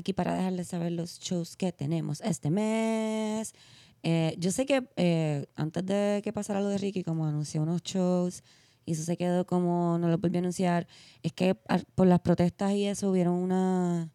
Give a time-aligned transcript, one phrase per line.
[0.00, 3.54] aquí para dejarles saber los shows que tenemos este mes.
[4.02, 7.82] Eh, yo sé que eh, antes de que pasara lo de Ricky, como anunció unos
[7.82, 8.42] shows
[8.86, 10.88] y eso se quedó como no lo volvió a anunciar,
[11.22, 11.54] es que
[11.94, 14.10] por las protestas y eso hubieron una,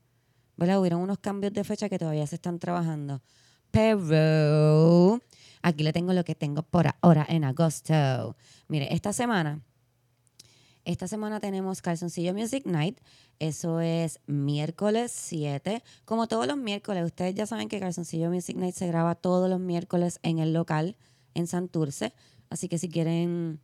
[0.57, 0.79] ¿verdad?
[0.79, 3.21] Hubieron unos cambios de fecha que todavía se están trabajando.
[3.71, 5.21] Pero
[5.61, 8.35] aquí le tengo lo que tengo por ahora en agosto.
[8.67, 9.61] Mire, esta semana
[10.85, 12.99] esta semana tenemos Calzoncillo Music Night.
[13.39, 15.83] Eso es miércoles 7.
[16.05, 19.59] Como todos los miércoles, ustedes ya saben que Calzoncillo Music Night se graba todos los
[19.59, 20.95] miércoles en el local
[21.33, 22.13] en Santurce.
[22.49, 23.59] Así que si quieren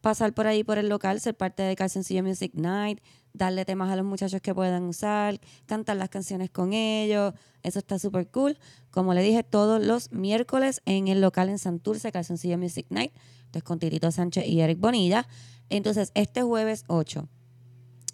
[0.00, 3.00] pasar por ahí por el local, ser parte de Calzoncillo Music Night,
[3.32, 7.34] darle temas a los muchachos que puedan usar, cantar las canciones con ellos.
[7.62, 8.58] Eso está súper cool.
[8.90, 13.12] Como le dije, todos los miércoles en el local en Santurce, Calzoncillo Music Night.
[13.46, 15.26] Entonces con Tirito Sánchez y Eric Bonilla.
[15.70, 17.28] Entonces, este jueves 8,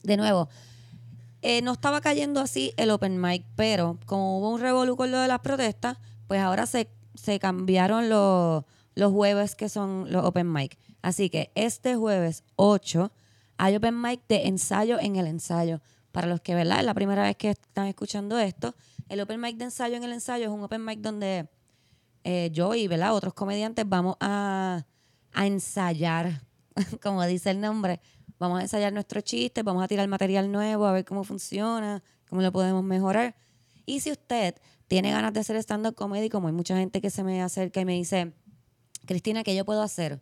[0.03, 0.49] de nuevo,
[1.43, 5.19] eh, no estaba cayendo así el open mic, pero como hubo un revolú con lo
[5.19, 8.65] de las protestas, pues ahora se, se cambiaron los,
[8.97, 10.77] los jueves que son los open mic.
[11.03, 13.13] Así que este jueves 8
[13.59, 15.81] hay open mic de ensayo en el ensayo.
[16.11, 16.81] Para los que, ¿verdad?
[16.81, 18.75] Es la primera vez que están escuchando esto.
[19.09, 21.49] El open mic de ensayo en el ensayo es un open mic donde
[22.25, 23.15] eh, yo y, ¿verdad?
[23.15, 24.85] Otros comediantes vamos a,
[25.33, 26.41] a ensayar
[27.03, 28.01] como dice el nombre,
[28.39, 32.43] vamos a ensayar nuestros chistes, vamos a tirar material nuevo, a ver cómo funciona, cómo
[32.43, 33.37] lo podemos mejorar.
[33.85, 34.57] Y si usted
[34.89, 37.85] tiene ganas de hacer stand-up comedy, como hay mucha gente que se me acerca y
[37.85, 38.33] me dice,
[39.07, 40.21] Cristina, ¿qué yo puedo hacer?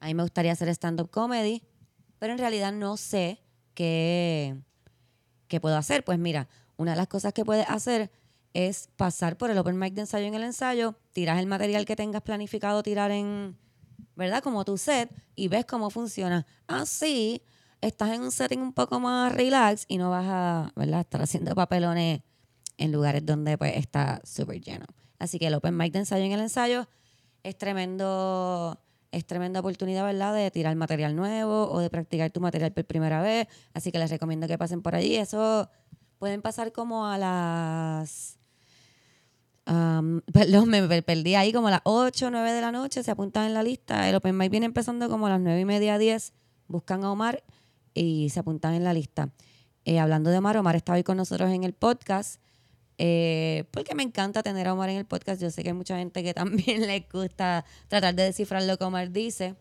[0.00, 1.62] A mí me gustaría hacer stand-up comedy,
[2.18, 3.40] pero en realidad no sé
[3.74, 4.56] qué,
[5.48, 6.04] qué puedo hacer.
[6.04, 8.10] Pues mira, una de las cosas que puedes hacer
[8.52, 11.96] es pasar por el open mic de ensayo en el ensayo, tiras el material que
[11.96, 13.56] tengas planificado tirar en,
[14.14, 14.42] ¿verdad?
[14.42, 16.46] Como tu set y ves cómo funciona.
[16.66, 17.42] Así
[17.80, 21.00] estás en un setting un poco más relax y no vas a, ¿verdad?
[21.00, 22.22] Estar haciendo papelones
[22.78, 24.86] en lugares donde pues está súper lleno.
[25.18, 26.88] Así que el open mic de ensayo en el ensayo
[27.44, 28.80] es tremendo,
[29.12, 30.34] es tremenda oportunidad, ¿verdad?
[30.34, 33.46] De tirar material nuevo o de practicar tu material por primera vez.
[33.72, 35.14] Así que les recomiendo que pasen por allí.
[35.14, 35.70] Eso
[36.18, 38.38] pueden pasar como a las
[40.32, 43.46] perdón, me perdí ahí como a las 8 o 9 de la noche, se apuntan
[43.46, 44.08] en la lista.
[44.08, 46.32] El Open Mic viene empezando como a las 9 y media, 10.
[46.68, 47.42] Buscan a Omar
[47.94, 49.30] y se apuntan en la lista.
[49.84, 52.40] Eh, hablando de Omar, Omar está hoy con nosotros en el podcast.
[52.98, 55.40] Eh, porque me encanta tener a Omar en el podcast.
[55.40, 58.84] Yo sé que hay mucha gente que también le gusta tratar de descifrar lo que
[58.84, 59.54] Omar dice.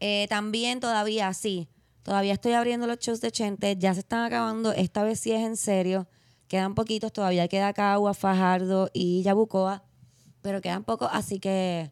[0.00, 1.68] Eh, también todavía sí,
[2.02, 5.42] todavía estoy abriendo los shows de Chente, ya se están acabando, esta vez sí es
[5.42, 6.08] en serio.
[6.48, 9.84] Quedan poquitos, todavía queda Cagua, Fajardo y Yabucoa,
[10.40, 11.90] pero quedan pocos, así que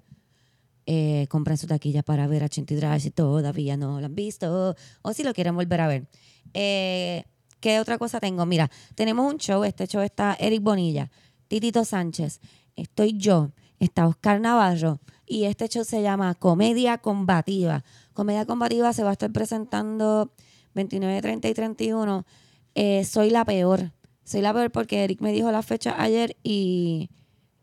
[0.87, 4.75] eh, compren su taquilla para ver a Chinty Drive si todavía no lo han visto
[5.03, 6.09] o si lo quieren volver a ver.
[6.55, 7.25] Eh,
[7.61, 8.47] ¿Qué otra cosa tengo?
[8.47, 11.11] Mira, tenemos un show, este show está Eric Bonilla,
[11.49, 12.41] Titito Sánchez,
[12.77, 17.85] estoy yo, está Oscar Navarro y este show se llama Comedia Combativa.
[18.13, 20.33] Comedia Combativa se va a estar presentando
[20.75, 22.27] 29, 30 y 31.
[22.75, 23.93] Eh, soy la peor.
[24.25, 27.11] Soy la peor porque Eric me dijo la fecha ayer y,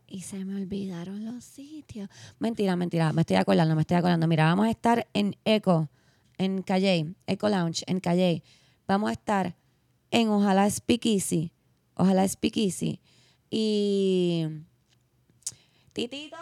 [0.06, 2.08] y se me olvidaron los sitios.
[2.38, 4.26] Mentira, mentira, me estoy acordando, me estoy acordando.
[4.26, 5.88] Mira, vamos a estar en Eco,
[6.38, 8.42] en Calle, Eco Lounge, en Calle.
[8.86, 9.56] Vamos a estar
[10.10, 11.52] en Ojalá Speak Easy.
[11.94, 13.00] Ojalá Speak Easy.
[13.50, 14.46] Y.
[15.92, 16.36] Titito,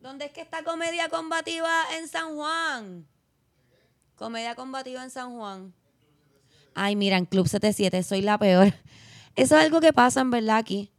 [0.00, 3.06] ¿dónde es que está Comedia Combativa en San Juan?
[4.16, 5.74] Comedia Combativa en San Juan.
[6.74, 8.74] Ay, mira, en Club 77 soy la peor.
[9.36, 10.90] Eso es algo que pasa en verdad aquí.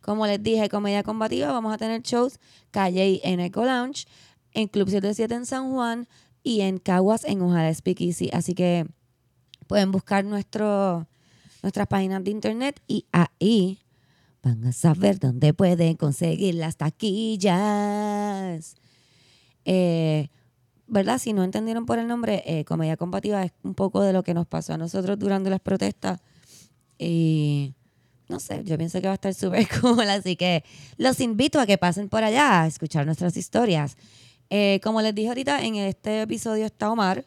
[0.00, 2.38] Como les dije, comedia combativa, vamos a tener shows
[2.70, 4.06] Calle en Eco Lounge,
[4.52, 6.08] en Club 77 en San Juan
[6.42, 8.30] y en Caguas en Ojalá Speakeasy.
[8.32, 8.86] Así que
[9.70, 11.06] pueden buscar nuestro,
[11.62, 13.78] nuestras páginas de internet y ahí
[14.42, 18.74] van a saber dónde pueden conseguir las taquillas.
[19.64, 20.28] Eh,
[20.88, 21.18] ¿verdad?
[21.18, 24.34] Si no entendieron por el nombre, eh, Comedia Combativa es un poco de lo que
[24.34, 26.18] nos pasó a nosotros durante las protestas.
[26.98, 27.72] Y
[28.28, 30.64] no sé, yo pienso que va a estar súper cool, así que
[30.96, 33.96] los invito a que pasen por allá a escuchar nuestras historias.
[34.50, 37.24] Eh, como les dije ahorita, en este episodio está Omar.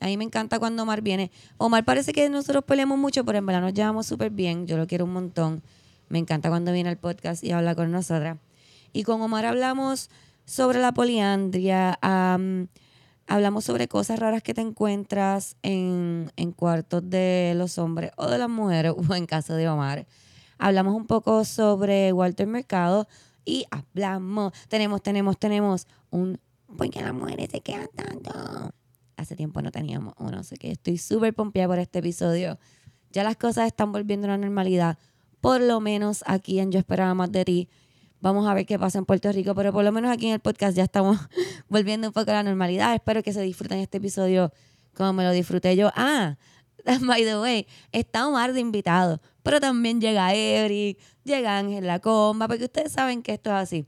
[0.00, 1.30] A mí me encanta cuando Omar viene.
[1.56, 4.66] Omar parece que nosotros peleamos mucho, pero en verdad nos llevamos súper bien.
[4.66, 5.62] Yo lo quiero un montón.
[6.08, 8.38] Me encanta cuando viene al podcast y habla con nosotras.
[8.92, 10.10] Y con Omar hablamos
[10.44, 11.98] sobre la poliandria,
[13.26, 18.50] Hablamos sobre cosas raras que te encuentras en, cuartos de los hombres o de las
[18.50, 20.06] mujeres, o en caso de Omar.
[20.58, 23.08] Hablamos un poco sobre Walter Mercado
[23.46, 26.38] y hablamos, tenemos, tenemos, tenemos un
[26.76, 28.72] ¿Por qué las mujeres se quedan tanto?
[29.24, 32.58] Hace tiempo no teníamos uno, sé que estoy súper pompeada por este episodio.
[33.10, 34.98] Ya las cosas están volviendo a la normalidad.
[35.40, 37.68] Por lo menos aquí en Yo Esperaba Más de Ti.
[38.20, 40.40] Vamos a ver qué pasa en Puerto Rico, pero por lo menos aquí en el
[40.40, 41.16] podcast ya estamos
[41.70, 42.94] volviendo un poco a la normalidad.
[42.94, 44.52] Espero que se disfruten este episodio
[44.94, 45.90] como me lo disfruté yo.
[45.96, 46.36] Ah,
[47.06, 52.46] by the way, está Omar de invitado, pero también llega Eric, llega Ángel La Comba,
[52.46, 53.86] porque ustedes saben que esto es así.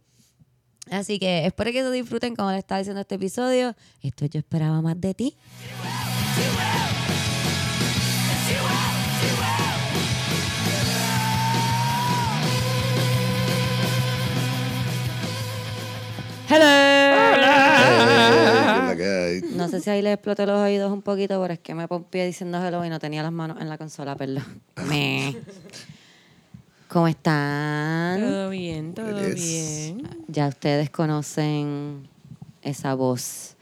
[0.91, 3.75] Así que espero que se disfruten como le estaba diciendo este episodio.
[4.03, 5.37] Esto yo esperaba más de ti.
[16.49, 16.97] Hello.
[19.57, 22.25] No sé si ahí le exploté los oídos un poquito, pero es que me pompié
[22.27, 24.63] diciendo hello y no tenía las manos en la consola, perdón.
[24.89, 25.35] Me.
[26.89, 28.21] ¿Cómo están?
[28.21, 29.35] Todo bien, todo Yes.
[29.95, 30.09] bien.
[30.29, 32.09] Ya ustedes conocen
[32.63, 33.57] esa voz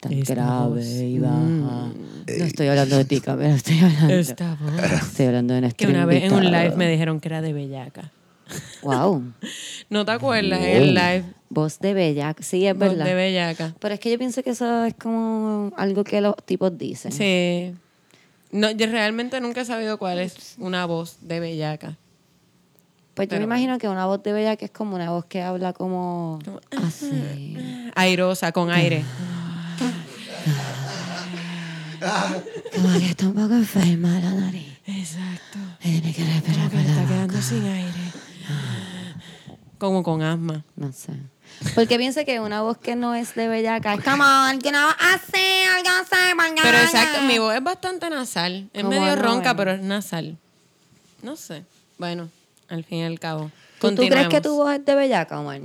[0.00, 0.84] tan Esta grave voz.
[0.86, 1.34] y baja.
[1.34, 1.94] Mm.
[2.38, 4.14] No estoy hablando de ti, pero estoy hablando.
[4.14, 4.82] Esta voz.
[5.02, 7.52] Estoy hablando de nuestra Que una vez en un live me dijeron que era de
[7.54, 8.12] Bellaca.
[8.82, 9.32] Wow.
[9.90, 10.60] ¿No te acuerdas?
[10.60, 11.24] En el live.
[11.48, 12.34] Voz de bella.
[12.40, 13.06] Sí, es voz verdad.
[13.06, 13.74] De Bellaca.
[13.80, 17.12] Pero es que yo pienso que eso es como algo que los tipos dicen.
[17.12, 17.72] Sí.
[18.52, 21.96] No, yo realmente nunca he sabido cuál es una voz de Bellaca.
[23.16, 25.40] Pues yo me imagino que una voz de bella que es como una voz que
[25.40, 26.38] habla como
[26.86, 27.56] así.
[27.94, 29.06] Airosa, con aire.
[32.74, 34.78] Como que está un poco enferma la nariz.
[34.84, 35.58] Exacto.
[35.80, 37.08] Tiene que respirar que la está boca.
[37.08, 38.12] quedando sin aire.
[39.78, 40.62] Como con asma.
[40.76, 41.14] No sé.
[41.74, 44.24] Porque pienso que una voz que no es de bellaca es como
[44.62, 46.60] que no hace algo así.
[46.62, 48.68] Pero exacto, mi voz es bastante nasal.
[48.74, 50.36] Es medio ronca, pero es nasal.
[51.22, 51.64] No sé.
[51.96, 52.28] Bueno,
[52.68, 53.50] al fin y al cabo.
[53.80, 55.60] ¿Tú, tú crees que tu voz es de bellaca, Omar?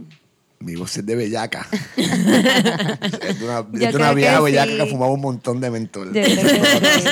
[0.61, 1.67] Mi voz es de bellaca.
[1.97, 4.77] es de una, es de una vieja que bellaca sí.
[4.77, 6.07] que fumaba un montón de mentol.
[6.13, 7.03] Yo creo que sí.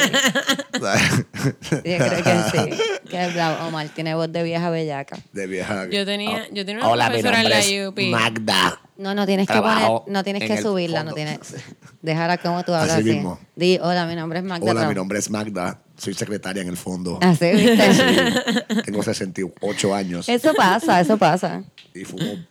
[0.79, 1.25] ¿Sabes?
[1.71, 2.81] Yo creo que sí.
[3.09, 3.67] Que es bravo.
[3.67, 5.17] Omar tiene voz de vieja bellaca.
[5.33, 5.87] De vieja.
[5.89, 7.99] Yo tenía- yo tenía una Hola, mi profesora en nombre la es UP.
[8.11, 8.81] Magda.
[8.97, 11.15] No, no tienes que poner, no tienes en que subirla, no fondo.
[11.15, 11.39] tienes.
[12.01, 13.13] Déjala como tú hablas Así así.
[13.13, 13.39] mismo.
[13.55, 14.69] Di, hola, mi nombre es Magda.
[14.71, 15.79] Hola, mi nombre es Magda.
[15.97, 17.17] Soy secretaria en el fondo.
[17.21, 18.83] Así, ¿viste?
[18.85, 21.63] Tengo 68 años eso pasa, eso pasa.
[21.93, 22.45] y fumo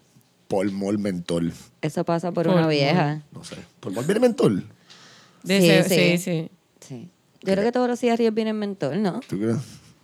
[0.48, 1.52] polmol mentol.
[1.82, 3.22] Eso pasa por una vieja.
[3.32, 3.56] No sé.
[3.80, 4.66] ¿Polmol viene mentol?
[5.42, 6.18] De Sí, ese- sí.
[6.18, 6.50] sí, sí.
[6.80, 7.08] Sí.
[7.42, 9.20] Yo creo que todos los cigarrillos vienen mentol, ¿no?
[9.28, 9.56] ¿Tú crees?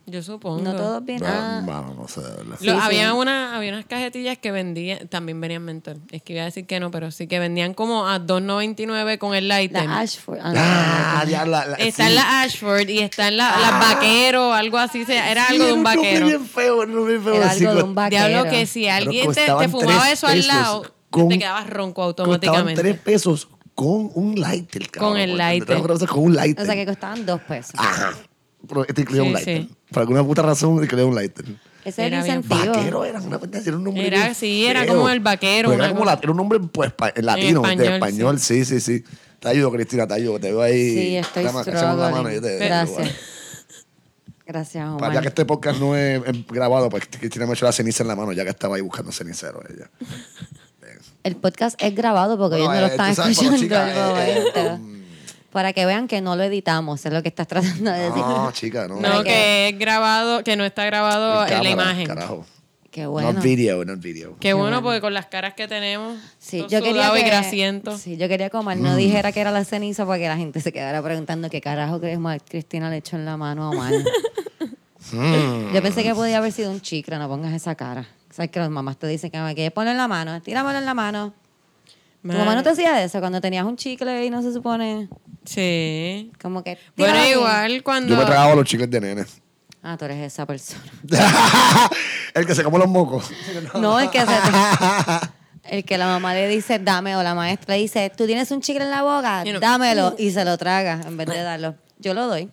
[0.07, 0.61] Yo supongo.
[0.63, 1.25] No todos vienen.
[1.29, 2.57] Ah, Ah, Bueno, no sé, de verdad.
[2.61, 5.97] Sí, había, Una, había unas cajetillas que vendían, también venían mentor.
[6.11, 9.35] Es que iba a decir que no, pero sí que vendían como a 2.99 con
[9.35, 9.85] el lighter.
[9.87, 10.41] la Ashford.
[10.43, 12.11] Ah, Ah, ya la, la- Está sí.
[12.11, 15.05] en la Ashford y está en la, las vaquero, algo así.
[15.09, 16.27] Era Sí, algo de un vaquero.
[16.27, 17.35] bien feo, bien feo.
[17.35, 18.29] Era algo de un vaquero.
[18.29, 22.83] Diablo que si alguien te, fumaba eso al lado, con- te quedabas ronco Costaban automáticamente.
[22.83, 25.13] tres pesos con un lighter, cabrón.
[25.13, 25.81] Con el lighter.
[26.09, 26.63] Con un lighter.
[26.63, 27.73] O sea que costaban dos pesos.
[27.79, 28.13] Ajá.
[28.69, 29.63] Pero este incluía Sí, un lighter.
[29.63, 29.71] sí.
[29.91, 31.45] Por alguna puta razón incluía un lighter.
[31.47, 32.73] Ese es el Era incentivo.
[32.73, 36.05] Vaquero era una pendeja, era un nombre Era- sí, era como el vaquero, era como
[36.07, 39.05] la- era un nombre pues pa- en latino, de español, español, sí, sí, sí.
[39.39, 40.39] Te ayudo, Cristina, te ayudo.
[40.41, 40.95] Te veo ahí.
[40.95, 42.57] Sí, estoy la mano yo te-.
[42.59, 43.11] Gracias.
[44.47, 45.27] Gracias, Para ya que Omar.
[45.27, 48.33] este podcast no es, es grabado, pues Cristina me echó la ceniza en la mano,
[48.33, 49.91] ya que estaba ahí buscando cenicero ella.
[51.23, 54.94] El podcast es grabado porque Bueno, ellos no lo eh, están escuchando
[55.55, 58.17] Para que vean que no lo editamos, es lo que estás tratando de decir.
[58.23, 58.99] No, chica, no.
[59.01, 62.07] No, que es grabado, que no está grabado en la Cámara, imagen.
[62.09, 62.45] Carajo.
[62.91, 63.33] Qué bueno.
[63.35, 64.37] No video, no video.
[64.41, 67.97] Qué bueno, porque con las caras que tenemos, Sí, todo yo quería que, y grasiento.
[67.97, 68.83] sí, yo quería que Omar Mm.
[68.83, 72.01] no dijera que era la ceniza para que la gente se quedara preguntando qué carajo
[72.01, 73.93] crees Omar Cristina le echó en la mano a Omar.
[75.13, 75.73] Mm.
[75.75, 78.07] Yo pensé que podía haber sido un chicle, no pongas esa cara.
[78.31, 80.85] Sabes que las mamás te dicen que me quieres poner en la mano, tíramelo en
[80.85, 81.33] la mano.
[82.33, 85.09] ¿Tu mamá no te hacía eso cuando tenías un chicle y no se supone
[85.45, 86.33] Sí.
[86.41, 88.15] como que Bueno, tíralo igual cuando...
[88.15, 89.25] Yo me tragaba los chicles de nene.
[89.83, 90.83] Ah, tú eres esa persona.
[92.35, 93.31] el que se come los mocos.
[93.75, 94.27] No, el que se
[95.65, 98.61] el que la mamá le dice dame o la maestra le dice tú tienes un
[98.61, 101.75] chicle en la boca, dámelo y se lo traga en vez de darlo.
[101.99, 102.49] Yo lo doy.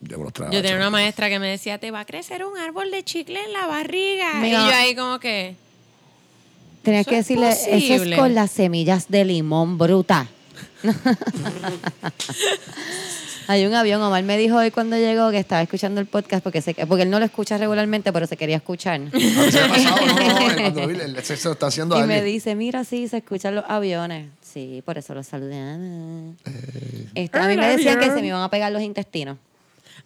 [0.00, 0.54] Yo me los tragaba.
[0.54, 3.42] Yo tenía una maestra que me decía, te va a crecer un árbol de chicle
[3.42, 4.34] en la barriga.
[4.34, 4.62] Mira.
[4.62, 5.56] Y yo ahí como que...
[6.86, 10.28] Tenías que es decirle, eso es con las semillas de limón bruta.
[13.48, 16.62] Hay un avión, Omar me dijo hoy cuando llegó que estaba escuchando el podcast porque,
[16.62, 18.94] se, porque él no lo escucha regularmente, pero se quería escuchar.
[18.94, 21.96] A mí se me ha pasado, no, no, no, cuando vi el sexo está haciendo
[21.96, 22.34] Y me alguien.
[22.34, 24.28] dice, mira, sí, se escuchan los aviones.
[24.40, 25.56] Sí, por eso los saludé.
[25.56, 27.06] Eh.
[27.16, 29.38] Este, a mí me decían que se me iban a pegar los intestinos.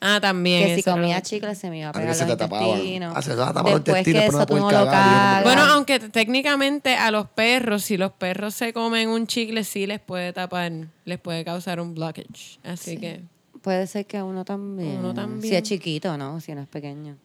[0.02, 0.66] Ah, también.
[0.66, 3.12] Que si comía lo- chicles se me iba a A pegar se los intestinos.
[3.14, 5.44] Ah, se te tapaban los Después que intestinos, pero no puedes no cagar, no.
[5.44, 10.00] Bueno, aunque técnicamente a los perros, si los perros se comen un chicle, sí les
[10.00, 10.72] puede tapar,
[11.04, 12.58] les puede causar un blockage.
[12.64, 13.20] Así que...
[13.62, 14.96] Puede ser que uno también.
[15.00, 15.54] Uno Si también.
[15.56, 16.40] es chiquito, ¿no?
[16.40, 17.16] Si no es pequeño.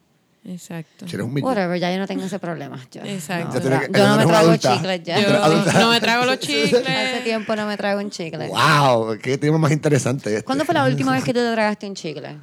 [0.44, 1.08] Exacto.
[1.08, 1.48] Si eres un millón.
[1.50, 2.79] Whatever, ya yo no tengo ese problema.
[2.91, 3.60] Yo, Exacto.
[3.67, 4.75] no, que- yo no me trago adulta.
[4.75, 5.20] chicles ya.
[5.22, 7.24] Yo no me trago los Hace chicles.
[7.24, 8.50] tiempo no me trago un chicle.
[8.50, 9.17] ¡Wow!
[9.24, 10.44] ¡Qué tema más interesante este!
[10.44, 12.36] ¿Cuándo fue la última vez que tú te tragaste un chicle?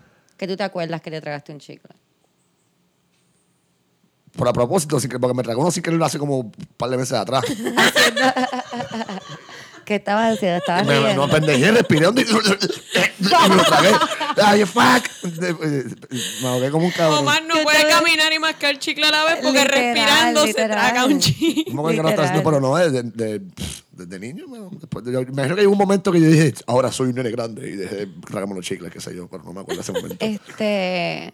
[0.43, 1.95] Que tú te acuerdas que te tragaste un chicle.
[4.35, 6.91] Por a propósito, sin que- porque me tragó uno sin querer hace como un par
[6.91, 7.45] de meses atrás.
[9.85, 10.59] ¿Qué estabas haciendo?
[10.59, 11.29] Estabas me, riendo.
[11.29, 13.91] no pendejé, respiré hondo y, me lo tragué.
[14.43, 15.07] ¡Ay, fuck!
[16.43, 17.21] Me ahogué como un cabrón.
[17.21, 20.69] Omar no puede caminar y mascar chicle a la vez porque Literal, respirando literal.
[20.69, 21.65] se traga un chicle.
[21.67, 22.51] ¿Cómo que no estás haciendo?
[22.51, 23.43] Pero no, desde, de,
[23.93, 24.45] desde niño.
[24.49, 27.09] bueno, después de- yo- me imagino que llegó un momento que yo dije, ahora soy
[27.11, 29.81] un nene grande y dejé tragarme los chicles, qué sé yo, pero no me acuerdo
[29.83, 30.17] ese momento.
[30.19, 31.33] Este.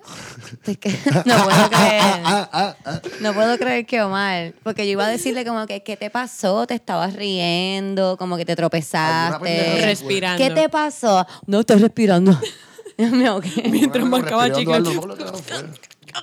[1.25, 2.03] no puedo creer.
[2.25, 3.01] Ah, ah, ah.
[3.21, 4.55] No puedo creer que Omar.
[4.63, 6.67] Porque yo iba a decirle como que, ¿qué te pasó?
[6.67, 9.85] Te estabas riendo, como que te tropezaste.
[9.85, 10.43] Respirando.
[10.45, 11.27] ¿Qué te pasó?
[11.47, 12.39] No, estoy respirando.
[12.99, 13.69] me ahogué.
[13.71, 15.13] Mientras marcaba respirando chicle.
[15.13, 15.69] algo,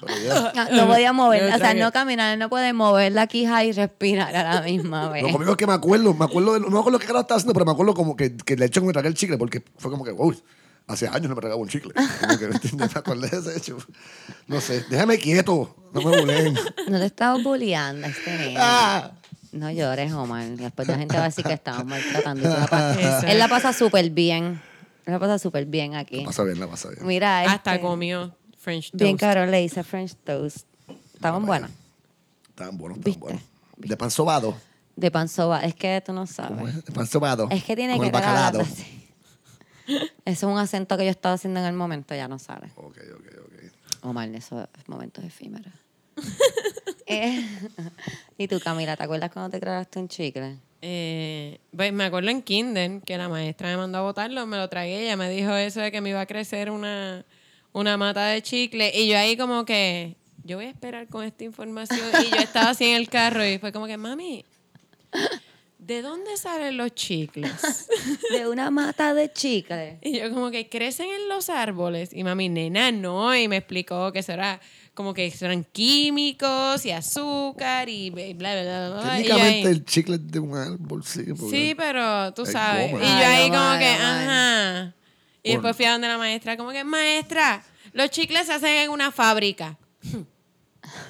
[0.02, 3.64] no, no, no, No podía mover, o sea, no caminar, no puede mover la quija
[3.64, 5.24] y respirar a la misma vez.
[5.24, 7.38] Lo conmigo es que me acuerdo, me acuerdo, de, no me acuerdo qué carajo estaba
[7.38, 9.64] haciendo, pero me acuerdo como que, que le hecho que me tragué el chicle, porque
[9.78, 10.42] fue como que, uy,
[10.88, 11.94] hace años no me tragaba un chicle.
[11.94, 12.94] Como que, ¿entiendes?
[12.94, 13.78] me acordé de ese hecho.
[14.48, 16.58] No sé, déjame quieto, no me bulen.
[16.88, 18.56] No te estaba bulleando a este nene.
[18.58, 19.12] Ah.
[19.52, 20.46] No llores, Omar.
[20.50, 22.46] Después la gente va a decir que estamos maltratando.
[23.26, 24.62] Él la pasa súper bien.
[25.06, 26.20] Él la pasa súper bien aquí.
[26.20, 27.08] La pasa bien, la pasa bien.
[27.08, 29.04] Mira, Hasta este, comió French toast.
[29.04, 30.66] Bien cabrón, le hice French toast.
[31.14, 31.70] Estaban buenos.
[32.50, 33.42] Estaban buenos, estaban buenos.
[33.78, 34.56] De pan sobado.
[34.96, 35.60] De pan soba.
[35.64, 36.76] Es que tú no ¿Cómo sabes.
[36.76, 36.86] es?
[36.86, 37.48] De pan sobado.
[37.52, 38.62] Es que tiene Con que el bacalado.
[38.62, 38.82] Eso
[40.26, 42.72] es un acento que yo estaba haciendo en el momento, ya no sale.
[42.76, 44.04] Ok, ok, ok.
[44.04, 45.72] Omar, esos momentos efímeros.
[47.08, 47.48] Eh,
[48.40, 50.58] y tú, Camila, ¿te acuerdas cuando te creaste un chicle?
[50.82, 54.68] Eh, pues me acuerdo en Kinder que la maestra me mandó a botarlo, me lo
[54.70, 55.04] tragué.
[55.04, 57.24] Ella me dijo eso de que me iba a crecer una,
[57.76, 58.92] una mata de chicle.
[58.96, 62.00] Y yo ahí como que, yo voy a esperar con esta información.
[62.26, 64.46] Y yo estaba así en el carro y fue como que, mami,
[65.78, 67.88] ¿de dónde salen los chicles?
[68.32, 70.00] De una mata de chicle.
[70.02, 72.12] Y yo como que crecen en los árboles.
[72.14, 73.36] Y mami, nena, no.
[73.36, 74.60] Y me explicó que eso era
[74.94, 80.32] como que eran químicos y azúcar y bla, bla, bla, ahí- Técnicamente el chicle es
[80.32, 81.26] de un árbol, sí.
[81.50, 82.92] Sí, pero tú sabes.
[82.94, 83.04] goma.
[83.04, 84.94] Y yo ahí como que, ajá.
[85.46, 88.90] Y después fui a donde la maestra, como que, maestra, los chicles se hacen en
[88.90, 89.78] una fábrica.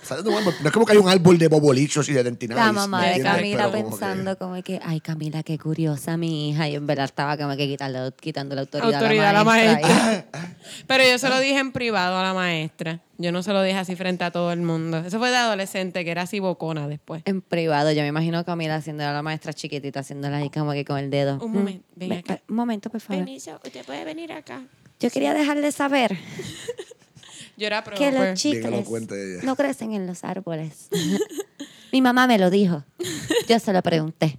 [0.03, 0.53] Sale de un árbol.
[0.61, 2.63] No es como que hay un árbol de bobolichos y de dentinales.
[2.65, 3.21] La mamá ¿me de?
[3.23, 6.67] Camila Pero como que- pensando como que, ay Camila, qué curiosa mi hija.
[6.69, 10.25] Y en verdad estaba como que quitarle, quitando la autoridad, Autoridad a a la maestra.
[10.87, 12.99] Pero yo se lo dije en privado a la maestra.
[13.17, 14.97] Yo no se lo dije así frente a todo el mundo.
[14.97, 17.21] Eso fue de adolescente, que era así bocona después.
[17.25, 20.73] En privado, yo me imagino a Camila haciéndole a la maestra chiquitita, haciéndola ahí como
[20.73, 21.37] que con el dedo.
[21.41, 22.41] Un momento, Mm, ven ve- acá.
[22.49, 23.23] Un momento, por favor.
[23.23, 24.63] Permiso, usted puede venir acá.
[24.99, 26.17] Yo quería dejarle saber
[27.57, 28.13] Yo era que proper.
[28.13, 30.89] los chicles no crecen en los árboles.
[31.91, 32.83] Mi mamá me lo dijo.
[33.47, 34.37] Yo se lo pregunté.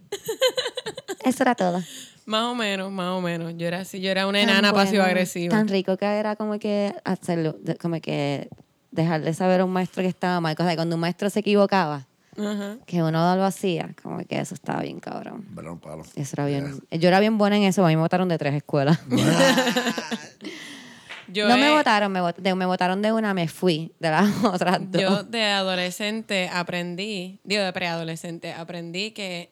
[1.25, 1.83] Eso era todo.
[2.27, 3.55] Más o menos, más o menos.
[3.57, 5.51] Yo era así, yo era una Tan enana bueno, pasivo-agresiva.
[5.57, 8.49] Tan rico que era como que hacerlo, de- como que
[8.91, 10.55] dejarle saber a un maestro que estaba mal.
[10.57, 12.07] Cosa que cuando un maestro se equivocaba,
[12.37, 12.77] Ajá.
[12.85, 15.47] que uno lo hacía, como que eso estaba bien cabrón.
[15.51, 16.03] Verdad, un palo.
[16.17, 16.81] Eso era bien.
[16.91, 18.99] Yo era bien buena en eso, a mí me votaron de tres escuelas.
[21.29, 24.11] Yo no me he- votaron, me, vot- de, me votaron de una, me fui de
[24.11, 25.01] las otras dos.
[25.03, 29.51] Yo de adolescente aprendí, digo de preadolescente, aprendí que,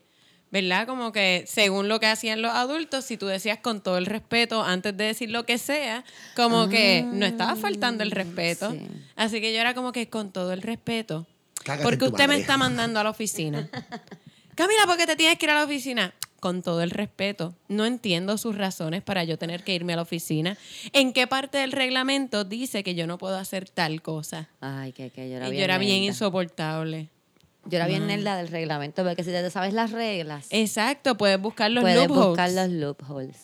[0.51, 0.87] ¿verdad?
[0.87, 4.63] Como que según lo que hacían los adultos, si tú decías con todo el respeto
[4.63, 6.05] antes de decir lo que sea,
[6.37, 8.71] como que no estaba faltando el respeto.
[8.71, 8.87] Sí.
[9.17, 11.27] Así que yo era como que con todo el respeto.
[11.65, 13.69] Cágate ¿Por en qué tu usted me está mandando a la oficina?
[14.55, 16.15] Camila, ¿por qué te tienes que ir a la oficina?
[16.45, 17.55] Con todo el respeto.
[17.69, 20.59] No entiendo sus razones para yo tener que irme a la oficina.
[20.93, 24.51] ¿En qué parte del reglamento dice que yo no puedo hacer tal cosa?
[24.61, 26.07] Ay, que, que yo era Y bien yo era bien nerda.
[26.09, 27.09] insoportable.
[27.65, 31.71] Yo era bien nerda del reglamento, porque si te sabes las reglas, Exacto, puedes buscar
[31.71, 32.27] los puedes loopholes.
[32.29, 33.37] buscar los loopholes.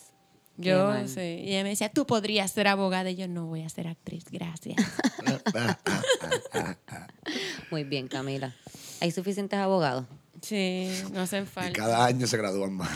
[0.57, 1.19] Yo sí.
[1.43, 3.09] Y ella me decía, tú podrías ser abogada.
[3.09, 4.77] Y yo no voy a ser actriz, gracias.
[7.71, 8.53] Muy bien, Camila.
[8.99, 10.05] ¿Hay suficientes abogados?
[10.41, 11.73] Sí, no hacen Y falta.
[11.73, 12.89] cada año se gradúan más.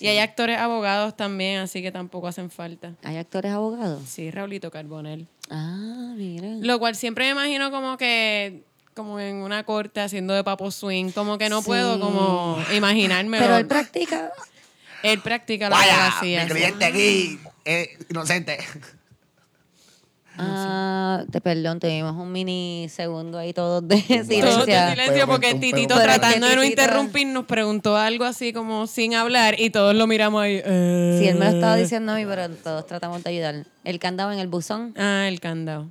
[0.00, 2.92] Y hay actores abogados también, así que tampoco hacen falta.
[3.02, 4.02] ¿Hay actores abogados?
[4.08, 5.26] Sí, Raulito Carbonell.
[5.50, 6.64] Ah, miren.
[6.66, 8.62] Lo cual siempre me imagino como que
[8.94, 11.66] como en una corte haciendo de papo swing, como que no Sí.
[11.66, 13.44] puedo como imaginármelo.
[13.44, 14.32] Pero él practica.
[15.04, 16.44] Él practica la Vaya, abogacía.
[16.44, 18.58] mi cliente aquí es inocente.
[20.40, 24.40] Ah, te, perdón, tuvimos un mini segundo ahí todos de silencio.
[24.44, 29.14] Todos de silencio porque Titito tratando de no interrumpir nos preguntó algo así como sin
[29.14, 30.60] hablar y todos lo miramos ahí.
[30.64, 31.16] eh.
[31.20, 33.64] Sí, él me lo estaba diciendo a mí, pero todos tratamos de ayudar.
[33.84, 35.88] El candado en el buzón, Ah, el candado.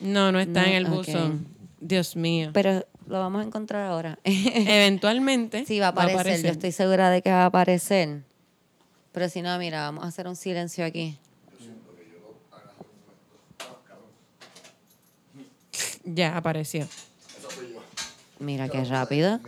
[0.00, 1.46] No, no está No, en el buzón.
[1.80, 2.50] Dios mío.
[2.52, 4.18] pero lo vamos a encontrar ahora.
[4.24, 5.64] Eventualmente.
[5.64, 6.42] sí, va a aparecer.
[6.42, 8.22] Yo estoy segura de que va a aparecer.
[9.12, 11.18] Pero si no, mira, vamos a hacer un silencio aquí.
[16.14, 16.86] Ya apareció.
[18.38, 19.40] Mira qué rápido.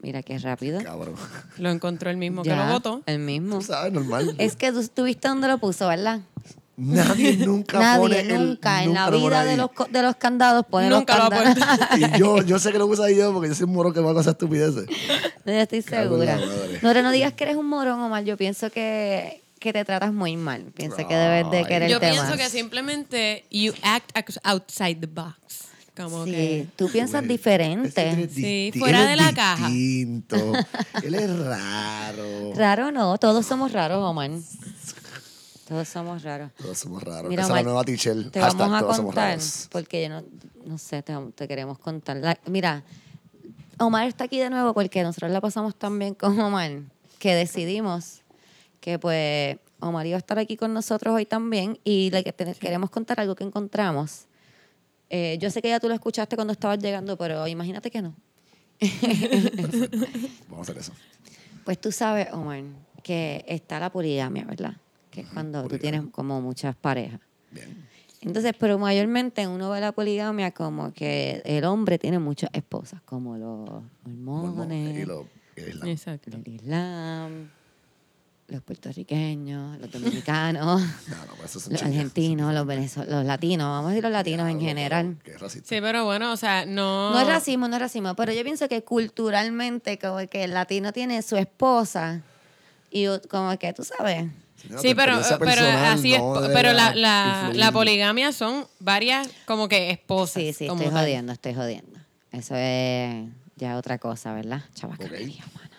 [0.00, 0.82] Mira qué rápido.
[0.82, 1.14] Cabrón.
[1.58, 3.02] Lo encontró el mismo que Ya, lo votó.
[3.06, 3.58] El mismo.
[3.58, 4.34] Tú sabes, normal.
[4.38, 6.20] Es que tú, tú viste dónde lo puso, ¿verdad?
[6.76, 8.82] Nadie nunca pone Nadie, el- nunca.
[8.84, 9.56] en la nunca lo pone vida de ahí.
[9.56, 11.54] los, co- de los candados pone Nunca lo candados.
[11.58, 11.96] puesto.
[12.16, 14.10] Y yo, yo sé que lo usa yo porque yo soy un moro que va
[14.10, 14.86] a hacer estupideces.
[15.44, 16.54] No, yo estoy Cago en la segura.
[16.54, 16.78] madre.
[16.82, 18.24] No, no digas que eres un morón, Omar.
[18.24, 20.64] Yo pienso que, que te tratas muy mal.
[20.74, 24.12] Pienso que debes de querer Yo pienso que simplemente you act
[24.44, 25.64] outside the box.
[25.96, 26.68] Como Sí, que.
[26.76, 28.28] tú piensas diferente.
[28.28, 29.68] Sí, fuera de la caja.
[29.68, 30.36] distinto.
[31.04, 32.52] él es raro.
[32.54, 34.30] Raro no, todos somos raros, Omar.
[35.68, 36.50] Todos somos raros.
[36.58, 37.30] Todos somos raros.
[37.30, 38.30] Mira, Esa es Omar, la nueva Tichel.
[38.30, 39.38] Te Hashtag, vamos a todos somos contar,
[39.70, 40.22] porque yo no,
[40.66, 42.16] no sé, te, te queremos contar.
[42.18, 42.82] La- mira,
[43.78, 46.80] Omar está aquí de nuevo porque nosotros la pasamos tan bien con Omar
[47.18, 48.20] que decidimos
[48.84, 52.54] que pues Omar iba a estar aquí con nosotros hoy también y le que- te-
[52.54, 54.26] queremos contar algo que encontramos.
[55.08, 58.14] Eh, yo sé que ya tú lo escuchaste cuando estabas llegando, pero imagínate que no.
[60.50, 60.92] Vamos a hacer eso.
[61.64, 62.62] Pues tú sabes, Omar,
[63.02, 64.74] que está la poligamia, ¿verdad?
[65.10, 67.20] Que es cuando tú tienes como muchas parejas.
[67.50, 67.86] Bien.
[68.20, 73.36] Entonces, pero mayormente uno ve la poligamia como que el hombre tiene muchas esposas, como
[73.38, 75.26] los mormones, Y lo,
[75.56, 75.88] y el Islam.
[75.88, 76.30] Exacto.
[76.36, 77.50] el Islam,
[78.48, 83.88] los puertorriqueños, los dominicanos, No, no, pues los argentinos, los venezolanos, los latinos, vamos a
[83.90, 85.16] decir los latinos en general.
[85.24, 85.68] Que es racista.
[85.68, 87.10] Sí, pero bueno, o sea, no.
[87.12, 90.92] No es racismo, no es racismo, pero yo pienso que culturalmente como que el latino
[90.92, 92.20] tiene su esposa
[92.90, 94.26] y como que tú sabes,
[94.80, 96.22] Sí, pero, pero personal así es.
[96.54, 100.42] Pero la, la, la poligamia son varias como que esposas.
[100.42, 101.04] sí, sí, como estoy tal.
[101.04, 101.98] jodiendo, estoy jodiendo.
[102.32, 103.26] Eso es
[103.56, 104.62] ya otra cosa, ¿verdad?
[104.74, 105.73] Chabacanería, mana.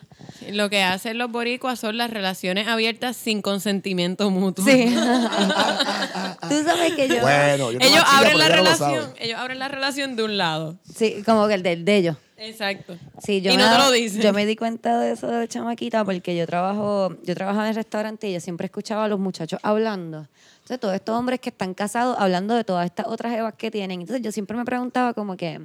[0.51, 4.65] Lo que hacen los boricuas son las relaciones abiertas sin consentimiento mutuo.
[4.65, 4.85] Sí.
[6.49, 7.21] Tú sabes que yo.
[7.21, 10.23] Bueno, yo no ellos abren la ella no lo relación, ellos abren la relación de
[10.23, 10.77] un lado.
[10.93, 12.17] Sí, como que el del de ellos.
[12.37, 12.97] Exacto.
[13.23, 14.21] Sí, yo y me no te lo dicen.
[14.21, 17.75] Yo me di cuenta de eso de chamaquita porque yo trabajo, yo trabajaba en el
[17.75, 20.27] restaurante y yo siempre escuchaba a los muchachos hablando.
[20.57, 24.01] Entonces, todos estos hombres que están casados hablando de todas estas otras evas que tienen.
[24.01, 25.61] Entonces, yo siempre me preguntaba como que,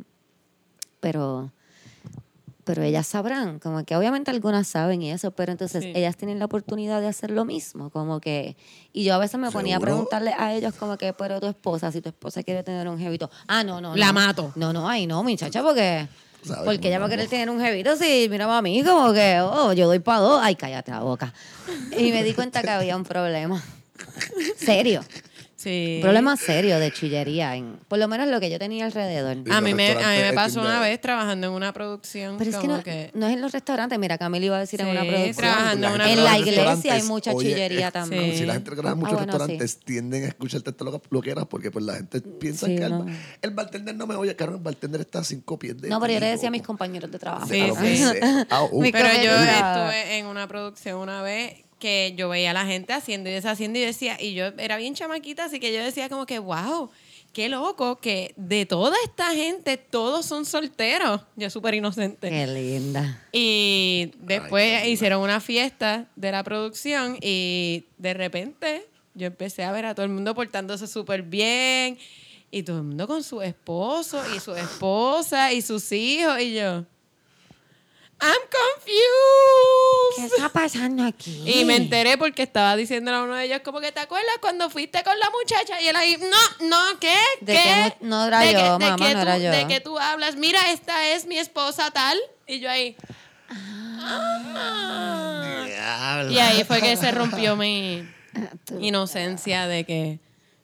[1.00, 1.50] pero,
[2.64, 5.92] pero ellas sabrán, como que obviamente algunas saben y eso, pero entonces Sí.
[5.94, 8.56] ellas tienen la oportunidad de hacer lo mismo, como que,
[8.92, 11.90] y yo a veces me ponía a preguntarle a ellos como que, pero tu esposa,
[11.92, 14.12] si tu esposa quiere tener un jevito, ah, no, no, La no.
[14.14, 14.52] mato.
[14.56, 16.06] No, no, ay, no, muchacha, porque...
[16.42, 19.40] Sabes Porque ella va a querer tener un jevito si mira a mí como que,
[19.42, 20.40] oh, yo doy para dos.
[20.42, 21.34] Ay, cállate la boca.
[21.98, 23.62] Y me di cuenta que había un problema.
[24.56, 25.02] Serio.
[25.62, 25.96] Sí.
[25.96, 27.54] Un problema serio de chillería.
[27.54, 29.36] En, por lo menos lo que yo tenía alrededor.
[29.50, 32.38] A mí, me, a mí me el pasó una vez trabajando en una producción.
[32.38, 33.98] Pero es que no, que no es en los restaurantes.
[33.98, 35.36] Mira, Camila iba a decir en Sí, una producción.
[35.36, 38.32] trabajando en una En la iglesia hay mucha oye, chillería es- también.
[38.32, 38.38] Sí.
[38.38, 40.98] Si la gente que trabaja en muchos Ah, bueno, restaurantes tienden a escucharte todo lo
[41.02, 43.06] que, lo que eras porque pues la gente piensa Sí, que el, no.
[43.42, 46.14] el bartender no me oye, claro, el bartender está a cinco pies de No, pero
[46.14, 47.46] yo le decía a mis compañeros de trabajo.
[47.48, 48.02] Sí, sí.
[48.48, 52.66] Ah, uh, Pero yo estuve en una producción una vez que yo veía a la
[52.66, 56.08] gente haciendo y deshaciendo y decía, y yo era bien chamaquita, así que yo decía
[56.08, 56.90] como que, wow,
[57.32, 61.22] qué loco que de toda esta gente todos son solteros.
[61.36, 62.28] Yo súper inocente.
[62.28, 63.26] Qué linda.
[63.32, 69.86] Y después hicieron una fiesta de la producción y de repente yo empecé a ver
[69.86, 71.98] a todo el mundo portándose súper bien
[72.50, 76.84] y todo el mundo con su esposo y su esposa y sus hijos y yo,
[78.22, 80.34] I'm ¿Qué confused.
[80.34, 81.42] está pasando aquí?
[81.46, 84.68] Y me enteré porque estaba diciéndole a uno de ellos como que te acuerdas cuando
[84.68, 87.16] fuiste con la muchacha y él ahí, no, no, ¿qué?
[87.40, 87.62] De ¿Qué?
[87.62, 89.50] que no- no era ¿De yo, que- de que no tú- era yo.
[89.50, 92.18] De que tú hablas, mira, esta es mi esposa tal.
[92.46, 92.94] Y yo ahí...
[93.50, 95.64] "Ah".
[95.66, 96.32] diablo.
[96.32, 98.06] Y ahí fue que se rompió mi
[98.80, 100.18] inocencia de que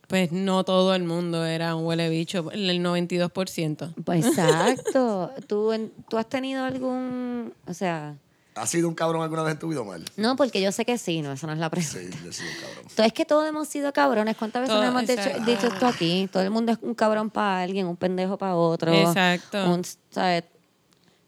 [0.06, 3.94] pues no todo el mundo era un huele bicho, el 92%.
[4.04, 5.30] Pues exacto.
[5.48, 8.16] ¿Tú, en- ¿Tú has tenido algún, o sea,
[8.54, 10.02] ¿Has sido un cabrón alguna vez en tu vida, mal?
[10.16, 11.98] no, porque yo sé que sí, no, eso no es la pregunta.
[11.98, 12.84] Sí, yo he sido un cabrón.
[12.96, 14.34] Todo es que todos hemos sido cabrones.
[14.38, 16.26] ¿Cuántas veces Todo- nos hemos dicho, dicho esto aquí?
[16.32, 18.90] Todo el mundo es un cabrón para alguien, un pendejo para otro.
[18.94, 19.62] Exacto.
[19.70, 20.44] Un, ¿sabes?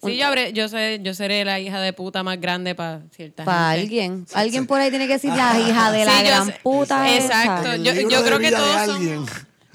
[0.04, 3.44] Sí, yo, habré, yo, sé, yo seré la hija de puta más grande para cierta
[3.44, 3.82] Para gente.
[3.82, 4.26] alguien.
[4.32, 6.60] Alguien por ahí tiene que decir la hija de la Sí, gran sé.
[6.62, 7.16] puta.
[7.16, 7.74] Exacto.
[7.76, 9.26] Yo- yo creo que todos alguien.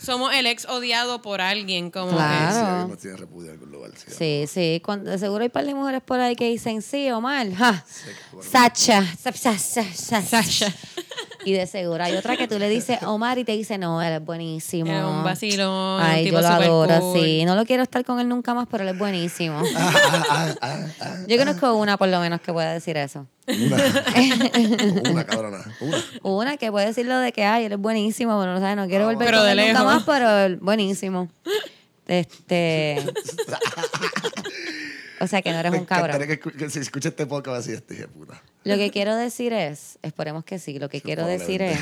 [0.04, 2.90] Somos- el ex odiado por alguien, como Claro.
[2.94, 3.52] Sí, tiene repudio.
[3.54, 4.82] Sí, Sí, sí.
[4.84, 7.52] Cuando, de seguro hay par de mujeres por ahí que dicen, sí, Omar.
[7.54, 7.84] Ja.
[8.32, 8.52] cabrón.
[8.52, 9.04] Sacha.
[9.22, 10.74] Sa- sa- sa- sa- que Sasha.
[11.46, 14.14] Y de seguro hay otra que tú le dices Omar y te dice, no, él
[14.14, 14.92] es buenísimo.
[14.92, 17.20] Es un vacilón, Ay, tipo yo lo adoro, cool.
[17.22, 17.44] sí.
[17.46, 19.62] No lo quiero estar con él nunca más, pero él es buenísimo.
[19.76, 19.94] Ah,
[20.30, 21.16] ah, ah, ah.
[21.28, 23.28] Yo conozco una por lo menos que pueda decir eso.
[23.48, 23.78] Una.
[25.12, 25.64] una cabrona.
[25.82, 26.04] Una.
[26.24, 28.88] Una que puede decir lo de que, ay, él es buenísimo, pero no, sabes, no
[28.88, 29.86] quiero volver Pero con de él nunca lejos.
[29.86, 31.30] más, pero buenísimo.
[32.08, 32.98] Este...
[35.20, 36.20] o sea, que no eres Me un cabrón.
[36.28, 38.42] que, que si este podcast así, este puta.
[38.64, 41.80] Lo que quiero decir es, esperemos que sí, lo que quiero decir es.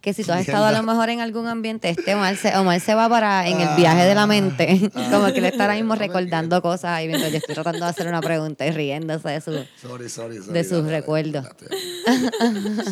[0.00, 2.80] Que si tú has estado a lo mejor en algún ambiente, este Omar se, Omar
[2.80, 5.94] se va para en el viaje de la mente, como que le está ahora mismo
[5.94, 9.40] Ah, recordando cosas ahí mientras yo estoy tratando de hacer una pregunta y riéndose de
[9.40, 9.50] su...
[9.80, 10.52] Sorry, sorry, sorry.
[10.52, 11.44] De sus dale, recuerdos.
[11.44, 12.80] dale.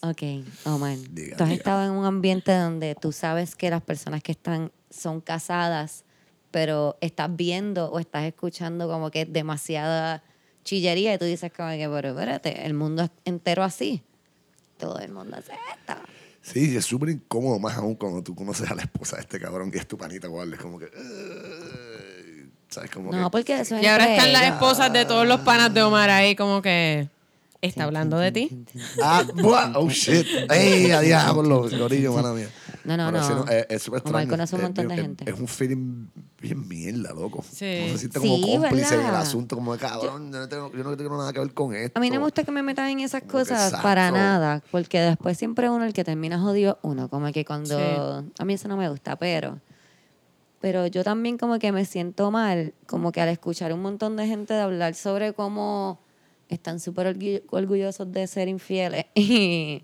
[0.00, 0.22] Ok,
[0.64, 1.58] Omar, Diga, tú has diga.
[1.58, 6.04] estado en un ambiente donde tú sabes que las personas que están son casadas,
[6.52, 10.22] pero estás viendo o estás escuchando como que es demasiada
[10.62, 14.04] chillería y tú dices como que, pero espérate, el mundo es entero así.
[14.78, 16.00] Todo el mundo hace esto.
[16.40, 19.70] Sí, es súper incómodo, más aún cuando tú conoces a la esposa de este cabrón
[19.74, 20.52] y es tu panita igual.
[20.54, 20.88] Es como que.
[22.68, 22.90] ¿Sabes?
[22.90, 23.30] Como No, que.
[23.30, 26.36] porque eso es Y ahora están las esposas de todos los panas de Omar ahí,
[26.36, 27.08] como que.
[27.60, 28.64] ¿Está hablando de ti?
[29.02, 30.24] Ah, buah, oh shit.
[30.48, 31.68] ¡Ey, a diablo!
[31.68, 32.48] Gorillo, mala mía.
[32.96, 33.44] No, no, Pero sí, no.
[33.48, 34.30] es, es súper Omar extraño.
[34.30, 35.24] conoce un Es montón de bien- gente.
[35.28, 36.06] Es, es un feeling
[36.40, 37.44] bien mierda, loco.
[37.48, 37.78] Sí.
[37.86, 39.20] No se siente Sí, como cómplice en el ¿verdad?
[39.22, 40.32] asunto, como de cabrón.
[40.32, 41.98] Yo no, tengo, yo no tengo nada que ver con esto.
[41.98, 45.00] A mí no me gusta que me metan en esas Como cosas para nada, porque
[45.00, 47.76] después siempre uno el que termina jodido, uno, como que cuando...
[48.22, 48.30] Sí.
[48.38, 49.60] A mí eso no me gusta, pero...
[50.60, 54.26] Pero yo también como que me siento mal, como que al escuchar un montón de
[54.26, 56.00] gente de hablar sobre cómo
[56.48, 59.82] están súper orgullo- orgullosos de ser infieles y...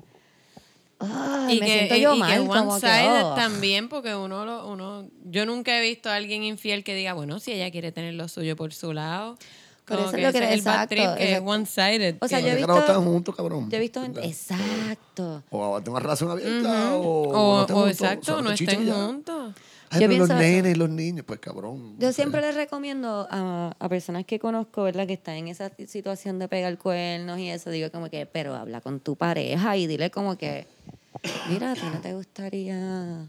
[1.12, 3.34] Ay, y me que, siento y- yo y mal, que one que, sided oh.
[3.34, 5.08] también, porque uno, lo, uno.
[5.24, 8.28] Yo nunca he visto a alguien infiel que diga, bueno, si ella quiere tener lo
[8.28, 9.36] suyo por su lado.
[9.86, 11.50] Pero Como eso es lo que- es el bad exacto, trip que es exacto.
[11.50, 12.16] one-sided.
[12.22, 13.70] O sea, yo he ¿Por visto- están juntos, cabrón?
[13.70, 14.02] Yo he visto.
[14.04, 15.42] Exacto.
[15.50, 17.06] O tengo una relación abierta Ujú.
[17.06, 17.28] o.
[17.28, 18.94] o, no estén o juntos, exacto, no estén y ya.
[18.94, 19.54] juntos.
[19.90, 20.38] Ay, Yo pero los eso.
[20.38, 21.96] nenes y los niños, pues cabrón.
[21.98, 25.06] Yo siempre les recomiendo a, a personas que conozco, ¿verdad?
[25.06, 28.80] Que están en esa situación de pegar cuernos y eso, digo como que, pero habla
[28.80, 30.66] con tu pareja y dile como que,
[31.48, 33.26] mira, a ti no te gustaría,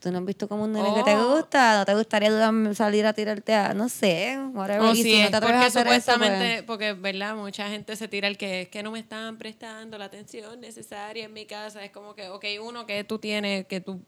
[0.00, 1.36] tú no has visto como un nene que te Oh.
[1.36, 2.30] gusta, no te gustaría
[2.74, 4.94] salir a tirarte a, no sé, whatever.
[4.94, 7.34] Y si no te a porque eso, supuestamente, pues, porque, ¿verdad?
[7.36, 11.24] Mucha gente se tira el que es que no me están prestando la atención necesaria
[11.26, 11.84] en mi casa.
[11.84, 14.00] Es como que, ok, uno que tú tienes, que tú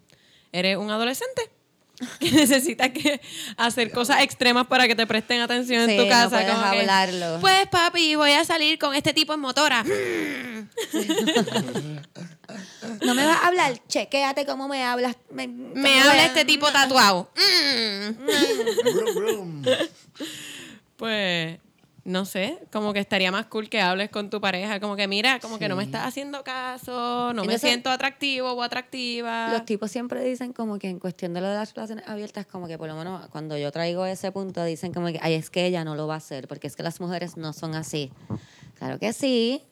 [0.53, 1.51] eres un adolescente.
[2.19, 3.21] Que necesitas que
[3.57, 6.31] hacer cosas extremas para que te presten atención Sí, en tu no casa.
[6.31, 7.39] puedes como que, hablarlo.
[7.41, 9.85] pues papi, voy a salir con este tipo en motora.
[13.05, 15.17] no me vas a hablar, chequéate cómo me hablas.
[15.31, 17.31] Me, Me habla este tipo tatuado.
[17.37, 19.65] Mm.
[20.97, 21.59] Pues,
[22.05, 24.79] no sé, como que estaría más cool que hables con tu pareja.
[24.79, 28.63] Como que, mira, como que no me estás haciendo caso, no me siento atractivo o
[28.63, 29.51] atractiva.
[29.51, 32.69] Los tipos siempre dicen como que en cuestión de lo de las relaciones abiertas, como
[32.69, 35.67] que por lo menos cuando yo traigo ese punto, dicen como que, ay, es que
[35.67, 38.13] ella no lo va a hacer, porque es que las mujeres no son así.
[38.79, 39.63] Claro que sí,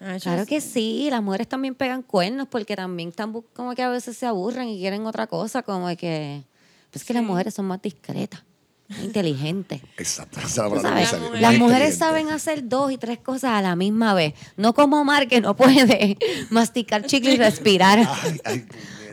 [0.00, 0.48] Ah, claro sí.
[0.48, 4.26] que sí, las mujeres también pegan cuernos porque también están como que a veces se
[4.26, 6.42] aburren y quieren otra cosa, como que...
[6.90, 8.42] Pues que las mujeres son más discretas,
[8.88, 9.80] más inteligentes.
[9.98, 10.40] Exacto.
[10.40, 13.76] esa es la palabra que las mujeres saben hacer dos y tres cosas a la
[13.76, 14.34] misma vez.
[14.56, 16.18] No como Omar que no puede
[16.50, 17.98] masticar chicle y respirar.
[17.98, 18.66] Ay, ay.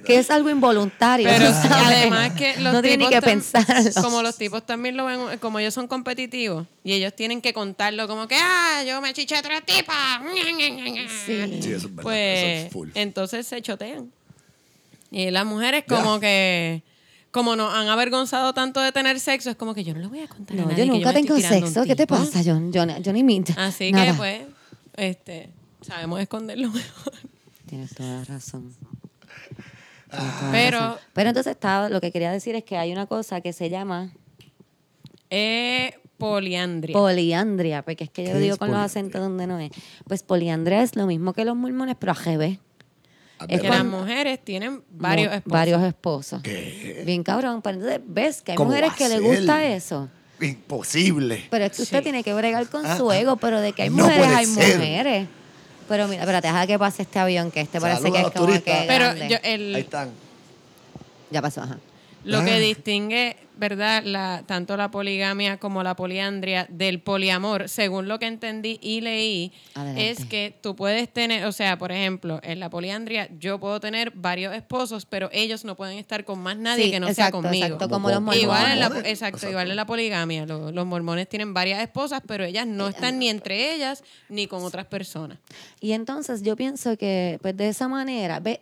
[0.08, 1.28] Que es algo involuntario.
[1.30, 3.66] Pero además que los no tiene ni tipos que pensar.
[4.02, 8.08] Como los tipos también lo ven, como ellos son competitivos y ellos tienen que contarlo
[8.08, 10.22] como que, ah, yo me chiché a tres tipas.
[11.26, 11.62] Sí.
[11.62, 11.98] Sí, eso es verdad.
[12.02, 12.90] eso Pues es full.
[12.96, 14.12] entonces se chotean.
[15.12, 16.82] Y las mujeres como que,
[17.32, 20.20] como nos han avergonzado tanto de tener sexo, es como que yo no le voy
[20.22, 21.84] a contar a No, nadie yo nunca tengo sexo.
[21.84, 22.42] ¿Qué te pasa?
[22.42, 23.54] Yo, yo, yo ni minto.
[23.58, 24.08] Así Nada.
[24.08, 24.42] que pues,
[24.96, 25.50] este,
[25.82, 27.14] sabemos esconderlo mejor.
[27.68, 28.74] Tienes toda la razón.
[30.52, 33.70] Pero Pero entonces estaba, lo que quería decir es que hay una cosa que se
[33.70, 34.12] llama
[35.30, 36.94] es poliandria.
[36.94, 39.72] poliandria, porque es que yo ¿Qué lo digo con los acentos donde no es.
[40.08, 42.60] Pues poliandria es lo mismo que los mormones, pero a GB.
[43.40, 45.52] A es que las mujeres tienen varios esposos.
[45.54, 46.42] Varios esposos.
[46.42, 47.04] ¿Qué?
[47.06, 47.62] Bien cabrón.
[47.62, 49.24] Pero entonces ves que hay ¿Cómo mujeres que a le ser?
[49.24, 50.10] gusta eso.
[50.42, 51.44] Imposible.
[51.52, 52.04] Pero es que usted Sí.
[52.04, 53.18] tiene que bregar con Ah, su ah.
[53.18, 54.78] ego, pero de que hay No mujeres, puede hay ser.
[54.78, 55.28] mujeres.
[55.88, 58.26] Pero mira, espérate, deja que pase este avión, que este parece Saluda que a es
[58.26, 58.82] los como turistas.
[58.82, 59.30] que Pero grande.
[59.30, 60.12] yo, Ahí el, están.
[61.32, 61.78] Ya pasó, ajá.
[62.24, 62.46] lo Ah.
[62.46, 64.04] que distingue ¿verdad?
[64.04, 69.52] La, tanto la poligamia como la poliandria del poliamor, según lo que entendí y leí,
[69.76, 70.10] Adelante.
[70.10, 74.12] es que tú puedes tener, o sea, por ejemplo, en la poliandria yo puedo tener
[74.16, 77.50] varios esposos, pero ellos no pueden estar con más nadie Sí, que no exacto, sea
[77.50, 77.66] conmigo.
[77.66, 78.44] exacto, como los mormones.
[78.44, 79.50] Igual en la, exacto, Exacto.
[79.50, 80.46] igual en la poligamia.
[80.46, 84.64] Los, los mormones tienen varias esposas, pero ellas no están ni entre ellas ni con
[84.64, 85.38] otras personas.
[85.80, 88.60] Y entonces yo pienso que pues de esa manera, ve,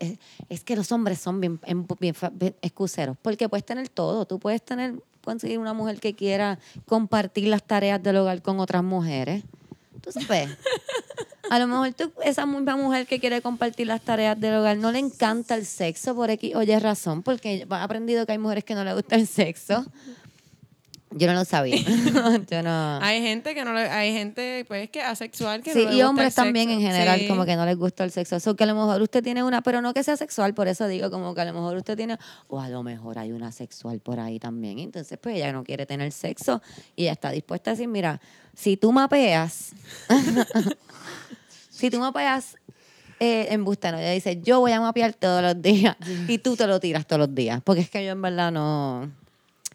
[0.49, 1.59] es- que los hombres son bien,
[1.99, 4.84] bien fa- bien excuseros, porque puedes tener todo, tú puedes tener,
[5.25, 9.43] conseguir una mujer que quiera compartir las tareas del hogar con otras mujeres.
[10.01, 10.49] Tú sabes.
[11.49, 14.91] A lo mejor tú, esa misma mujer que quiere compartir las tareas del hogar no
[14.91, 18.73] le encanta el sexo por X oye razón, porque ha aprendido que hay mujeres que
[18.73, 19.85] no le gusta el sexo.
[21.17, 21.77] Yo no lo sabía.
[22.51, 22.99] Yo no.
[23.01, 25.71] Hay gente que no le, hay gente pues que asexual que.
[25.71, 26.41] Sí, no le y gusta hombres el sexo.
[26.43, 27.27] también en general, Sí.
[27.29, 28.37] como que no les gusta el sexo.
[28.41, 30.87] So, que a lo mejor usted tiene una, pero no que sea sexual, por eso
[30.89, 32.17] digo, como que a lo mejor usted tiene,
[32.49, 34.79] o a lo mejor hay una sexual por ahí también.
[34.79, 36.61] Entonces, pues ella no quiere tener sexo
[36.97, 38.19] y ella está dispuesta a decir, mira,
[38.53, 39.71] si tú mapeas,
[41.69, 42.57] si tú mapeas
[43.19, 45.95] eh, en bustano, ella dice, yo voy a mapear todos los días
[46.27, 49.09] y tú te lo tiras todos los días, porque es que yo en verdad no,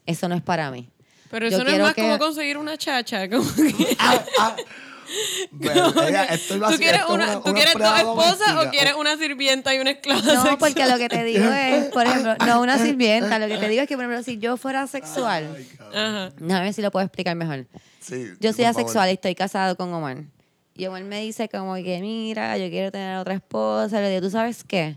[0.06, 0.88] eso no es para mí.
[1.30, 3.28] Pero Yo eso no es más que- como conseguir una chacha.
[3.30, 4.56] como que- Ah, ah.
[5.50, 9.80] Bueno, ella, estoy ¿Tú quieres, una, ¿tú quieres dos esposas o quieres una sirvienta y
[9.80, 10.56] una esclava No, sexual?
[10.60, 13.82] porque lo que te digo es, por ejemplo, no una sirvienta, lo que te digo
[13.82, 15.56] es que, por ejemplo, si yo fuera sexual.
[15.92, 16.26] Ajá.
[16.56, 17.66] a ver si lo puedo explicar mejor.
[18.00, 18.80] Sí, Yo soy favor.
[18.80, 20.18] asexual y estoy casado con Omar.
[20.76, 24.00] Y Omar me dice como que, mira, yo quiero tener otra esposa.
[24.00, 24.96] Le digo, ¿tú sabes qué?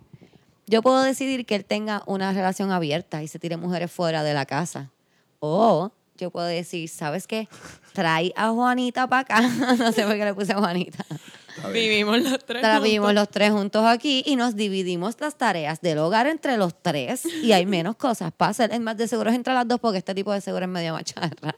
[0.67, 4.35] Yo puedo decidir que él tenga una relación abierta y se tire mujeres fuera de
[4.35, 4.91] la casa.
[5.39, 5.91] O
[6.23, 7.47] yo puedo decir, ¿sabes qué?
[7.93, 9.41] Trae a Juanita para acá.
[9.77, 11.05] no sé por qué le puse a Juanita.
[11.71, 12.61] Vivimos los tres.
[12.61, 12.83] La juntos.
[12.83, 17.25] vivimos los tres juntos aquí y nos dividimos las tareas del hogar entre los tres
[17.25, 18.73] y hay menos cosas para hacer.
[18.73, 20.93] Es más, de seguro es entre las dos porque este tipo de seguro es medio
[20.93, 21.53] macharra.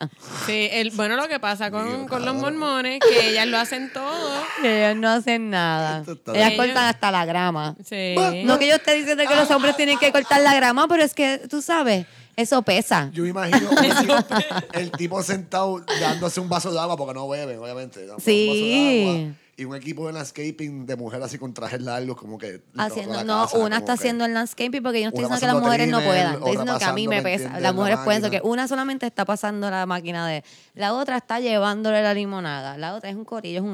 [0.45, 3.91] Sí, el, bueno, lo que pasa con, Dios, con los mormones, que ellas lo hacen
[3.93, 4.43] todo.
[4.63, 6.03] Ellos no hacen nada.
[6.33, 6.57] Ellas bien.
[6.57, 7.75] cortan hasta la grama.
[7.83, 8.15] Sí.
[8.43, 11.13] No que yo esté diciendo que los hombres tienen que cortar la grama, pero es
[11.13, 13.09] que tú sabes, eso pesa.
[13.13, 13.69] Yo me imagino
[14.73, 17.99] el tipo, sentado dándose un vaso de agua porque no beben, obviamente.
[18.01, 19.07] dando un vaso de Sí.
[19.07, 22.61] agua, y un equipo de landscaping de mujeres así con trajes largos, como que.
[22.75, 25.63] Haciendo, no, casa, una está haciendo el landscaping porque yo no estoy diciendo que las
[25.63, 26.33] mujeres no puedan.
[26.33, 27.53] Estoy diciendo que a mí me pasando, ¿me pesa.
[27.53, 28.51] Las la mujeres pueden, eso que máquina.
[28.51, 30.43] una solamente está pasando la máquina de.
[30.73, 32.77] La otra está llevándole la limonada.
[32.77, 33.71] La otra es un corillo, es un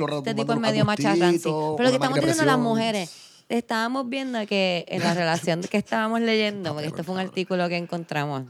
[0.00, 1.42] los Este tipo es medio macharrán, sí.
[1.44, 3.27] Pero lo que estamos diciendo las mujeres.
[3.48, 7.76] Estábamos viendo que en la relación que estábamos leyendo, porque esto fue un artículo que
[7.76, 8.44] encontramos.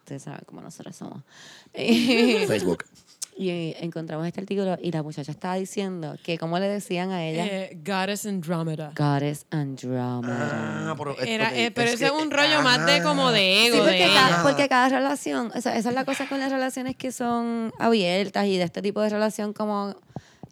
[0.00, 1.22] Ustedes saben cómo nosotros somos.
[1.74, 2.84] Y, Facebook.
[3.36, 7.46] y encontramos este artículo y la muchacha estaba diciendo que, como le decían a ella?
[7.46, 8.92] Eh, Goddess Andromeda.
[8.94, 10.90] Goddess Andromeda.
[10.90, 13.66] Ah, pero, Era, eh, pero es ese es un rollo más de como de Sí,
[13.68, 13.78] ego.
[13.78, 14.42] porque, de cada, ella.
[14.42, 18.44] porque cada relación, o sea, esa es la cosa con las relaciones que son abiertas
[18.46, 19.96] y de este tipo de relación como...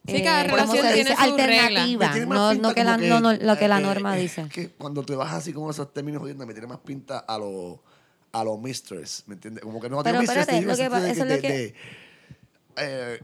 [0.07, 1.11] eh, Sí, cada ¿cómo relación se tiene dice?
[1.11, 1.21] reglas.
[1.21, 4.43] alternativa, más no, no que la, no, no, lo que la eh, norma eh, dice.
[4.43, 7.39] Es que cuando te vas así con esos términos jodiendo, me tiene más pinta a
[7.39, 7.79] los
[8.33, 9.65] a los mistress, ¿me entiendes?
[9.65, 11.49] Como que no Pero tiene mistress, espérate, lo que sentido eso es de lo que-
[11.53, 11.75] de-
[12.77, 13.21] eh,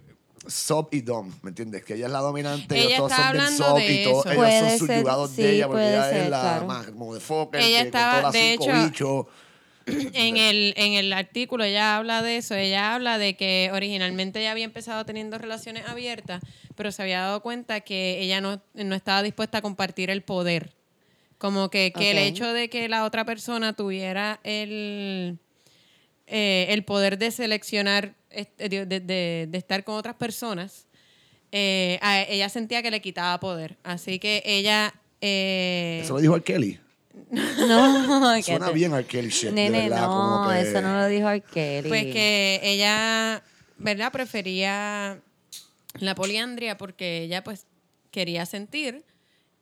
[0.48, 1.84] sub y dom, ¿me entiendes?
[1.84, 4.04] Que ella es la dominante, Ella ellos todos está son del hablando sub de y
[4.04, 4.44] todos eso.
[4.44, 6.66] ellos son subyugados sí, de ella porque ella ser, es la claro.
[6.66, 9.26] más como de Fokker, Ella que estaba, con todas de cinco hecho, bichos.
[10.14, 14.50] en el, en el artículo ella habla de eso, ella habla de que originalmente ella
[14.52, 16.42] había empezado teniendo relaciones abiertas,
[16.74, 20.72] pero se había dado cuenta que ella no, no estaba dispuesta a compartir el poder.
[21.38, 25.38] Como que, que el hecho de que la otra persona tuviera el,
[26.26, 30.86] eh, el poder de seleccionar, este, de, de- de- de estar con otras personas,
[31.52, 33.76] eh, a- ella sentía que le quitaba poder.
[33.84, 34.94] Así que ella...
[35.20, 36.42] eh, Eso lo dijo R.
[36.44, 36.80] Kelly.
[37.30, 39.04] No, Suena te- bien R.
[39.06, 41.88] Kelly shit, de verdad, no, que- eso no lo dijo Kelly.
[41.88, 43.42] Pues que ella,
[43.78, 44.12] ¿verdad?
[44.12, 45.20] Prefería
[45.98, 47.66] la poliandria porque ella pues
[48.10, 49.04] quería sentir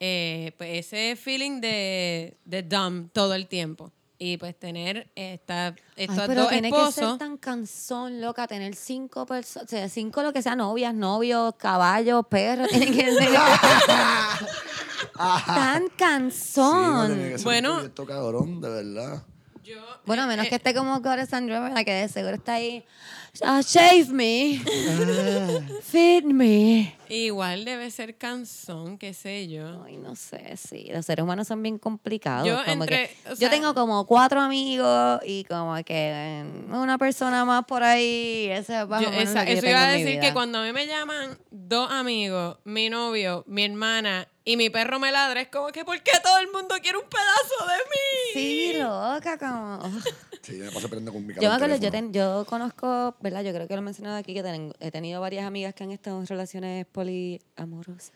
[0.00, 3.92] eh, pues, ese feeling de, de dumb todo el tiempo.
[4.26, 7.10] Y pues tener esta, Ay, estos pero dos tiene que esposos.
[7.10, 11.54] ser tan cansón, loca, tener cinco personas, o sea, cinco lo que sea, novias, novios,
[11.58, 13.28] caballos, perros, tiene que ser
[15.46, 17.06] tan Sí, no, cansón.
[17.14, 17.70] tiene que ser Bueno.
[17.72, 19.22] un proyecto cabrón, de verdad.
[19.62, 22.54] Yo, bueno, a eh, menos eh, que esté como Goddess Andromeda, que de seguro está
[22.54, 22.84] ahí.
[23.42, 24.60] Ah, shave me.
[25.82, 26.94] Feed me.
[27.08, 29.82] Igual debe ser cansón, qué sé yo.
[29.84, 30.88] Ay, no sé, sí.
[30.92, 32.46] Los seres humanos son bien complicados.
[32.48, 36.44] Yo como entre- que- o yo sea- tengo como cuatro amigos y como que eh,
[36.70, 38.48] una persona más por ahí.
[38.50, 41.90] Ese Yo- esa- yo eso iba a decir que cuando a mí me llaman dos
[41.90, 46.12] amigos, mi novio, mi hermana y mi perro me ladra, es como que ¿por qué
[46.22, 48.32] todo el mundo quiere un pedazo de mí?
[48.34, 49.80] Sí, loca, como...
[50.42, 53.42] Sí, yo me paso perdiendo con mi Yo me acuerdo, yo, ten- yo conozco, ¿verdad?
[53.42, 55.90] Yo creo que lo he mencionado aquí, que ten- he tenido varias amigas que han
[55.90, 58.12] estado en relaciones poliamorosas.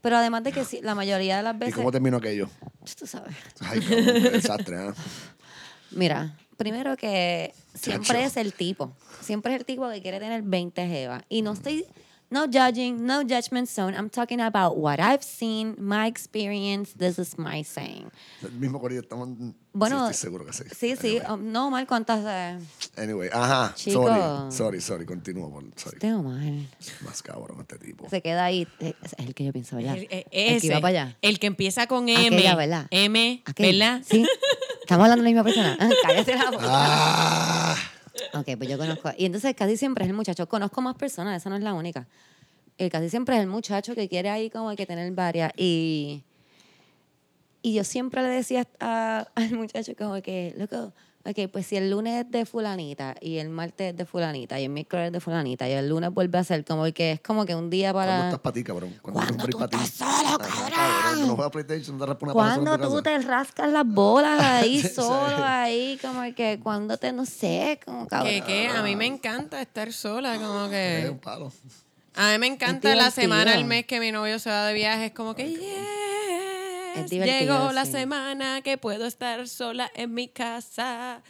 [0.00, 1.74] Pero además de que sí, la mayoría de las ¿Y veces...
[1.74, 2.48] cómo terminó aquello?
[2.96, 3.34] Tú sabes.
[3.58, 4.94] Ay, cabrón, qué desastre, ¿ah?
[5.90, 8.26] Mira, primero que siempre Chacho.
[8.26, 8.92] es el tipo.
[9.20, 11.24] Siempre es el tipo que quiere tener 20 jevas.
[11.28, 11.84] Y no estoy,
[12.30, 13.94] no judging, no judgment zone.
[13.94, 16.92] I'm talking about what I've seen, my experience.
[16.96, 18.10] This is my saying.
[18.42, 19.28] El mismo corrido estamos...
[19.72, 20.64] Bueno, sí, estoy seguro que sí.
[20.74, 21.18] Sí, sí.
[21.18, 22.20] Anyway, um, no, mal, ¿cuántas?
[22.26, 22.58] eh,
[22.96, 24.02] Anyway, ajá, Chico.
[24.08, 25.98] sorry, sorry, sorry, continúo, por, sorry.
[25.98, 26.66] Tengo mal.
[27.04, 28.08] Más cabrón este tipo.
[28.08, 28.66] Se queda ahí.
[28.80, 29.96] eh, Es el que yo pienso, ¿verdad?
[29.96, 31.16] El, El, eh, que ese, iba para allá.
[31.20, 32.26] el que empieza con M.
[32.36, 32.86] Aquella, ¿verdad?
[32.90, 33.78] M, Aquel.
[33.78, 34.02] ¿verdad?
[34.08, 34.24] Sí.
[34.80, 35.78] Estamos hablando de la misma persona.
[36.02, 36.64] Cállate la boca.
[36.66, 37.76] Ah,
[38.34, 39.10] Ok, pues yo conozco.
[39.16, 40.48] Y entonces casi siempre es el muchacho.
[40.48, 42.06] Conozco más personas, esa no es la única.
[42.78, 45.52] El casi siempre es el muchacho que quiere ahí como que tener varias.
[45.56, 46.22] Y,
[47.62, 50.92] y yo siempre le decía al muchacho como que, loco,
[51.28, 54.64] ok, pues si el lunes es de fulanita y el martes es de fulanita y
[54.64, 57.44] el miércoles es de fulanita y el lunes vuelve a ser como que es como
[57.44, 58.24] que un día ¿Cuándo para...
[58.26, 58.94] estás para ti, cabrón?
[59.02, 61.26] ¿Cuándo, ¿Cuándo tú estás solo, cabrón?
[61.28, 65.98] No juegas PlayStation, no te una tu tú te rascas las bolas ahí solo, ahí,
[66.00, 68.32] como que cuando te, no sé, como cabrón.
[68.32, 71.08] Que, que a mí me encanta estar sola, como que...
[71.10, 71.52] un palo.
[72.14, 75.06] A mí me encanta la semana, el mes que mi novio se va de viaje,
[75.06, 75.44] es como que,
[77.04, 77.92] Es llegó la sí.
[77.92, 81.22] semana que puedo estar sola en mi casa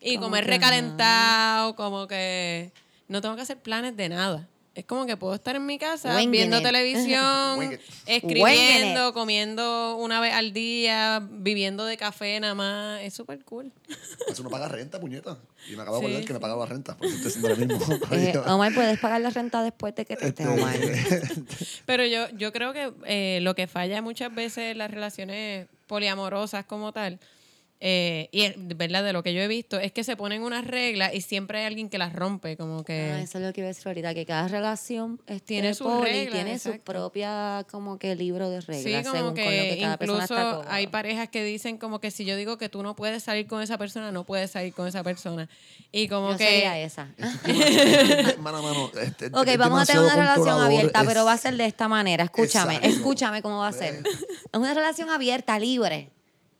[0.00, 2.72] y Como comer recalentado, como que
[3.08, 4.48] no tengo que hacer planes de nada.
[4.78, 6.62] Es como que puedo estar en mi casa Winging viendo it.
[6.70, 13.02] televisión, escribiendo, comiendo una vez al día, viviendo de café nada más.
[13.02, 13.72] Es súper cool.
[14.28, 15.36] Eso no paga renta, puñeta.
[15.68, 16.96] Y me acabo de Sí, acordar que me pagaba renta.
[16.96, 17.98] Por eso estoy haciendo lo mismo.
[18.12, 18.38] Eh.
[18.46, 20.76] Omar, ¿puedes pagar la renta después de que te estés, Este, Omar?
[21.86, 26.66] Pero yo, yo creo que eh, lo que falla muchas veces en las relaciones poliamorosas
[26.66, 27.18] como tal,
[27.80, 31.14] eh, y verdad de lo que yo he visto, es que se ponen unas reglas
[31.14, 33.12] y siempre hay alguien que las rompe, como que...
[33.14, 35.86] Ah, eso es lo que iba a decir ahorita, que cada relación este, Tiene sus
[35.86, 36.92] poli reglas, tiene su exacto.
[36.92, 40.24] propia como que libro de Sí, reglas, como según con lo que que cada persona
[40.24, 40.74] incluso está cómoda.
[40.74, 43.62] hay parejas que dicen como que si yo digo que tú no puedes salir con
[43.62, 45.48] esa persona, no puedes salir con esa persona.
[45.92, 46.44] Y como Yo que...
[46.46, 47.08] sería esa.
[48.40, 51.38] Mano, mano, este, Ok, es vamos a tener una relación abierta, es- pero va a
[51.38, 52.24] ser de esta manera.
[52.24, 52.96] Escúchame, Exacto.
[52.96, 54.02] escúchame cómo va a ser.
[54.04, 56.10] Es una relación abierta, libre.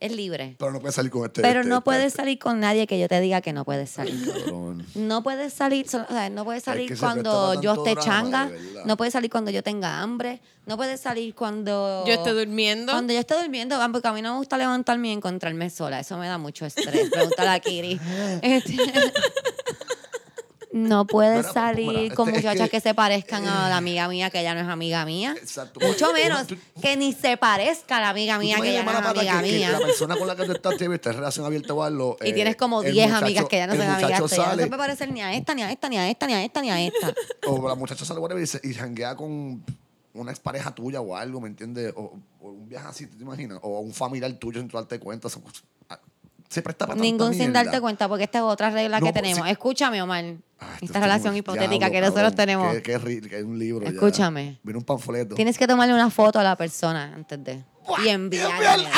[0.01, 0.55] Es libre.
[0.59, 1.43] Pero no puedes salir con este.
[1.43, 3.65] Pero este- no este- puedes este- salir con nadie que yo te diga que no
[3.65, 4.33] puedes salir.
[4.33, 4.87] Cabrón.
[4.95, 8.51] No puedes salir, so- o sea, no puedes salir que cuando yo esté drama, changa,
[8.85, 12.93] no puedes salir cuando yo tenga hambre, no puedes salir cuando Yo estoy durmiendo.
[12.93, 16.17] Cuando yo estoy durmiendo, porque a mí no me gusta levantarme y encontrarme sola, eso
[16.17, 17.11] me da mucho estrés.
[17.11, 17.99] Pregúntale a Kiri.
[18.43, 18.77] Este,
[20.79, 24.09] no puedes Mira, salir mira, con este, es muchachas que- se parezcan a la amiga
[24.09, 25.35] mía, que ella no es amiga mía.
[25.41, 25.81] Exacto.
[25.81, 28.81] Mucho menos tú- que ni se parezca a la amiga ¿Tú te mía, que ella
[28.83, 29.73] imaginas, no es amiga que- que mía.
[29.73, 32.17] La persona con la que tú estás esta relación abierta o algo.
[32.25, 34.21] Y eh, tienes como el 10 muchacho- amigas que ya no son amigas.
[34.21, 36.45] No se me parecen ni a esta, ni a esta, ni a esta, ni a
[36.45, 37.14] esta, ni a esta.
[37.47, 39.64] O la muchacha sale y, se- y janguea con
[40.14, 41.93] una expareja tuya o algo, ¿me entiendes?
[41.97, 43.59] O, o un viaje así, ¿tú te imaginas?
[43.62, 45.29] O un familiar tuyo sin tú darte cuenta.
[45.29, 45.38] Se,
[46.49, 47.65] se presta para tanta Ningún sin mierda.
[47.65, 49.49] darte cuenta, porque esta es otra regla No, que pues, tenemos.
[49.49, 50.25] Escúchame, Omar.
[50.61, 52.77] Ah, Esta es relación hipotética diablo, que nosotros tenemos.
[52.81, 53.85] Que, es un libro.
[53.85, 53.93] ya.
[53.93, 54.59] Escúchame.
[54.63, 55.35] Viene un panfleto.
[55.35, 57.63] Tienes que tomarle una foto a la persona antes de.
[58.05, 58.91] Y enviarla.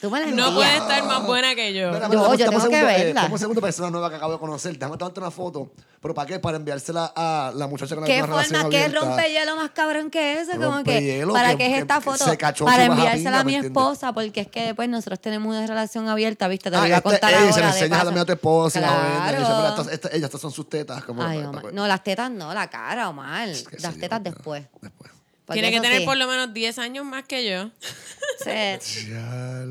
[0.00, 1.88] Ah, Tú me la No puede estar más buena que yo.
[1.92, 3.20] Mira, Yo- mira, yo estamos tengo que segundo, eh, verla.
[3.20, 4.72] estamos segunda persona nueva que acabo de conocer.
[4.78, 5.70] Déjame tomarte una foto.
[6.00, 6.38] ¿Pero para qué?
[6.38, 8.70] Para enviársela a la muchacha con la que ¿Qué una relación forma?
[8.70, 9.00] ¿Qué abierta.
[9.06, 10.52] rompehielo más cabrón que eso?
[10.52, 12.24] Como que, Rompehielo, ¿para que- qué es esta que foto?
[12.24, 13.66] se cachó Para enviársela a mi ¿me entiendes?
[13.82, 16.70] esposa, porque es que pues nosotros tenemos una relación abierta, ¿viste?
[16.70, 17.52] Te lo Ah, a este- contar ey, ahora.
[17.52, 18.04] se le de enseñas paso.
[18.06, 18.88] también a tu esposa y la.
[18.88, 21.04] Y dice, mira, estas, estas- ellas, estas son sus tetas.
[21.04, 21.62] Como, Ay, pa- Omar.
[21.64, 23.48] pa- No, las tetas no, la cara, Omar.
[23.48, 24.64] qué sé Las yo, tetas después.
[24.80, 25.10] Después.
[25.50, 27.70] Porque Tiene que tener sí, por lo menos 10 años más que yo.
[28.44, 29.08] sí.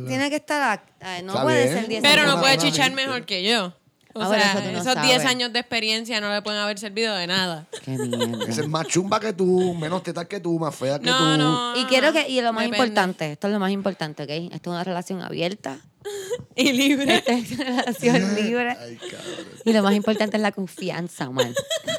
[0.08, 0.84] Tiene que estar.
[1.00, 1.74] ay, no Está puede bien.
[1.78, 2.36] ser 10 Pero años.
[2.36, 3.74] no puede chichar mejor que yo.
[4.14, 5.26] O Ah, sea, eso tú no esos 10 sabes.
[5.26, 7.68] años de experiencia no le pueden haber servido de nada.
[7.86, 8.44] Qué mierda.
[8.50, 11.38] Esa es más chumba que tú, menos tetas que tú, más fea que No, tú.
[11.38, 11.78] no.
[11.80, 12.78] Y quiero que, y lo más Depende.
[12.86, 14.30] importante, esto es lo más importante, ¿ok?
[14.54, 15.80] Esto es una relación abierta,
[16.56, 17.16] Y libre.
[17.18, 18.72] esta es una relación libre.
[18.82, 19.48] Ay, cabrón.
[19.64, 21.54] Y lo más importante es la confianza, Omar.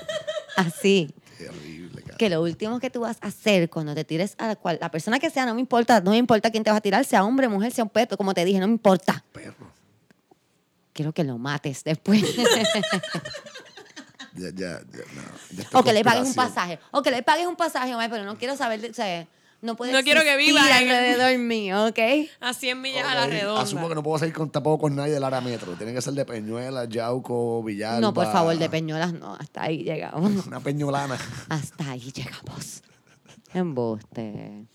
[0.57, 1.15] Así.
[1.39, 1.80] Qué horrible, cabrón.
[2.21, 4.91] Que lo último que tú vas a hacer cuando te tires a la, cual, la
[4.91, 7.25] persona que sea, no me importa, no me importa quién te va a tirar, sea
[7.25, 9.25] hombre, mujer, sea un perro, como te dije, no me importa.
[9.33, 9.73] Perro.
[10.93, 12.23] Quiero que lo mates después.
[14.35, 15.23] Ya, ya, ya, no.
[15.57, 16.79] Ya o que le pagues un pasaje.
[16.93, 19.27] O que le pagues un pasaje, pero no quiero saber, de- o sea,
[19.63, 21.99] no puede No quiero que viva en alrededor mío, ¿ok?
[22.41, 23.63] A 100 millas a Ok, la redonda.
[23.63, 25.73] Asumo que no puedo salir con, tampoco con nadie del área metro.
[25.75, 28.01] Tiene que ser de Peñuela, Yauco, Villalba.
[28.01, 30.47] No, por favor, de Peñuelas no, hasta ahí llegamos.
[30.47, 31.19] Una peñolana.
[31.49, 32.83] Hasta ahí llegamos.
[33.53, 34.67] Embuste.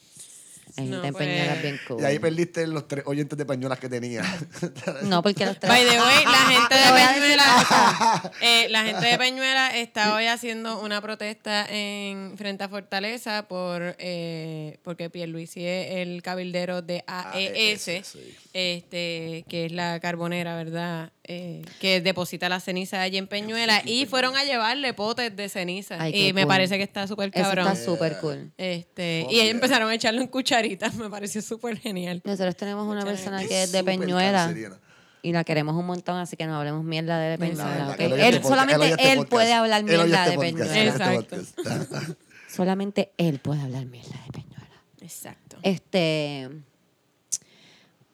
[0.77, 1.27] Hay No, gente en pues.
[1.27, 2.01] Peñuelas bien cool.
[2.01, 4.23] Y ahí perdiste los tres oyentes de pañuelas que tenía.
[5.03, 5.69] No, porque los tres...
[5.71, 10.25] By the way, la gente Te de Peñuela, eh, la gente de Peñuela está hoy
[10.25, 17.03] haciendo una protesta en frente a Fortaleza por eh, porque Pierluisi es el cabildero de
[17.07, 18.35] AES, AES, sí.
[18.53, 21.11] este, que es la carbonera, ¿verdad?
[21.27, 25.95] Eh, que deposita la ceniza allí en Peñuela y fueron a llevarle potes de ceniza
[25.99, 26.49] Ay, y me cool.
[26.49, 27.67] parece que está súper Eso cabrón.
[27.67, 28.51] está súper cool.
[28.57, 29.51] Este, Fuck y ellos yeah.
[29.55, 32.21] empezaron a echarlo en cucharitas, me pareció súper genial.
[32.23, 34.79] Nosotros tenemos una persona que es de Peñuela canceriana.
[35.23, 37.95] y la queremos un montón, así que no hablemos mierda de Peñuela.
[37.97, 39.29] Él este solamente este él podcast.
[39.31, 40.77] puede hablar mierda este de Peñuela.
[40.83, 42.15] este Exacto.
[42.49, 44.83] Solamente él puede hablar mierda de Peñuela.
[45.01, 45.57] Exacto.
[45.63, 46.49] Este.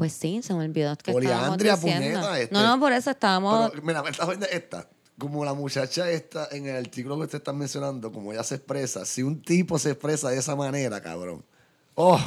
[0.02, 2.20] Pues sí, se me olvidó que estábamos Poliandria, diciendo.
[2.22, 2.56] puñeta, este.
[2.56, 3.70] No, no, por eso estábamos.
[3.70, 4.88] Pero, mira, viendo esta.
[5.20, 9.06] Como la muchacha esta en el artículo que usted está mencionando, como ella se expresa,
[9.06, 11.46] si un tipo se expresa de esa manera, cabrón.
[11.94, 12.20] Oh,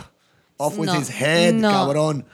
[0.57, 1.69] off with No, his head, no.
[1.69, 2.25] cabrón.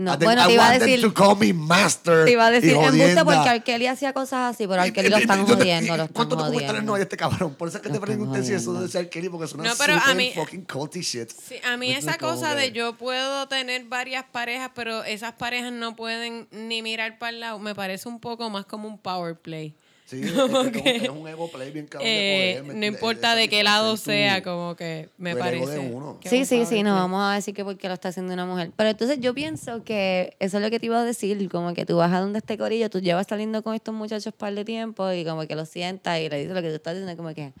[0.00, 2.24] No, I think bueno, te iba a decir- to call me master.
[2.24, 3.24] Te iba a decir y embuste jodienda.
[3.24, 6.38] porque Arkeli hacía cosas así, pero Arkeli lo están te- jodiendo, y- lo están ¿Cuántos
[6.38, 6.90] documentales jodiendo.
[6.90, 7.54] no hay de este cabrón?
[7.54, 9.74] Por eso es que Lo te pregunté si eso ser Kelly, porque es una No,
[9.78, 11.30] pero a super mí- fucking culty shit.
[11.30, 15.70] Sí, a mí Entonces, esa cosa de yo puedo tener varias parejas, pero esas parejas
[15.72, 19.36] no pueden ni mirar para el lado, me parece un poco más como un power
[19.36, 19.74] play.
[20.10, 22.62] Sí, es, como es, como que, que es un ego play bien cabrón Eh, de
[22.62, 22.74] poder.
[22.74, 25.78] ¿me no importa de qué lado tu- sea, como que me parece.
[25.78, 26.18] uno.
[26.24, 28.72] Sí, un sí, sí, no vamos a decir que porque lo está haciendo una mujer.
[28.76, 31.86] Pero entonces yo pienso que eso es lo que te iba a decir, como que
[31.86, 35.10] tú vas a donde este corillo, tú llevas saliendo con estos muchachos par de tiempo
[35.12, 37.52] y como que lo sientas y le dices lo que tú estás diciendo, como que,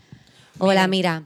[0.58, 1.22] hola, mira,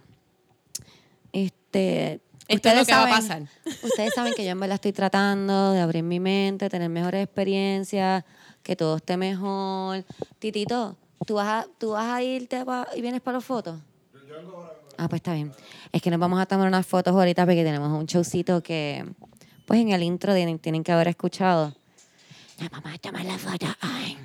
[1.32, 2.20] este...
[2.46, 3.74] Esto es lo ustedes que va a saben- pasar.
[3.82, 8.22] Ustedes saben que yo en verdad estoy tratando de abrir mi mente, tener mejores experiencias,
[8.62, 10.04] que todo esté mejor.
[10.38, 10.94] Titito,
[11.26, 13.80] ¿tú vas a, tú vas a irte pa- y vienes para las fotos?
[14.96, 15.52] Ah, pues está bien.
[15.92, 19.04] Es que nos vamos a tomar unas fotos ahorita porque tenemos un showcito que,
[19.66, 21.74] pues en el intro tienen, tienen que haber escuchado.
[22.60, 23.66] Nos vamos a tomar la foto.
[23.80, 24.18] Ay.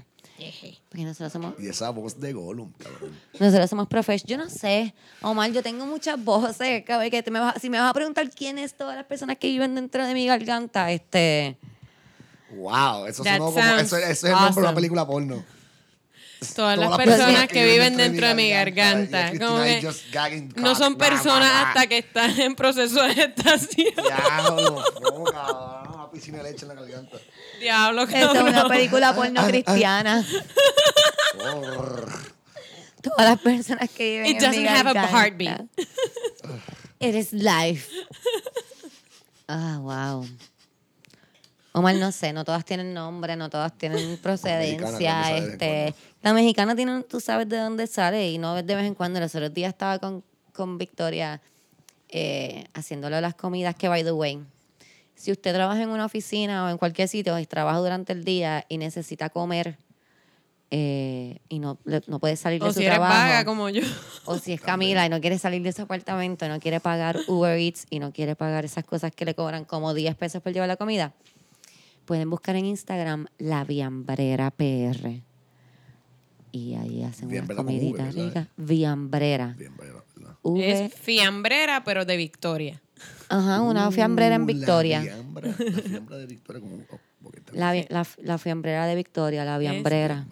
[0.88, 3.12] Porque nosotros somos, Y esa voz de Gollum, cabrón.
[3.40, 4.24] nosotros somos profes.
[4.24, 6.84] Yo no sé, Omar, yo tengo muchas voces.
[6.86, 9.38] cabrón, Que te me vas- si me vas a preguntar quién es todas las personas
[9.38, 11.58] que viven dentro de mi garganta, este...
[12.56, 13.60] Wow, eso sonó como.
[13.60, 15.44] Eso, eso es el nombre de una película porno.
[16.56, 19.32] Todas las personas que viven dentro de mi garganta.
[19.38, 23.94] Como que gagging no son personas hasta que están en proceso de gestación.
[23.96, 25.94] Diablo, no, cabrón.
[25.96, 27.18] Una piscina de leche en la garganta.
[27.60, 28.68] Diablo, Esta es una cabrón.
[28.72, 30.26] película porno cristiana.
[33.02, 35.18] Todas las personas que viven It en mi doesn't have a garganta.
[35.18, 35.62] heartbeat.
[37.00, 37.88] It is life.
[39.48, 40.26] Ah, wow.
[41.72, 44.82] Omar, no sé, no todas tienen nombre, no todas tienen procedencia.
[44.82, 48.38] mexicana, ¿de dónde sale de este, la mexicana tiene, tú sabes de dónde sale y
[48.38, 49.20] no ves de vez en cuando.
[49.20, 51.42] Los otros días estaba con, con Victoria
[52.10, 54.40] eh, haciéndole las comidas que, by the way,
[55.16, 58.66] si usted trabaja en una oficina o en cualquier sitio y trabaja durante el día
[58.70, 59.78] y necesita comer
[60.72, 63.14] eh, y no, le- no puede salir de O su si eres trabajo.
[63.18, 63.82] vaga como yo.
[64.26, 67.58] O si es Camila y no quiere salir de su apartamento, no quiere pagar Uber
[67.58, 70.68] Eats y no quiere pagar esas cosas que le cobran como 10 pesos por llevar
[70.70, 71.14] la comida,
[72.06, 75.22] pueden buscar en Instagram La Viambrera PR.
[76.52, 78.48] Y ahí hacen unas Viambrera comiditas.
[78.58, 79.56] Viambrera.
[79.58, 80.36] Bien, bueno, ¿verdad?
[80.42, 80.86] V.
[80.86, 82.82] Es fiambrera, pero de Victoria.
[83.30, 85.00] Ajá, una fiambrera en Uh, Victoria.
[85.00, 86.76] La fiambra, la fiambra de Victoria como...
[86.90, 87.00] oh,
[87.54, 90.26] La, la, la fiambrera de Victoria, la viambrera.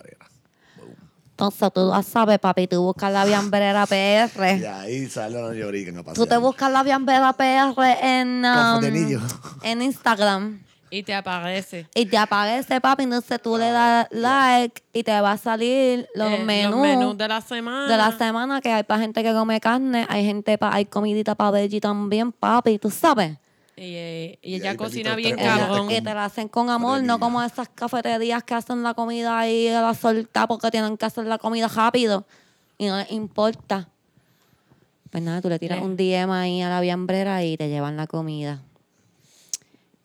[1.31, 4.57] Entonces tú ya sabes, papi, tú buscas la viambrera PR.
[4.59, 6.15] Y ahí sale la llorica a pasear.
[6.15, 8.83] Tú te buscas la viambrera PR en, um,
[9.61, 10.63] en Instagram.
[10.89, 11.87] Y te aparece.
[11.95, 16.31] Y te aparece, papi, entonces tú le das like y te va a salir los
[16.31, 17.87] eh, menús, los menús de la semana.
[17.91, 21.35] de la semana que hay para gente que come carne, hay gente pa, hay comidita
[21.35, 23.37] para veggie también, papi, tú sabes.
[23.75, 25.87] Y, eh, y Y ella cocina bien cabrón.
[25.87, 29.67] Que te la hacen con amor, no como esas cafeterías que hacen la comida ahí
[29.67, 32.25] a la solta porque tienen que hacer la comida rápido
[32.79, 33.89] y no les importa.
[35.11, 35.81] Pues nada, tú le tiras Eh.
[35.81, 38.61] un DM ahí a la viambrera y te llevan la comida.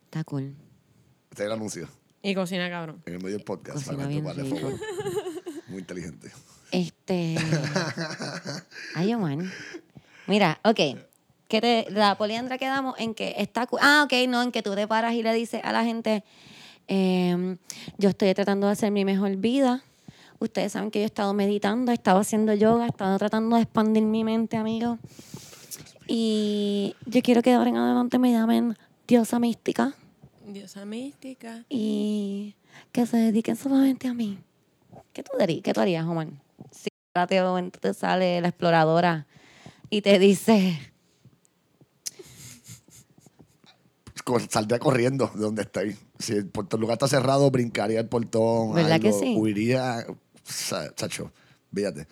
[0.05, 0.55] Está cool.
[1.33, 1.89] Este es el anuncio.
[2.23, 3.03] Y cocina cabrón.
[3.07, 3.79] En el medio del podcast.
[3.79, 4.57] Cocina para bien darle rico.
[4.59, 4.81] favor.
[5.69, 6.31] Muy inteligente.
[6.71, 7.37] Este.
[8.95, 9.39] Ay, Omar.
[10.27, 10.79] Mira, ok.
[11.49, 13.67] Que te, la poliandra quedamos en que está.
[13.81, 16.23] Ah, ok, no, en que tú te paras y le dices a la gente:
[16.87, 17.57] em,
[17.97, 19.83] Yo estoy tratando de hacer mi mejor vida.
[20.39, 23.63] Ustedes saben que yo he estado meditando, he estado haciendo yoga, he estado tratando de
[23.63, 24.99] expandir mi mente, amigo.
[26.07, 28.77] Y yo quiero que de ahora en adelante me llamen
[29.07, 29.95] diosa mística
[30.53, 31.65] Diosa mística.
[31.69, 32.55] y
[32.93, 34.39] que se dediquen solamente a mí.
[35.13, 36.29] ¿Qué tú, harías, qué tú harías, Omar?
[36.71, 39.27] Si ahora de momento te sale la exploradora
[39.91, 40.79] y te dice,
[44.25, 45.97] co- saldría corriendo de donde estoy.
[46.19, 48.75] Si el, portón- el lugar está cerrado, brincaría el portón.
[48.75, 49.35] ¿Verdad que algo, sí?
[49.37, 50.07] Huiría.
[50.97, 51.31] Chacho,
[51.75, 52.07] fíjate.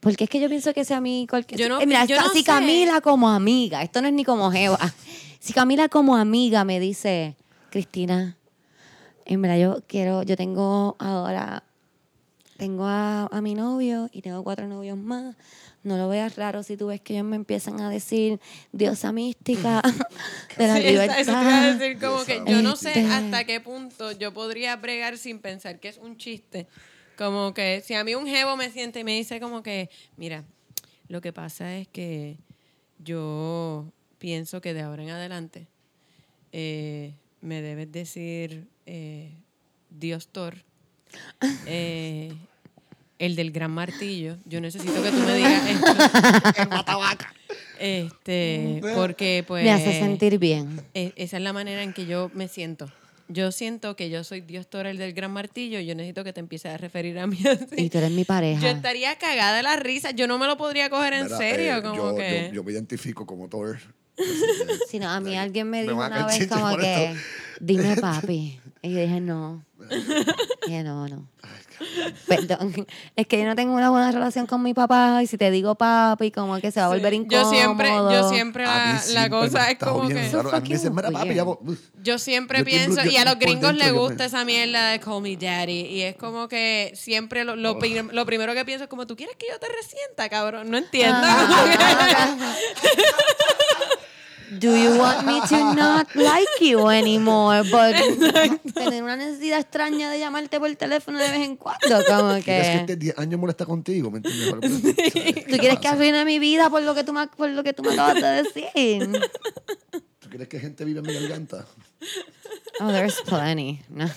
[0.00, 1.58] Porque es que yo pienso que si a mí cualquier...
[1.60, 2.44] Yo no- Eh, mira, yo no sé.
[2.44, 4.78] Camila como amiga, esto no es ni como Jeva,
[5.44, 7.36] si Camila como amiga me dice,
[7.70, 8.38] Cristina,
[9.26, 11.64] en verdad yo quiero, yo tengo ahora,
[12.56, 15.36] tengo a, a mi novio y tengo cuatro novios más,
[15.82, 18.40] no lo veas raro si tú ves que ellos me empiezan a decir
[18.72, 19.82] diosa mística
[20.56, 21.18] de la Sí, libertad.
[21.18, 24.32] eso te iba a decir como que yo no sé Este- hasta qué punto yo
[24.32, 26.66] podría bregar sin pensar que es un chiste.
[27.18, 30.44] Como que si a mí un jevo me siente y me dice como que, mira,
[31.08, 32.38] lo que pasa es que
[32.98, 33.92] yo
[34.24, 35.66] pienso que de ahora en adelante
[36.50, 37.12] eh,
[37.42, 39.34] me debes decir eh,
[39.90, 40.54] Dios Thor,
[41.66, 42.32] eh,
[43.18, 44.38] el del gran martillo.
[44.46, 45.92] Yo necesito que tú me digas esto.
[46.56, 47.34] El matabaca.
[47.78, 49.62] Este, porque pues...
[49.62, 50.80] me hace sentir bien.
[50.94, 52.90] E- esa es la manera en que yo me siento.
[53.28, 56.32] Yo siento que yo soy Dios Thor, el del gran martillo, y yo necesito que
[56.32, 57.90] te empieces a referir a mí Y así.
[57.90, 58.62] tú eres mi pareja.
[58.62, 60.12] Yo estaría cagada de la risa.
[60.12, 62.46] Yo no me lo podría coger en Mira, serio, eh, como yo, que...
[62.48, 63.78] yo, yo me identifico como Thor.
[64.90, 67.20] Si no, a mí alguien me dijo una vez como que, esto.
[67.60, 68.60] dime papi.
[68.82, 69.64] Y yo dije, no.
[70.66, 71.28] dije, no, no.
[72.28, 72.86] Perdón.
[73.16, 75.74] Es que yo no tengo una buena relación con mi papá y si te digo
[75.74, 77.16] papi, como que se va a volver Sí.
[77.20, 77.42] incómodo.
[77.42, 80.18] Yo siempre, yo siempre la, cosa es como que...
[80.52, 81.44] A mí dicen, mira, papi, ya.
[82.02, 85.00] Yo siempre Yo pienso, yo- y a los gringos les me- gusta esa mierda de
[85.00, 85.80] call me daddy.
[85.86, 87.56] Y es como que siempre lo, Oh.
[87.56, 90.70] lo, prim- lo primero que pienso es como, ¿tú quieres que yo te resienta, cabrón?
[90.70, 91.16] No entiendo.
[91.20, 92.54] Ah.
[94.50, 97.62] Do you want me to not like you anymore?
[97.62, 97.94] But
[98.74, 102.44] tener una necesidad extraña de llamarte por teléfono de vez en cuando, como ¿Quieres que
[102.44, 102.74] que...
[102.80, 104.10] esté 10 años molesta contigo?
[104.10, 104.82] ¿Me entiendes?
[105.48, 107.82] ¿Tú quieres que arruine mi vida por lo que tú me, por lo que tú
[107.82, 109.08] me acabas de decir?
[110.20, 111.66] ¿Tú quieres que gente viva en mi garganta?
[112.80, 113.80] Oh, there's plenty.
[113.88, 114.10] No.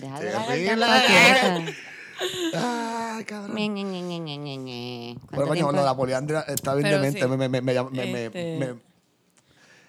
[0.00, 1.72] Deja de la garganta.
[2.54, 3.54] Ay, cabrón.
[3.56, 5.16] Ñe, ñe, ñe, ñe, ñe, ñe, ñe.
[5.18, 5.84] Pero ¿Cuánto coño, tiempo?
[5.84, 7.20] la poliandria está bien Pero demente.
[7.20, 7.26] sí.
[7.28, 7.72] Me, me, me,
[8.26, 8.76] Este,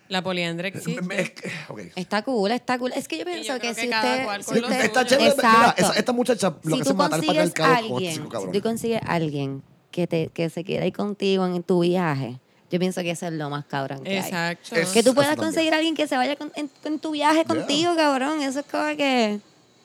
[0.09, 0.23] La
[0.69, 1.21] existe.
[1.21, 1.79] es que- ok.
[1.95, 2.91] Está cool, está cool.
[2.95, 4.27] Es que yo pienso yo que si usted...
[4.41, 4.85] si usted-.
[4.85, 5.33] Está chévere.
[5.35, 5.81] Mira, Exacto.
[5.83, 8.61] esa- esta muchacha lo si que tú hace es consigues patriarcado con alguien, si tú
[8.61, 12.39] consigues alguien que, te, que se quede ahí contigo en tu viaje,
[12.71, 14.17] yo pienso que eso es lo más cabrón que hay.
[14.17, 14.75] Exacto.
[14.93, 17.95] Que tú puedas conseguir a alguien que se vaya con- en, en tu viaje contigo,
[17.95, 18.41] cabrón.
[18.41, 19.39] Eso es como que...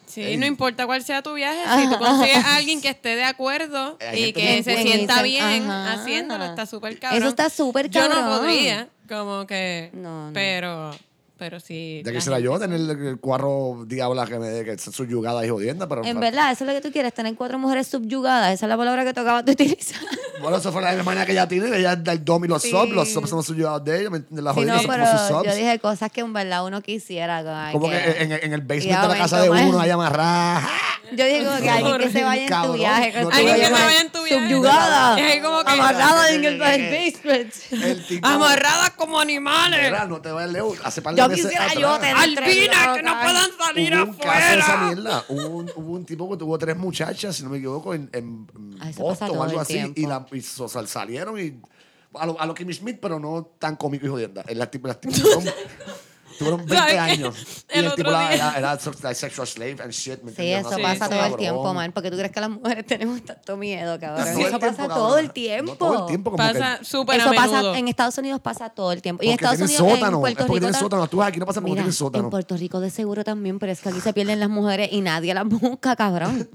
[0.07, 3.25] Sí, no importa cuál sea tu viaje, si tú consigues a alguien que esté de
[3.25, 5.93] acuerdo y que se sienta bien Ajá.
[5.95, 7.19] haciéndolo, está súper cabrón.
[7.19, 8.39] Eso está súper Yo no cabrón.
[8.41, 10.33] podría, como que, No, no.
[10.33, 10.91] pero,
[11.39, 12.03] pero sí.
[12.05, 12.61] Ya la quisiera gente yo sí.
[12.61, 16.05] tener el, el cuarro diabla que me dé que son subyugada y jodienda, pero.
[16.05, 18.53] En verdad, eso es lo que tú quieres, tener cuatro mujeres subyugadas.
[18.55, 20.01] Esa es la palabra que tú acabas de utilizar.
[20.41, 21.75] Bueno, eso fue la misma manera que ella tiene.
[21.75, 22.71] Ella es del dom y los Sí.
[22.71, 22.93] sub.
[22.93, 24.11] Los sub son los subyugados de ella.
[24.11, 24.45] ¿me entiendes?
[24.45, 25.47] Las Sí, no, jodiendas son como sus subs.
[25.47, 27.43] yo dije cosas que en verdad uno quisiera.
[27.73, 30.69] Como, como que, que- en, en el basement de la casa de uno, ahí amarrada.
[31.17, 33.23] Yo digo que alguien que se vaya en tu viaje.
[33.23, 34.45] no Alguien que se vaya en tu viaje.
[34.49, 35.17] Subyugada.
[35.17, 37.55] Que- Amarrada en el basement.
[38.23, 39.81] Amarradas como animales.
[39.85, 40.79] Mira, no te vayas lejos.
[40.85, 44.17] Hace par de Yo quisiera atrás, yo tener Albinas que no puedan salir Hubo un
[44.17, 44.87] caso de esa afuera.
[44.95, 45.25] mierda.
[45.29, 48.47] Hubo un, hubo un tipo que tuvo tres muchachas, si no me equivoco, en, en
[48.81, 49.75] Ah, Boston o algo así.
[49.75, 50.01] tiempo.
[50.01, 51.61] Y, la, y so- sal- salieron y.
[52.17, 54.45] A lo, a lo Kimmy Smith, pero no tan cómico y jodienda.
[54.47, 55.45] El tipo, las tipas tuvieron,
[56.39, 56.99] tuvieron 20 ¿Sabes qué?
[56.99, 57.35] años.
[57.75, 60.23] Y El el, tipo era, era, like sexual slave and shit.
[60.23, 60.67] ¿me Sí, entiendes?
[60.73, 61.39] eso Una pasa todo el cabrón.
[61.39, 61.93] tiempo, man.
[61.93, 64.29] Porque tú crees que las mujeres tenemos tanto miedo, cabrón.
[64.29, 64.97] Eso tiempo, pasa cabrón.
[64.99, 65.75] todo el No tiempo.
[65.77, 66.85] todo el tiempo, como Pasa que.
[66.85, 67.53] súper a Eso menudo.
[67.53, 69.23] pasa, en Estados Unidos pasa todo el tiempo.
[69.23, 70.17] Y en Estados Unidos, sótano.
[70.17, 70.55] en Puerto es porque Rico...
[70.61, 71.07] tienen ta- sótano.
[71.09, 72.25] Tú aquí no pasa porque tienen sótano.
[72.25, 75.01] en Puerto Rico de seguro también, pero es que aquí se pierden las mujeres y
[75.01, 76.49] nadie las busca, cabrón.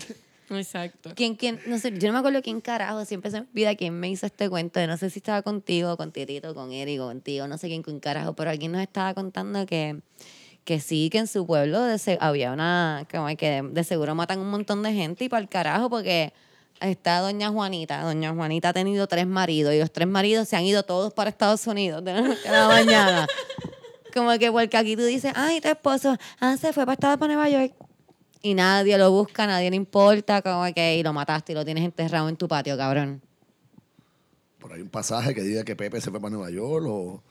[0.50, 1.12] Exacto.
[1.16, 1.60] ¿Quién, quién?
[1.68, 4.26] No sé, yo no me acuerdo quién carajo, siempre se me olvida quién me hizo
[4.26, 4.86] este cuento.
[4.88, 8.34] No sé si estaba contigo, con Titito, con Eric, contigo, no sé quién, quién carajo,
[8.34, 10.02] pero alguien nos estaba contando que,
[10.64, 14.16] que sí, que en su pueblo de se- había una, como que de, de seguro
[14.16, 16.34] matan un montón de gente y para el carajo, porque
[16.82, 18.02] está doña Juanita.
[18.04, 21.30] Doña Juanita ha tenido tres maridos y los tres maridos se han ido todos para
[21.30, 23.28] Estados Unidos de la mañana.
[24.14, 27.34] Como que porque aquí tú dices, ay, tu esposo, ah, se fue para Estados para
[27.36, 27.74] Nueva York.
[28.42, 31.84] Y nadie lo busca, nadie le importa, como que y lo mataste y lo tienes
[31.84, 33.22] enterrado en tu patio, cabrón.
[34.60, 37.22] Por ahí un pasaje que diga que Pepe se fue para Nueva York o.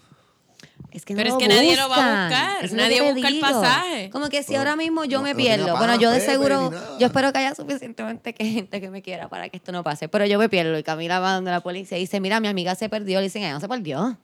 [0.90, 3.40] Es que no Pero es que nadie lo va a buscar, Eso nadie busca el
[3.40, 4.10] pasaje.
[4.10, 5.76] Como que si Pero ahora mismo yo no- me pierdo.
[5.76, 9.48] Bueno, yo de seguro, yo espero que haya suficientemente que gente que me quiera para
[9.48, 10.08] que esto no pase.
[10.08, 12.74] Pero yo me pierdo y Camila va donde la policía y dice, mira, mi amiga
[12.74, 13.18] se perdió.
[13.20, 14.18] Le dicen, ella no se perdió.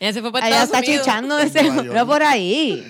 [0.00, 1.06] Ella se fue para Ella Estados está Unidos.
[1.06, 2.84] chichando de seguro por ahí.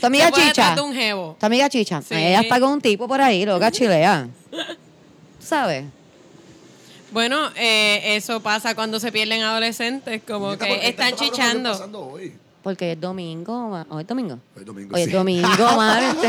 [0.00, 0.48] Tu amiga Se fue chicha.
[0.62, 1.36] detrás de un jevo.
[1.40, 2.02] Tu amiga chicha.
[2.02, 2.14] Sí.
[2.14, 4.28] Ella está con un tipo por ahí, loca chilea.
[5.38, 5.84] ¿Sabes?
[7.12, 11.24] Bueno, eh, eso pasa cuando se pierden adolescentes, como ¿por qué que están tanto cabrón
[11.24, 11.70] está chichando.
[11.72, 12.32] pasando hoy?
[12.62, 13.68] Porque es domingo.
[13.68, 14.34] ma- ¿Hoy es domingo?
[14.56, 15.08] Hoy es domingo, Hoy sí.
[15.08, 16.28] es domingo, Marte.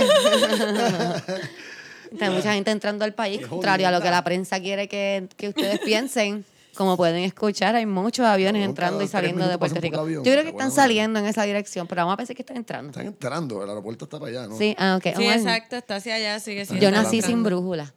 [2.21, 5.27] Hay mucha gente entrando al país, Qué contrario a lo que la prensa quiere que,
[5.35, 6.45] que ustedes piensen.
[6.77, 9.99] Como pueden escuchar, hay muchos aviones entrando y saliendo de Puerto Rico.
[9.99, 10.23] avión.
[10.23, 12.91] Yo creo que están saliendo en esa dirección, pero vamos a pensar que están entrando.
[12.91, 14.57] Están entrando, el aeropuerto está para allá, ¿no?
[14.57, 15.03] Sí, ah, ok.
[15.17, 16.83] Sí, Bueno, exacto, está hacia allá, sigue siendo.
[16.83, 17.27] Yo nací entrando.
[17.27, 17.93] sin brújula.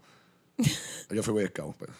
[1.10, 1.76] Yo fui Boy Scout.
[1.78, 1.92] pero-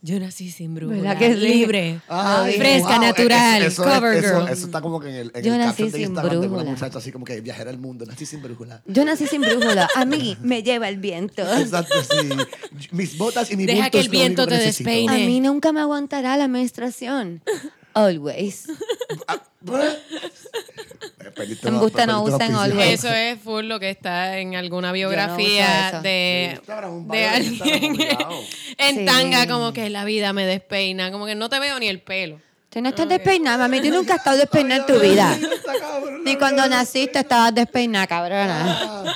[0.00, 0.98] Yo nací sin brújula.
[1.02, 1.40] ¿Verdad que sí?
[1.40, 2.00] Libre.
[2.06, 4.48] Ay, fresca, wow, natural, eso, eso es- cover eso, girl.
[4.52, 6.46] eso está como que en el, en Yo el nací de sin Instagram de una
[6.48, 6.70] brújula.
[6.70, 8.06] muchacha así como que viajera al mundo.
[8.06, 8.80] Nací sin brújula.
[8.86, 9.88] Yo nací sin brújula.
[9.96, 11.42] A mí me lleva el viento.
[11.42, 12.28] Exacto, sí.
[12.92, 15.12] Mis botas y mi Deja que es el viento te despeine.
[15.24, 17.42] A mí nunca me aguantará la menstruación.
[17.94, 18.66] Always.
[21.64, 22.62] Embuste una- no auspicia.
[22.62, 22.90] always.
[23.04, 26.72] Eso es full lo que está en alguna biografía de, Sí,
[27.10, 27.96] de alguien
[28.78, 29.04] en Sí.
[29.04, 32.40] tanga, como que la vida me despeina, como que no te veo ni el pelo.
[32.70, 33.80] Tú no estás despeinada, mami.
[33.80, 35.38] Tú nunca has estado despeinada en tu vida.
[36.24, 39.14] Ni cuando naciste estabas despeinada, cabrona.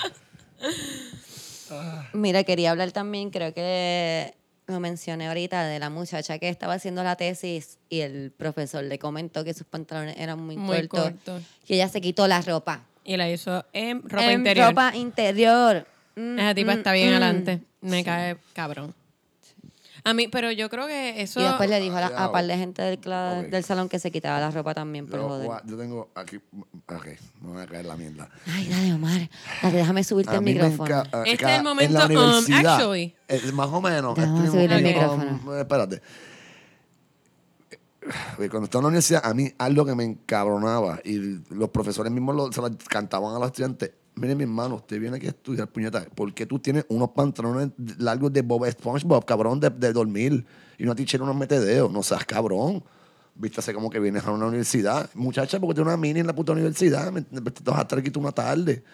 [1.70, 4.35] Ah, Mira, quería hablar también, creo que
[4.67, 8.99] lo mencioné ahorita, de la muchacha que estaba haciendo la tesis y el profesor le
[8.99, 11.13] comentó que sus pantalones eran muy, Muy cortos.
[11.13, 11.43] cortos.
[11.67, 12.85] Y ella se quitó la ropa.
[13.05, 14.69] Y la hizo en ropa En interior.
[14.69, 15.87] Ropa interior.
[16.15, 17.13] Mm, Esa tipa mm, está bien mm.
[17.13, 17.61] adelante.
[17.81, 18.95] Me cae cabrón.
[20.05, 21.38] A mí, pero yo creo que eso.
[21.40, 23.46] Y después le dijo a, la, a par de gente del, cla- Ok.
[23.50, 25.48] del salón que se quitaba la ropa también, por Yo, joder.
[25.48, 26.36] gua- yo tengo aquí.
[26.88, 27.07] Ok,
[27.40, 28.28] me voy a caer la mierda.
[28.46, 29.30] Ay, dale, Omar.
[29.62, 30.84] Dale, déjame subirte A el micrófono.
[30.86, 33.14] enca- Este es el momento, en la um, universidad, actually.
[33.28, 34.16] eh, más o menos.
[34.16, 34.88] Déjame estoy- subirle el um,
[35.20, 35.59] micrófono.
[35.61, 36.03] espérate.
[38.40, 42.11] Eh, Cuando estaba en la universidad, a mí algo que me encabronaba y los profesores
[42.12, 43.92] mismos lo- se lo cantaban a los estudiantes.
[44.15, 48.33] Mire, mi hermano, usted viene aquí a estudiar, puñeta, porque tú tienes unos pantalones largos
[48.33, 50.45] de Bob SpongeBob, cabrón, de, de dormir,
[50.77, 51.91] y una teacher unos metedeos?
[51.91, 52.83] No seas cabrón.
[53.35, 55.09] Vístase como que vienes a una universidad.
[55.15, 58.21] Muchacha, porque tienes una mini en la puta universidad, te vas a estar aquí tú
[58.21, 58.85] una tarde.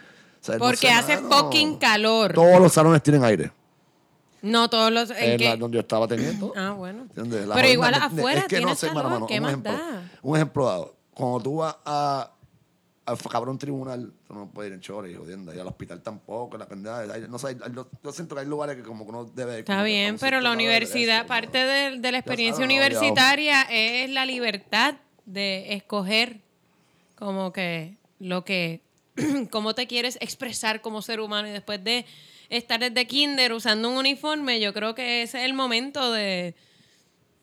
[0.41, 1.29] O sea, no Porque sé, hace mano.
[1.29, 2.33] fucking calor.
[2.35, 3.51] Todos los salones tienen aire.
[4.41, 5.11] No todos los.
[5.11, 6.53] En la- donde yo estaba teniendo.
[6.57, 7.09] Ah, bueno.
[7.13, 9.73] Pero igual afuera es que no tienes sé, calor, mano, mano, ¿qué un más ejemplo,
[9.73, 10.11] da?
[10.23, 10.95] Un ejemplo dado.
[11.13, 12.31] Cuando tú vas a,
[13.09, 15.55] al cabrón tribunal, tú no puedes ir en chores y jodiendo.
[15.55, 17.07] Y al hospital tampoco, la pendeja.
[17.29, 19.61] No sé, yo, yo siento que hay lugares que como que uno debe...
[19.61, 21.67] Está bien, pero la universidad, parte ¿no?
[21.67, 26.41] de, de la experiencia no, universitaria es la libertad de escoger
[27.15, 28.83] como que lo que,
[29.51, 32.05] cómo te quieres expresar como ser humano y después de
[32.51, 36.55] estar desde kinder usando un uniforme, yo creo que ese es el momento de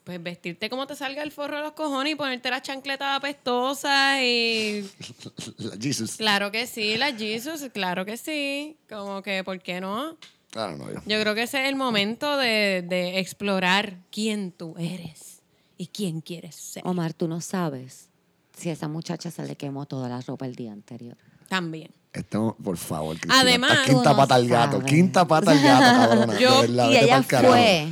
[0.05, 4.19] pues vestirte como te salga el forro de los cojones y ponerte las chancletas apestosas
[4.21, 4.85] y
[5.57, 6.15] La Jesus.
[6.15, 10.15] claro que sí, la Jesus, claro que sí, como que, ¿por qué no?
[10.51, 10.99] Claro, no, yo.
[11.05, 15.41] Yo creo que ese es el momento de, de explorar quién tú eres
[15.77, 16.83] y quién quieres ser.
[16.85, 18.07] Omar, tú no sabes
[18.55, 21.17] si a esa muchacha se le quemó toda la ropa el día anterior.
[21.49, 21.91] También.
[22.13, 23.41] Esto, por favor, Cristina.
[23.41, 24.77] Además- quinta pata al gato.
[24.77, 24.85] sabes.
[24.91, 26.39] Quinta pata al gato, cabrona.
[26.39, 27.87] Yo- de verdad, y ella fue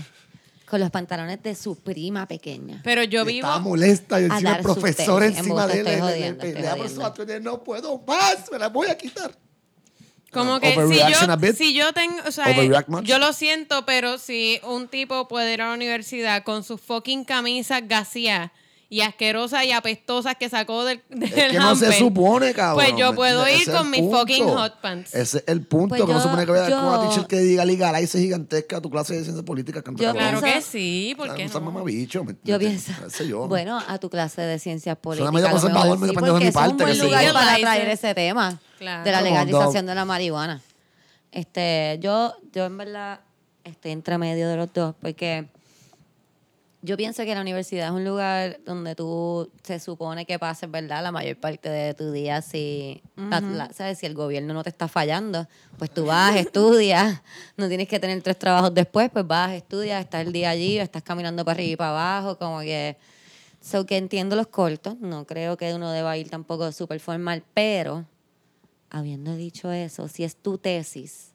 [0.73, 2.81] con los pantalones de su prima pequeña.
[2.83, 3.45] Pero yo vivo.
[3.45, 5.87] Estaba molesta y a encima el profesor encima de él.
[5.87, 6.77] estoy le- jodiendo.
[6.77, 9.37] por su no puedo más, me la voy a quitar.
[10.31, 12.47] Como que si a yo, si yo tengo, o sea,
[13.03, 17.23] yo lo siento, pero si un tipo puede ir a la universidad con sus fucking
[17.23, 18.49] camisas gaseadas
[18.93, 22.85] y asquerosas y apestosas que sacó del, del Es que no se supone, cabrón.
[22.85, 25.15] Pues yo ¿me puedo ir con mis fucking hot pants.
[25.15, 27.25] Ese es el punto, Pues que no yo- se supone que vaya con una teacher
[27.25, 29.83] que diga legalice gigantesca tu clase de ciencias políticas.
[29.95, 30.11] Yo.
[30.13, 31.61] Claro que sí, ¿por qué No no?
[31.71, 32.91] mamabicho, ¿me Yo pienso,
[33.47, 35.33] bueno, a tu clase de ciencias Suena políticas.
[35.33, 36.99] medio a lo conservador, mejor medio sí, pendejo de mi porque es un parte, buen
[37.23, 39.03] lugar para traer ese tema Claro.
[39.05, 40.61] de la legalización de la marihuana.
[41.31, 43.21] Este, yo, yo en verdad
[43.63, 45.47] estoy entre medio de los dos porque
[46.83, 51.01] yo pienso que la universidad es un lugar donde tú se supone que pases, ¿verdad?
[51.01, 53.01] La mayor parte de tu día si,
[53.57, 53.97] la- ¿sabes?
[53.99, 57.21] Si el gobierno no te está fallando, pues tú vas, estudias,
[57.57, 61.01] no tienes que tener tres trabajos después, pues vas, estudias, estás el día allí, estás
[61.03, 62.97] caminando para arriba y para abajo, como que...
[63.61, 68.05] So que entiendo los cortos, no creo que uno deba ir tampoco súper formal, pero
[68.89, 71.32] habiendo dicho eso, si es tu tesis,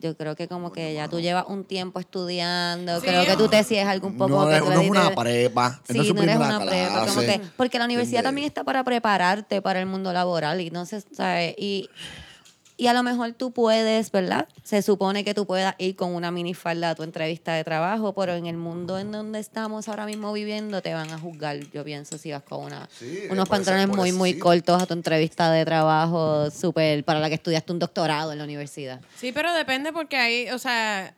[0.00, 3.06] yo creo que como que ya tú llevas un tiempo estudiando, Sí.
[3.06, 5.80] creo que tu tesis es algo un poco no, que tú no es una prepa.
[5.88, 8.28] Sí, no es no eres una prepa, como que, porque la universidad ¿Entiendes?
[8.28, 11.88] también está para prepararte para el mundo laboral y no se sabe y
[12.78, 14.48] y a lo mejor tú puedes, ¿verdad?
[14.62, 18.34] Se supone que tú puedas ir con una minifalda a tu entrevista de trabajo, pero
[18.34, 22.16] en el mundo en donde estamos ahora mismo viviendo te van a juzgar, yo pienso,
[22.16, 24.38] si vas con una, Sí, unos pantalones muy, muy sí.
[24.38, 28.44] cortos a tu entrevista de trabajo, súper, para la que estudiaste un doctorado en la
[28.44, 29.00] universidad.
[29.16, 31.14] Sí, pero depende porque ahí, o sea,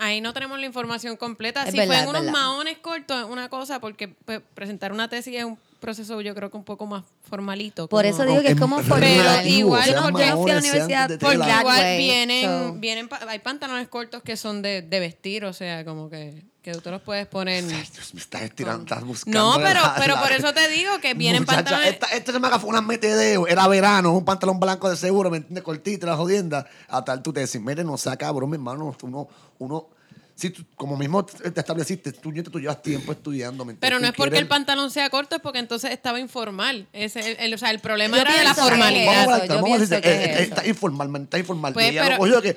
[0.00, 1.62] ahí no tenemos la información completa.
[1.62, 2.32] Es si verdad, fue en unos verdad.
[2.32, 6.50] maones cortos, es una cosa, porque pues, presentar una tesis es un proceso yo creo
[6.50, 7.88] que un poco más formalito.
[7.88, 9.00] Por como- eso digo que es como formal.
[9.00, 14.36] Pero igual, porque a la universidad igual way, vienen, so- vienen hay pantalones cortos que
[14.36, 17.62] son de, de vestir, o sea, como que, que tú te los puedes poner.
[17.64, 19.38] Ay, Dios, me estás estirando, estás buscando.
[19.38, 21.92] No, pero, la- pero la- por eso te digo que vienen Muchacha, pantalones.
[21.92, 23.46] Esta, esta chamaca fue una metedeo.
[23.46, 25.62] Era verano, un pantalón blanco de seguro, ¿me entiendes?
[25.62, 26.66] Cortita, la jodienda.
[26.88, 28.96] Hasta el tú te decís, mire, no sea cabrón, mi hermano.
[29.02, 29.28] Uno,
[29.58, 29.88] uno,
[30.34, 33.64] si tú- como mismo te estableciste, tú, nieto, tú llevas tiempo estudiando.
[33.78, 36.86] Pero no es porque quieres- el pantalón sea corto, es porque entonces estaba informal.
[36.92, 39.20] Ese, el, el- o sea, el problema Yo era de la formalidad.
[39.22, 40.00] es Vamos a vamos a decir, eh,
[40.34, 41.72] es eh, está informal, man, está informal.
[41.72, 42.54] Pues, y pero- lo que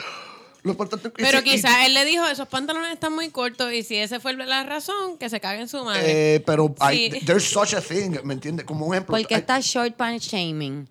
[1.44, 5.18] quizás él le dijo, esos pantalones están muy cortos y si esa fue la razón,
[5.18, 6.36] que se cague en su madre.
[6.36, 7.20] Eh, pero hay, Sí.
[7.26, 8.66] there's such a thing, ¿me entiendes?
[8.66, 9.16] Como un ejemplo.
[9.16, 10.88] Porque hay- está short pant shaming.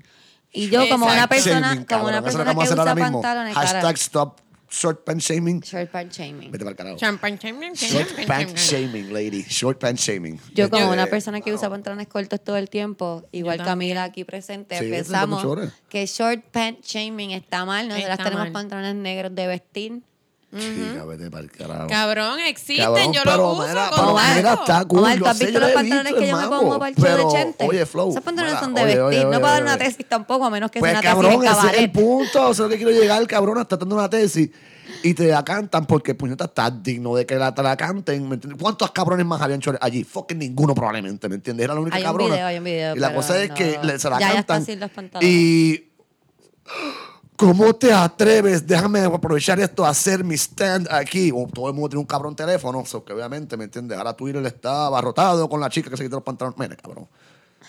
[0.52, 2.82] Y yo como una persona, shaming, como una es persona que vamos a hacer usa
[2.90, 3.20] ahora mismo.
[3.20, 5.62] pantalones, Hashtag cara, stop short pant shaming.
[5.62, 6.50] short pant shaming.
[6.50, 6.98] Vete para el carajo.
[6.98, 9.42] Champagne, champagne, Short pant shaming, lady.
[9.48, 10.38] Short pant shaming.
[10.54, 14.24] Yo como Eh, una persona que usa pantalones cortos todo el tiempo, igual Camila aquí
[14.24, 15.44] presente, Sí, pensamos
[15.88, 17.88] que short pant shaming está mal.
[17.88, 18.52] Nosotras tenemos mal.
[18.52, 20.02] pantalones negros de vestir.
[20.58, 21.86] Chica, vete para el carajo.
[21.88, 24.98] Cabrón, existen, Cabrón, yo pero lo uso mira, con pero Omar, mira, está cool.
[25.00, 27.30] Omar, ¿tú has visto los pantalones que yo me pongo para el show de pero,
[27.32, 27.66] Chente?
[27.68, 28.10] Oye, Flow.
[28.10, 29.04] Esos pantalones mira, son de oye, vestir.
[29.04, 31.14] oye, no oye, para dar una tesis tampoco, a menos que Pues sea una tesis
[31.14, 32.38] cabrón, en ese es el punto.
[32.38, 33.58] Eso es lo que quiero llegar, cabrón.
[33.58, 34.50] Estás dando una tesis
[35.02, 38.28] y te la cantan porque, puñeta, estás digno de que la, te la canten.
[38.28, 38.60] ¿me entiendes?
[38.62, 40.04] ¿Cuántos cabrones más habían hecho allí?
[40.04, 41.64] Fucking ninguno, probablemente, ¿me entiendes?
[41.64, 42.34] Era la única Hay un cabrona.
[42.34, 43.54] video, hay un video, Y la cosa es no.
[43.56, 44.64] que le- se la Ya, ya está cantan.
[44.64, 45.28] sin los pantalones.
[45.30, 45.82] y.
[47.36, 48.66] ¿Cómo te atreves?
[48.66, 51.30] Déjame aprovechar esto a hacer mi stand aquí.
[51.34, 53.98] O todo el mundo tiene un cabrón teléfono, so que obviamente, ¿me entiendes?
[53.98, 56.58] Ahora Twitter está abarrotado con la chica que se quitó los pantalones.
[56.58, 57.06] Mira, cabrón.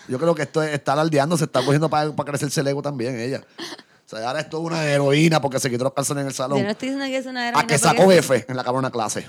[0.08, 2.80] Yo creo que esto es, está alardeando, se está cogiendo para, para crecerse el ego
[2.80, 3.42] también ella.
[3.58, 6.58] O sea, ahora es toda una heroína porque se quitó los calzones en el salón.
[6.58, 8.64] Yo no estoy diciendo que es una A heroína que porque- sacó F en la
[8.64, 9.26] cabrona clase.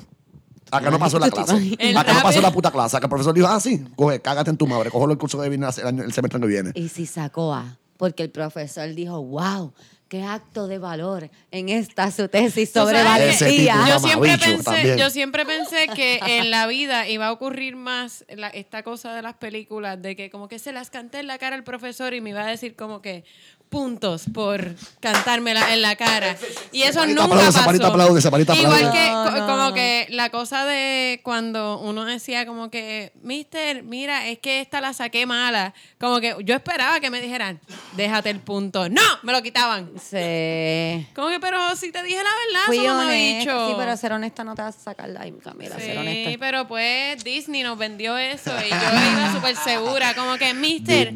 [0.71, 1.53] A que no pasó la ¿Tú te clase.
[1.97, 2.95] A que no pasó la puta clase.
[2.95, 4.89] A que el profesor dijo, ah, sí, coge, cágate en tu madre.
[4.91, 6.71] Cógelo el curso que viene el, año- el semestre que viene.
[6.75, 9.73] Y si sacó A, porque el profesor dijo, wow,
[10.09, 13.75] qué acto de valor en esta su tesis sobre valentía.
[13.87, 14.97] Yo siempre, pensé, también.
[14.97, 19.21] yo siempre pensé que en la vida iba a ocurrir más la- esta cosa de
[19.21, 22.21] las películas, de que como que se las canté en la cara al profesor y
[22.21, 23.23] me iba a decir como que
[23.69, 26.35] puntos por cantármela en la cara.
[26.71, 27.59] Y eso Samarita nunca aplaude, pasó.
[27.87, 28.91] Aplaude, Igual aplaude.
[28.91, 29.47] que No, co- no.
[29.47, 34.81] como que la cosa de cuando uno decía como que, mister, mira, es que esta
[34.81, 35.73] la saqué mala.
[35.99, 37.59] Como que yo esperaba que me dijeran,
[37.95, 38.89] déjate el punto.
[38.89, 39.01] ¡No!
[39.23, 39.91] Me lo quitaban.
[39.97, 41.07] Sí.
[41.15, 43.67] Como que, pero si te dije la verdad, Fui eso honesta.
[43.67, 46.37] Sí, pero ser honesta no te vas a sacar la Camila, ser Sí, honesta.
[46.39, 51.13] pero pues Disney nos vendió eso y yo iba súper segura, como que, mister,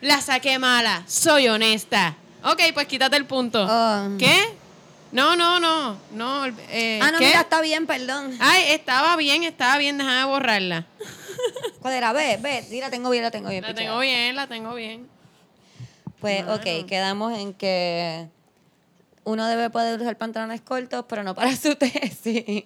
[0.00, 1.93] la saqué mala, soy honesta.
[2.42, 3.64] Ok, pues quítate el punto.
[3.68, 4.08] Ah.
[4.18, 4.36] ¿Qué?
[5.12, 6.46] No, no, no, no.
[6.70, 7.26] eh, Ah, no, ¿qué?
[7.26, 8.36] mira, está bien, perdón.
[8.40, 10.86] Ay, estaba bien, estaba bien, déjame borrarla.
[11.80, 12.12] ¿Cuál era?
[12.12, 13.62] Ve, ve, sí, la tengo bien, la tengo bien.
[13.62, 15.08] La tengo bien, la tengo bien.
[16.20, 18.26] Pues, ok, quedamos en que
[19.24, 22.64] uno debe poder usar pantalones cortos, pero no para su tesis.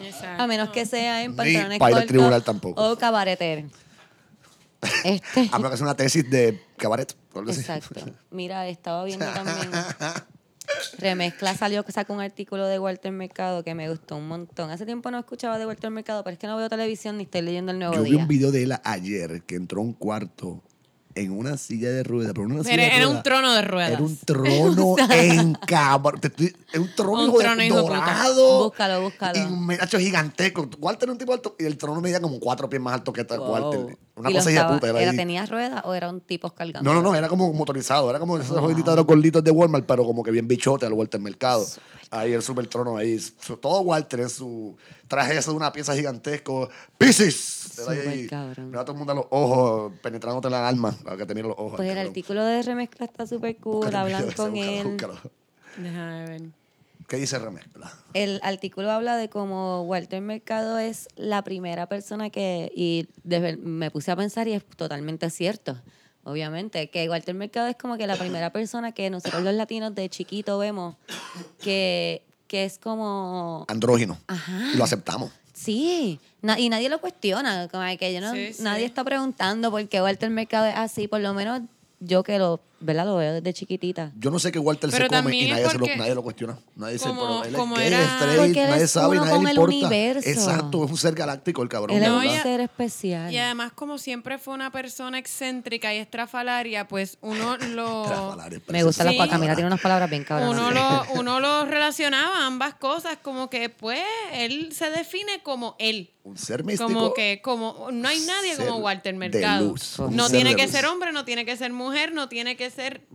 [0.00, 0.42] Exacto.
[0.42, 2.82] A menos que sea en Ni pantalones para ir al cortos tribunal tampoco.
[2.92, 3.64] o cabareter.
[5.04, 5.48] Este.
[5.50, 7.14] A menos que sea una tesis de cabaret.
[7.40, 8.00] Exacto.
[8.30, 9.70] Mira, estaba viendo también.
[10.98, 14.70] Remezcla salió que sacó un artículo de Walter Mercado que me gustó un montón.
[14.70, 17.42] Hace tiempo no escuchaba de Walter Mercado, pero es que no veo televisión ni estoy
[17.42, 18.18] leyendo el nuevo Yo vi día.
[18.18, 20.62] un video de él ayer que entró a un cuarto
[21.16, 22.32] en una silla de ruedas.
[22.34, 23.22] Pero, una silla de era un ruedas.
[23.22, 23.90] trono de ruedas.
[23.92, 28.64] Era un trono en estoy- Es un trono, Un hijo de trono, hijo de dorado.
[28.64, 29.38] Búscalo, búscalo.
[29.38, 30.68] Y un menacho gigantesco.
[30.78, 33.20] Walter era un tipo alto y el trono medía como cuatro pies más alto que
[33.22, 33.50] este Wow.
[33.50, 33.98] Walter.
[34.16, 34.88] Una ¿Y lo cosa hija de puta.
[34.90, 35.12] Era era.
[35.12, 36.82] ¿Tenía ruedas o eran tipos cargando?
[36.88, 39.86] No, no, no, era como motorizado, era como esos jueguitos de los gorditos de Walmart,
[39.86, 41.66] pero como que bien bichote al Walter Mercado.
[42.10, 43.20] Ahí el super trono ahí.
[43.60, 44.76] Todo Walter en su
[45.08, 46.68] traje ese de una pieza gigantesco.
[46.96, 47.63] ¡Piscis!
[47.76, 48.68] Te da ahí, cabrón.
[48.70, 51.48] Mira a todo el mundo a los ojos, penetrándote la alma, para que te miren
[51.50, 51.76] los ojos.
[51.76, 52.08] Pues el cabrón.
[52.10, 54.54] artículo de remezcla está súper cool, Búscalo, hablan búscalo, con
[54.92, 55.20] búscalo, él.
[55.84, 56.42] Déjame ver.
[57.08, 57.92] ¿Qué dice remezcla?
[58.14, 63.58] El artículo habla de cómo Walter Mercado es la primera persona que, y de ver-
[63.58, 65.76] me puse a pensar y es totalmente cierto,
[66.22, 70.08] obviamente, que Walter Mercado es como que la primera persona que nosotros los latinos de
[70.08, 70.96] chiquito vemos
[71.60, 73.66] que, que es como...
[73.68, 74.16] Andrógino.
[74.26, 74.70] Ajá.
[74.72, 75.30] Y lo aceptamos.
[75.52, 78.62] Sí, na- y nadie lo cuestiona, como que yo no, Sí, sí.
[78.62, 81.60] nadie está preguntando por qué Walter Mercado es así, por lo menos
[82.00, 83.06] yo que lo ¿verdad?
[83.06, 84.12] Lo veo desde chiquitita.
[84.18, 86.58] Yo no sé qué Walter Pero se come y nadie, se lo, nadie lo cuestiona.
[86.76, 89.44] Nadie se como- pero él como es era- es straight, nadie sabe, uno nadie con
[89.44, 89.76] le el importa.
[89.86, 90.28] universo.
[90.28, 91.96] Exacto, es un ser galáctico el cabrón.
[91.96, 93.32] Él es un ser especial.
[93.32, 98.36] Y además, como siempre fue una persona excéntrica y estrafalaria, pues uno lo...
[98.68, 99.18] Me gustan las Sí.
[99.18, 99.28] palabras.
[99.30, 100.58] Camila tiene unas palabras bien cabronas.
[100.58, 104.00] Uno lo, uno lo relacionaba ambas cosas, como que pues
[104.32, 106.10] él se define como él.
[106.24, 106.88] Un ser místico.
[106.90, 109.66] Como que como no hay nadie como Walter de Mercado.
[109.68, 110.72] luz, no tiene de que luz.
[110.72, 113.06] ser hombre, no tiene que ser mujer, no tiene que ser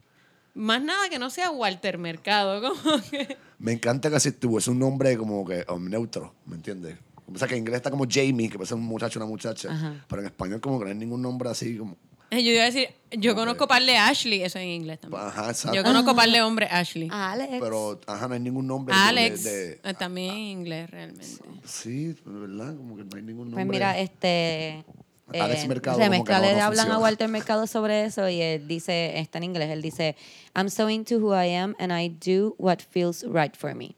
[0.55, 2.61] más nada que no sea Walter Mercado.
[2.83, 3.37] Como que...
[3.59, 6.97] Me encanta que si tuviese un nombre como que um, neutro, ¿me entiendes?
[7.31, 9.29] O sea, que en inglés está como Jamie, que puede ser un muchacho o una
[9.29, 9.71] muchacha.
[9.71, 10.03] Ajá.
[10.07, 11.95] Pero en español como que no hay ningún nombre así como...
[12.31, 15.23] Yo iba a decir, yo conozco par de Ashley, eso en inglés también.
[15.23, 15.75] Ajá, exacto.
[15.75, 17.07] Yo conozco par de hombres Ashley.
[17.11, 17.57] Alex.
[17.59, 18.93] Pero, ajá, no hay ningún nombre.
[18.95, 21.25] de- Alex, de- eh, también en inglés realmente.
[21.65, 23.65] Sí, de verdad, como que no hay ningún nombre.
[23.65, 24.85] Pues mira, este.
[25.33, 26.99] Alex eh, Mercado como que Remezcla no- le a.
[26.99, 30.15] Walter Mercado sobre eso y él dice, está en inglés, él dice,
[30.55, 33.95] I'm so into who I am and I do what feels right for me.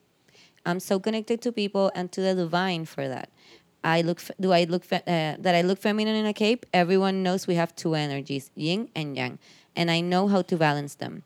[0.66, 3.30] I'm so connected to people and to the divine for that.
[3.84, 6.66] I look, do I look, uh, that I look feminine in a cape?
[6.74, 9.40] Everyone knows we have two energies, yin and yang,
[9.76, 11.24] and I know how to balance them.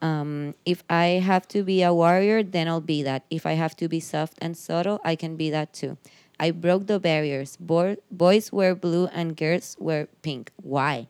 [0.00, 3.22] Um, if I have to be a warrior, then I'll be that.
[3.30, 5.96] If I have to be soft and subtle, I can be that too.
[6.40, 7.56] I broke the barriers.
[7.60, 10.50] Bo- boys wear blue and girls wear pink.
[10.56, 11.08] Why?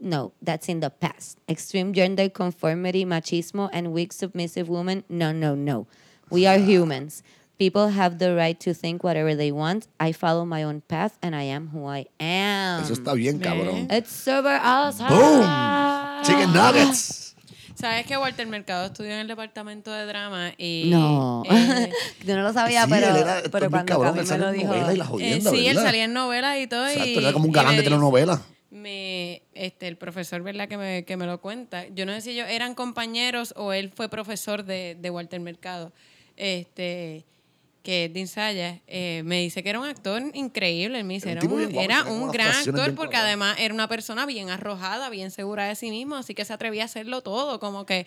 [0.00, 1.38] No, that's in the past.
[1.48, 5.04] Extreme gender conformity, machismo, and weak submissive women.
[5.08, 5.86] No, no, no.
[6.30, 7.22] We are humans.
[7.58, 9.86] People have the right to think whatever they want.
[10.00, 12.82] I follow my own path and I am who I am.
[12.82, 13.86] Eso está bien, cabrón.
[13.92, 15.06] It's super awesome.
[15.08, 16.24] ¡Boom!
[16.24, 17.31] Chicken nuggets.
[17.74, 20.52] ¿Sabes que Walter Mercado estudió en el departamento de drama?
[20.58, 21.90] Y, No, eh,
[22.26, 24.52] yo no lo sabía, Sí, pero, él era- pero cuando cabrón, él me salía lo
[24.52, 24.72] en dijo.
[24.72, 26.86] novelas y las eh, jodiendas, sí, él salía en novelas y todo.
[26.86, 28.40] Exacto, y, era como un galán de telenovela.
[28.70, 30.66] Me, este, el profesor, ¿verdad?
[30.68, 31.86] Que me, que me lo cuenta.
[31.88, 35.92] Yo no sé si ellos eran compañeros o él fue profesor de, de Walter Mercado.
[36.36, 37.24] Este,
[37.82, 40.98] que es de Insaya, eh, me dice que era un actor increíble.
[40.98, 43.88] Él me dice, Era un era un, bien era gran actor porque además era una
[43.88, 47.58] persona bien arrojada, bien segura de sí mismo, así que se atrevía a hacerlo todo,
[47.60, 48.06] como que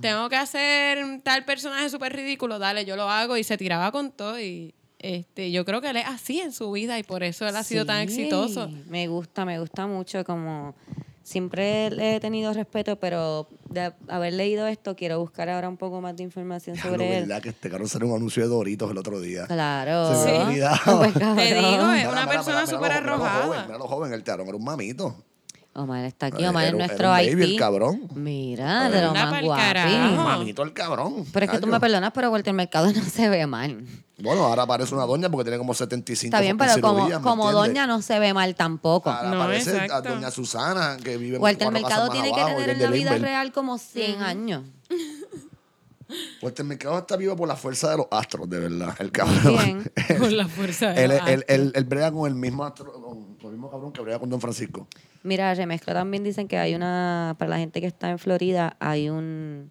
[0.00, 4.12] tengo que hacer tal personaje súper ridículo, dale, yo lo hago y se tiraba con
[4.12, 7.46] todo y este, yo creo que él es así en su vida y por eso
[7.46, 8.70] él ha sido tan exitoso.
[8.88, 10.24] Me gusta, me gusta mucho.
[10.24, 10.76] Como
[11.22, 16.00] siempre le he tenido respeto, pero de haber leído esto, quiero buscar ahora un poco
[16.00, 17.26] más de información Diablo, sobre él.
[17.26, 19.46] verdad que este cabrón salió un anuncio de Doritos el otro día.
[19.46, 20.22] Claro.
[20.24, 20.60] Se me Sí.
[20.84, 21.12] Pues.
[21.14, 23.44] Te digo, es una mira, persona súper arrojada.
[23.44, 25.16] joven, Mira lo joven, el teatro era un mamito.
[25.74, 27.52] Omar está aquí, Omar es nuestro era un baby, Haití.
[27.54, 28.08] el cabrón.
[28.14, 29.62] Mira, de lo Anda más pa'l guapi.
[29.62, 30.16] carajo.
[30.16, 31.24] Mamito el cabrón.
[31.32, 33.86] Pero es que tú me perdonas, pero Walter Mercado no se ve mal.
[34.18, 37.24] Bueno, ahora parece una doña porque tiene como 75 Está bien, pero como, cirugías, ¿me
[37.24, 37.68] como entiendes?
[37.74, 39.10] doña no se ve mal tampoco.
[39.10, 40.10] Ahora No, parece a exacto.
[40.10, 42.78] doña Susana que vive en Walter cuatro Mercado casas más tiene que abajo, tener en
[42.78, 44.62] de la vida real como 100 años.
[46.42, 48.94] Walter Mercado está vivo por la fuerza de los astros, de verdad.
[48.98, 49.56] El cabrón.
[49.56, 49.92] Bien.
[50.18, 51.58] Con la fuerza de él, los él, él, astros.
[51.58, 54.28] él- él brega con el mismo astro, con, con el mismo cabrón que brega con
[54.28, 54.86] Don Francisco.
[55.22, 59.08] Mira, remezcla también dicen que hay una, para la gente que está en Florida, hay
[59.08, 59.70] un,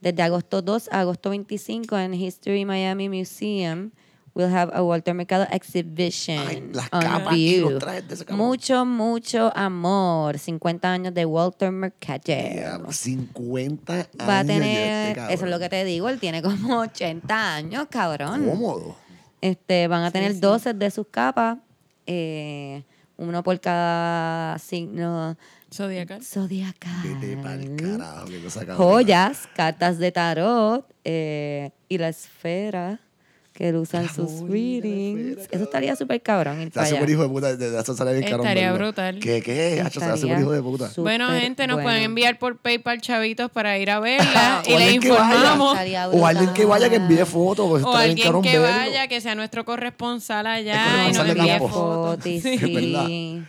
[0.00, 3.92] desde agosto 2 a agosto 25 en History Miami Museum,
[4.34, 7.70] we'll have a Walter Mercado exhibition Ay, las on capas view.
[7.70, 8.32] los trajes de ese.
[8.32, 10.38] Mucho, mucho amor.
[10.38, 12.20] 50 años de Walter Mercado.
[12.24, 14.08] Diablo, 50 años.
[14.20, 15.34] Va a de este tener, cabrón.
[15.34, 18.48] eso es lo que te digo, él tiene como 80 años, cabrón.
[18.48, 18.96] Cómodo.
[19.40, 21.58] Este, van a tener 12 de sus capas,
[22.06, 22.82] eh,
[23.18, 25.36] uno por cada signo
[25.72, 26.22] Zodiacal.
[26.24, 27.02] zodiacal.
[27.02, 28.76] Vete pa'l carajo, qué cosa cabrón.
[28.76, 33.00] Joyas, cartas de tarot eh, y la esfera
[33.58, 35.48] que él usa en La sus joya, la readings.
[35.50, 36.60] Eso estaría súper cabrón.
[36.60, 37.12] ir Está para súper allá.
[37.12, 37.56] hijo de puta.
[37.56, 38.44] De, de eso sale bien caro.
[38.44, 39.18] Estaría brutal.
[39.18, 39.82] ¿Qué, qué?
[39.84, 40.88] Hacho, será súper Estaría hijo de puta.
[40.90, 41.88] súper Bueno, gente, nos bueno.
[41.88, 45.24] pueden enviar por PayPal chavitos para ir a verla O y les alguien que vaya.
[45.34, 45.72] informamos.
[45.72, 47.68] Estaría O alguien que vaya que envíe fotos.
[47.68, 48.76] Pues O alguien que verlo.
[48.78, 52.22] vaya, que sea nuestro corresponsal allá y nos envíe fotos.
[52.22, 53.42] Sí.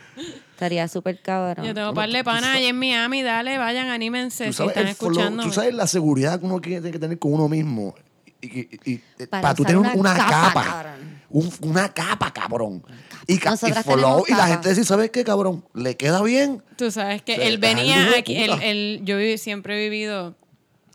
[0.54, 1.64] Estaría súper cabrón.
[1.64, 5.42] Yo tengo un par de panas allá en Miami, dale, vayan, anímense si están escuchando.
[5.44, 7.94] tú sabes la seguridad que uno tiene que tener con uno mismo.
[8.42, 10.64] Y, y- y- y- Para para, tú tener una una, capa, capa.
[10.64, 11.20] cabrón.
[11.30, 12.82] un- una capa, cabrón.
[13.26, 14.46] Y, ca- y la capa.
[14.48, 15.64] gente dice, ¿sabes qué, cabrón?
[15.74, 16.62] ¿Le queda bien?
[16.76, 20.34] Tú sabes que Se él venía aquí, él, él- yo viví- siempre he vivido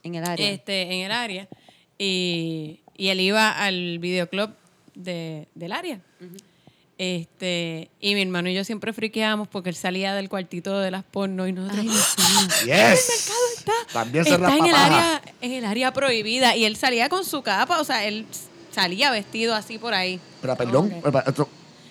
[0.03, 0.49] En el área.
[0.49, 1.47] este, en el área
[1.97, 4.51] y, y él iba al videoclub
[4.95, 5.99] de, del área.
[6.97, 11.03] Este, y mi hermano y yo siempre friqueábamos porque él salía del cuartito de las
[11.03, 11.97] porno y nosotros Ay, mío.
[12.65, 13.09] Yes.
[13.57, 17.25] está, También se está en el área en el área prohibida y él salía con
[17.25, 18.25] su capa, o sea, él
[18.71, 20.21] salía vestido así por ahí.
[20.41, 21.11] Pero perdón, Ok.
[21.25, 21.49] pero,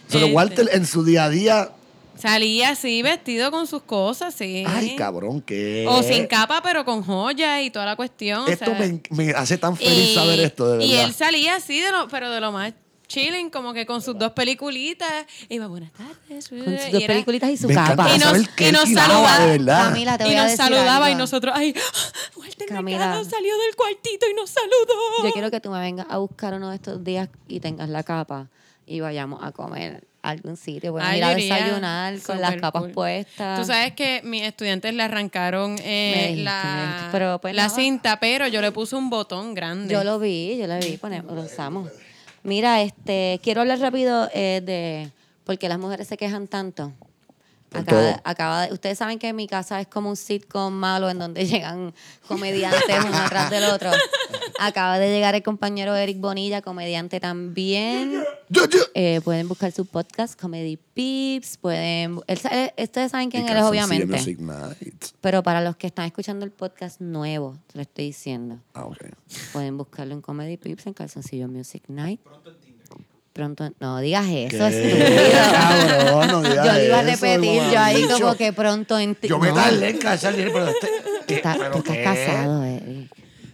[0.09, 0.25] Este.
[0.33, 1.71] Walter en su día a día
[2.17, 4.65] Salía así, vestido con sus cosas, sí.
[4.69, 5.85] Ay, cabrón, ¿qué?
[5.89, 8.43] O sin capa, pero con joyas y toda la cuestión.
[8.43, 8.79] o Esto sea.
[8.79, 10.87] me, me hace tan feliz saber esto, de verdad.
[10.87, 12.73] Y él salía así, de lo, pero de lo más
[13.15, 15.27] chilling, como que con sus dos peliculitas.
[15.49, 16.49] Iba, buenas tardes.
[16.49, 18.09] Con y sus dos era- peliculitas y su capa.
[18.15, 19.39] Y nos- y saludaba.
[19.41, 19.85] de verdad.
[19.91, 21.75] Camila, te y a nos decir saludaba y nosotros, ay,
[22.37, 22.99] Walter Camila.
[22.99, 25.25] Mercado salió del cuartito y nos saludó.
[25.25, 28.03] Yo quiero que tú me vengas a buscar uno de estos días y tengas la
[28.03, 28.49] capa
[28.87, 30.93] y vayamos a comer a algún sitio.
[30.93, 32.93] Bueno, Ay, ir a desayunar con las capas cool.
[32.93, 33.59] puestas.
[33.61, 38.47] Tú sabes que mis estudiantes le arrancaron eh, dijiste, la, pero pues la cinta, pero
[38.49, 39.93] yo le puse un botón grande.
[39.93, 41.91] Yo lo vi, yo lo vi, ponemos, lo usamos.
[42.45, 45.11] Mira, este, quiero hablar rápido eh, de
[45.45, 46.93] por qué las mujeres se quejan tanto.
[47.75, 51.47] Acaba, acaba de- ustedes saben que mi casa es como un sitcom malo en donde
[51.47, 51.93] llegan
[52.29, 53.91] comediantes uno atrás del otro.
[54.59, 58.23] Acaba de llegar el compañero Eric Bonilla, comediante también.
[58.95, 61.57] Eh, pueden buscar su podcast, Comedy Pips.
[61.59, 62.39] Pueden, él
[62.79, 64.37] ustedes saben quién él es, obviamente.
[65.21, 68.59] Pero para los que están escuchando el podcast nuevo, te lo estoy diciendo.
[68.75, 69.07] Ah, ok.
[69.53, 72.21] Pueden buscarlo en Comedy Pips, en Calzoncillo Music Night.
[72.21, 72.51] Pronto
[73.81, 75.07] no digas eso, estúpido.
[75.53, 79.27] Cabrón, no digas Yo iba a eso, repetir, yo ahí como que pronto en ti.
[79.29, 80.89] Yo me No, tardé en casar, dije, pero este...
[81.27, 82.05] Tú estás, ¿pero tú estás qué?
[82.05, 83.11] casado, Eric.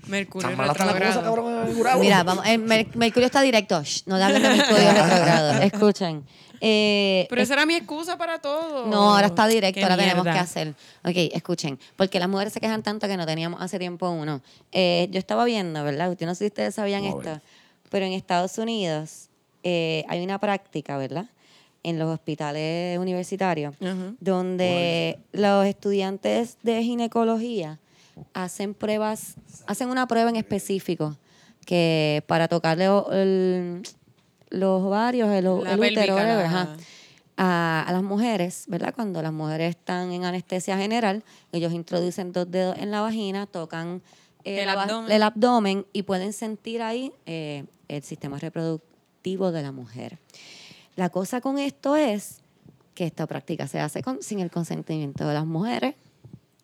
[0.06, 1.96] Mercurio cosa.
[1.98, 3.82] Mira, vamos, el Mer- Mercurio está directo.
[3.82, 5.52] Shh, no le hablen de Mercurio retrogrado.
[5.62, 6.24] Escuchen.
[6.60, 8.86] Eh, Pero esa era mi excusa para todo.
[8.86, 10.74] No, ahora está directo, Qué ahora tenemos que hacer.
[11.04, 14.42] Ok, escuchen, porque las mujeres se quejan tanto que no teníamos hace tiempo uno.
[14.72, 16.14] Eh, yo estaba viendo, ¿verdad?
[16.20, 17.40] Yo no sé si ustedes sabían esto,
[17.88, 19.29] pero en Estados Unidos
[19.62, 21.26] eh, hay una práctica, ¿verdad?
[21.82, 23.74] En los hospitales universitarios,
[24.20, 27.78] donde los estudiantes de ginecología
[28.34, 29.34] hacen pruebas,
[29.66, 31.16] hacen una prueba en específico
[31.64, 33.82] que para tocarle el-
[34.50, 36.76] los ovarios, el, La el útero, ajá
[37.36, 38.92] a, a las mujeres, ¿verdad?
[38.94, 44.02] Cuando las mujeres están en anestesia general, ellos introducen dos dedos en la vagina, tocan
[44.44, 45.10] eh, El abdomen.
[45.12, 48.89] el abdomen y pueden sentir ahí eh, el sistema reproductivo
[49.22, 50.18] de la mujer.
[50.96, 52.38] La cosa con esto es
[52.94, 55.94] que esta práctica se hace con- sin el consentimiento de las mujeres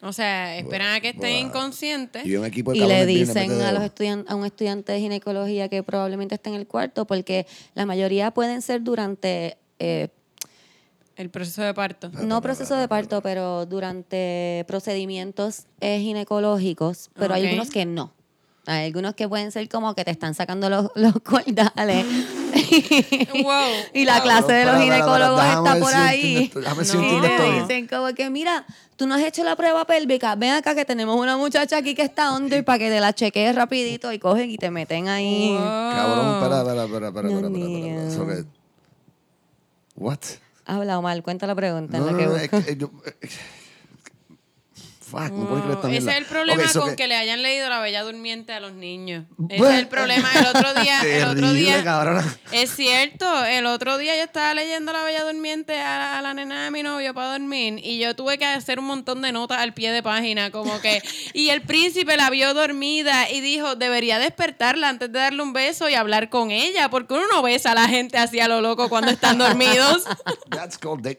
[0.02, 2.26] O sea, esperan a que estén inconscientes.
[2.26, 5.68] Y un equipo de y le dicen a, los estudian- a un estudiante de ginecología
[5.68, 10.08] que probablemente esté en el cuarto porque la mayoría pueden ser durante eh,
[11.16, 12.10] El proceso de parto.
[12.10, 18.12] no proceso de parto, pero durante procedimientos eh, ginecológicos, pero hay algunos que no.
[18.68, 22.04] Hay algunos que pueden ser como que te están sacando los, los cordales.
[23.42, 23.52] Wow.
[23.94, 24.22] y la wow.
[24.24, 26.50] clase de los ginecólogos está por ahí.
[26.54, 26.70] No.
[26.72, 27.62] Y esto.
[27.62, 28.64] dicen como que, mira,
[28.96, 32.02] tú no has hecho la prueba pélvica, ven acá que tenemos una muchacha aquí que
[32.02, 35.50] está under para que te la chequees rapidito y cogen y te meten ahí.
[35.50, 35.60] Wow.
[35.60, 38.08] Cabrón, espera, espera, espera, espera, Dios espera, espera, espera, mío.
[38.08, 38.44] Eso que-
[39.96, 40.18] What?
[40.66, 41.96] Habla Omar, cuenta la pregunta.
[41.98, 42.66] en No, la no, que no, es busco.
[42.66, 42.90] que yo...
[43.06, 43.28] eh,
[45.08, 45.96] Fuck, no puedo creer esta Wow.
[45.96, 47.06] Ese es el problema so con que- que...
[47.08, 49.24] le hayan leído La Bella Durmiente a los niños.
[49.48, 50.28] Ese es el problema.
[50.34, 52.36] El otro día, el otro día, cabrona.
[52.50, 56.64] es cierto, el otro día yo estaba leyendo La Bella Durmiente a, a la nena
[56.64, 59.74] de mi novio para dormir y yo tuve que hacer un montón de notas al
[59.74, 61.00] pie de página, como que,
[61.32, 65.88] y el príncipe la vio dormida y dijo, debería despertarla antes de darle un beso
[65.88, 68.88] y hablar con ella, porque uno no besa a la gente así a lo loco
[68.88, 70.04] cuando están dormidos.
[70.50, 71.06] That's called.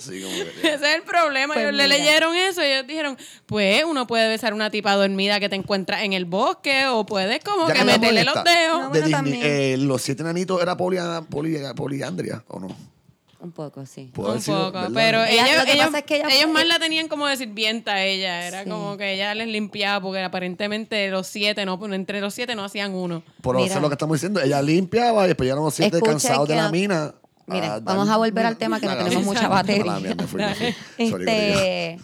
[0.00, 1.54] Sí, como que, Ese es el problema.
[1.54, 3.16] Pues ellos le leyeron eso y ellos dijeron,
[3.46, 7.42] pues uno puede besar una tipa dormida que te encuentras en el bosque o puedes
[7.44, 8.78] como Ya que meterle los dedos.
[8.82, 9.40] No, de bueno, Disney, también.
[9.42, 12.68] eh, los siete nanitos era polia, polia, poliandria, ¿o no?
[13.40, 14.12] Un poco, sí.
[14.16, 14.90] Un sido, poco, ¿verdad?
[14.94, 17.08] pero Ella- ellos, lo que ellos- pasa es que ella ellos fue- más la tenían
[17.08, 18.46] como de sirvienta a ella.
[18.46, 18.70] Era Sí.
[18.70, 22.94] como que ella les limpiaba porque aparentemente los siete, no, entre los siete no hacían
[22.94, 23.24] uno.
[23.40, 24.40] Por eso es lo que estamos diciendo.
[24.40, 27.14] Ella limpiaba y después llegaron los siete cansados de la no- mina.
[27.48, 29.84] Miren, dar- vamos a volver al tema que no tenemos mucha batería.
[29.86, 30.74] Mala mía, me fui, me fui.
[31.08, 31.30] Sorry, Corillo.
[31.32, 31.98] Este,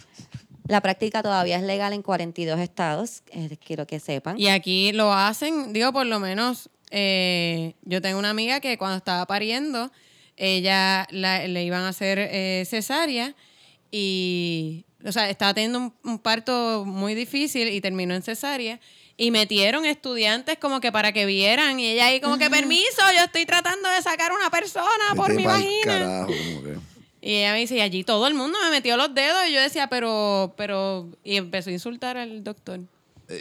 [0.69, 4.39] la práctica todavía es legal en 42 estados, eh, quiero que sepan.
[4.39, 8.97] Y aquí lo hacen, digo, por lo menos, eh, yo tengo una amiga que cuando
[8.97, 9.91] estaba pariendo,
[10.37, 13.35] ella la- le iban a hacer eh, cesárea
[13.91, 18.79] y, o sea, estaba teniendo un, un parto muy difícil y terminó en cesárea.
[19.17, 21.77] Y metieron estudiantes como que para que vieran.
[21.77, 25.41] Y ella ahí como que, permiso, yo estoy tratando de sacar una persona por Vete
[25.41, 25.83] mi vagina.
[25.83, 26.77] carajo, como que-
[27.21, 29.47] Y ella me dice, y allí todo el mundo me metió los dedos.
[29.49, 32.79] Y yo decía, pero, pero, y empezó a insultar al doctor.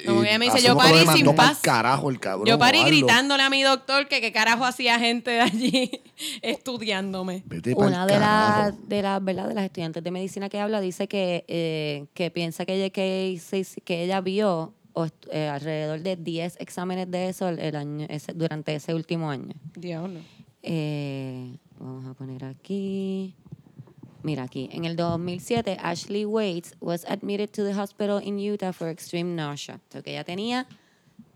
[0.04, 1.60] Como Y que ella me dice, yo parí sin paz.
[1.62, 2.46] carajo el cabrón.
[2.46, 5.90] Yo parí gritándole a mi doctor que qué carajo hacía gente de allí
[6.42, 7.42] estudiándome.
[7.46, 11.08] Vete Una de las de las verdad de las estudiantes de medicina que habla dice
[11.08, 13.40] que, eh, que piensa que ella, que,
[13.84, 18.32] que ella vio o eh, alrededor de 10 exámenes de eso el, el año ese-
[18.34, 19.54] durante ese último año.
[19.74, 20.20] Diablo.
[20.62, 23.34] Eh, vamos a poner aquí.
[24.22, 28.88] Mira aquí, en el 2007, Ashley Waits was admitted to the hospital in Utah for
[28.88, 29.80] extreme nausea.
[29.92, 30.66] So que ella tenía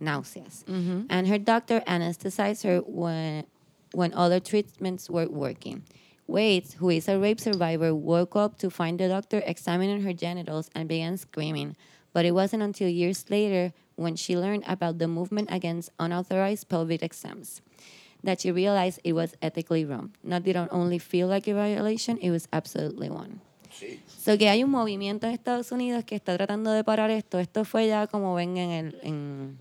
[0.00, 0.64] náuseas.
[0.64, 1.06] Mm-hmm.
[1.08, 3.44] And her doctor anesthetized her when,
[3.92, 5.84] when other treatments weren't working.
[6.26, 10.70] Waits, who is a rape survivor, woke up to find the doctor examining her genitals
[10.74, 11.76] and began screaming.
[12.12, 17.02] But it wasn't until years later when she learned about the movement against unauthorized pelvic
[17.02, 17.62] exams
[18.24, 20.12] that she realized it was ethically wrong.
[20.22, 23.40] Not did it only feel like a violation, it was absolutely one.
[24.22, 27.38] So que hay un movimiento en Estados Unidos que está tratando de parar esto.
[27.38, 28.98] Esto fue ya como ven en el...
[29.02, 29.58] En,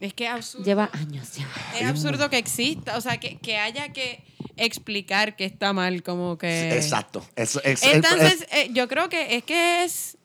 [0.00, 0.64] Es que es absurdo.
[0.64, 1.46] lleva años ya.
[1.78, 4.24] Es absurdo que exista, o sea, que, que haya que
[4.56, 6.74] explicar que está mal, como que...
[6.74, 7.24] Exacto.
[7.36, 10.16] Es, Es tan es- sen- eh, yo creo que es que es,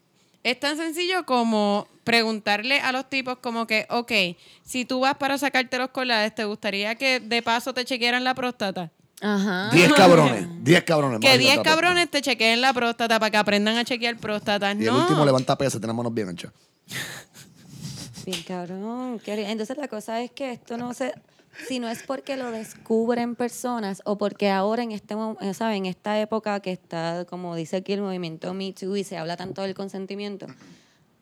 [0.43, 4.11] es tan sencillo como preguntarle a los tipos como que, ok,
[4.63, 8.33] si tú vas para sacarte los colares, ¿te gustaría que de paso te chequearan la
[8.33, 8.91] próstata?
[9.21, 9.69] Ajá.
[9.73, 10.47] 10 cabrones.
[10.63, 11.19] 10 cabrones.
[11.19, 11.81] Que más 10 otra persona.
[11.81, 14.77] cabrones te chequeen la próstata para que aprendan a chequear próstatas.
[14.79, 16.51] Y el último levanta pesas, tiene las manos bien anchas.
[18.25, 19.19] Bien cabrón.
[19.25, 21.13] Entonces la cosa es que esto no se...
[21.67, 25.77] Si no es porque lo descubren personas o porque ahora en este eh, ¿saben?
[25.77, 29.37] En esta época que está, como dice aquí el movimiento Me Too y se habla
[29.37, 30.47] tanto del consentimiento,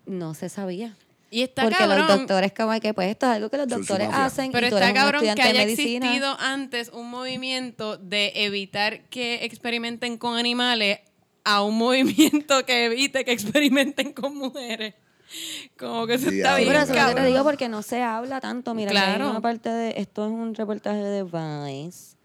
[0.05, 0.95] no se sabía.
[1.31, 1.99] y está porque cabrón.
[1.99, 4.75] los doctores como que pues esto es algo que los doctores hacen Pero y tú
[4.75, 10.37] está eres un cabrón que haya existido antes un movimiento de evitar que experimenten con
[10.37, 10.99] animales
[11.43, 14.95] a un movimiento que evite que experimenten con mujeres.
[15.77, 18.73] Como que eso está bien, pero eso te digo porque no se habla tanto.
[18.73, 19.29] Mira, que hay Claro.
[19.31, 19.93] una parte de.
[19.97, 22.15] Esto es un reportaje de Vice.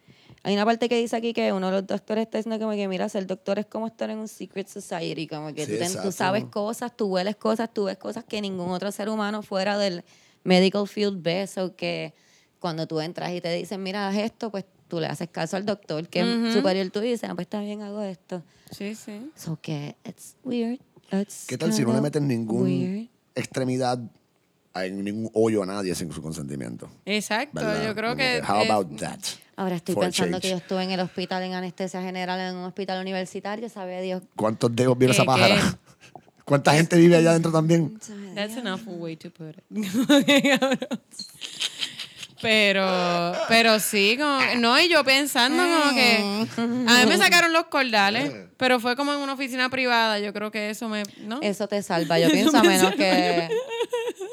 [0.42, 2.88] Hay una parte que dice aquí que uno de los doctores está diciendo como que,
[2.88, 5.26] mira, ser doctor es como estar en un secret society.
[5.26, 6.12] Como que Sí, tú, ten- tú exacto.
[6.12, 10.02] sabes cosas, tú hueles cosas, tú ves cosas que ningún otro ser humano fuera del
[10.44, 11.46] medical field ve.
[11.58, 12.14] O que
[12.58, 15.66] cuando tú entras y te dicen, mira, haz esto, pues tú le haces caso al
[15.66, 18.42] doctor que es superior tú y dices, ah, pues está bien, hago esto.
[18.70, 19.30] Sí, sí.
[19.36, 20.80] So que it's weird.
[21.12, 23.08] It's ¿Qué tal si no le meten weird.
[23.34, 23.98] extremidad,
[24.74, 26.88] en ningún hoyo a nadie sin su consentimiento?
[27.04, 27.84] Exacto, ¿verdad?
[27.86, 28.42] yo creo Como que...
[28.46, 29.18] How about that?
[29.56, 32.64] Ahora estoy For pensando que yo estuve en el hospital en anestesia general, en un
[32.64, 34.22] hospital universitario, sabe Dios.
[34.36, 35.56] ¿Cuántos dedos vive esa ¿Qué, pájara?
[35.56, 35.62] qué?
[36.44, 37.98] ¿Cuánta gente vive allá adentro también?
[38.34, 39.64] That's an awful way to put it.
[42.40, 47.52] pero, pero sí, como que- no, y yo pensando como que a mí me sacaron
[47.52, 51.38] los cordales, pero fue como en una oficina privada, yo creo que eso me, ¿no?
[51.42, 52.18] Eso te salva.
[52.18, 53.48] Yo pienso a menos que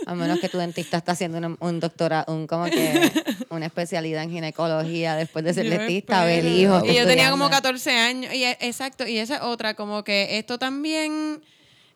[0.06, 3.12] a menos que tu dentista está haciendo un, un doctorado, un como que
[3.50, 6.84] una especialidad en ginecología después de ser Yo dentista, ver hijos.
[6.86, 7.50] Y yo tenía como estudiando.
[7.50, 8.34] 14 años.
[8.34, 11.42] Y e- exacto, y esa es otra, como que esto también,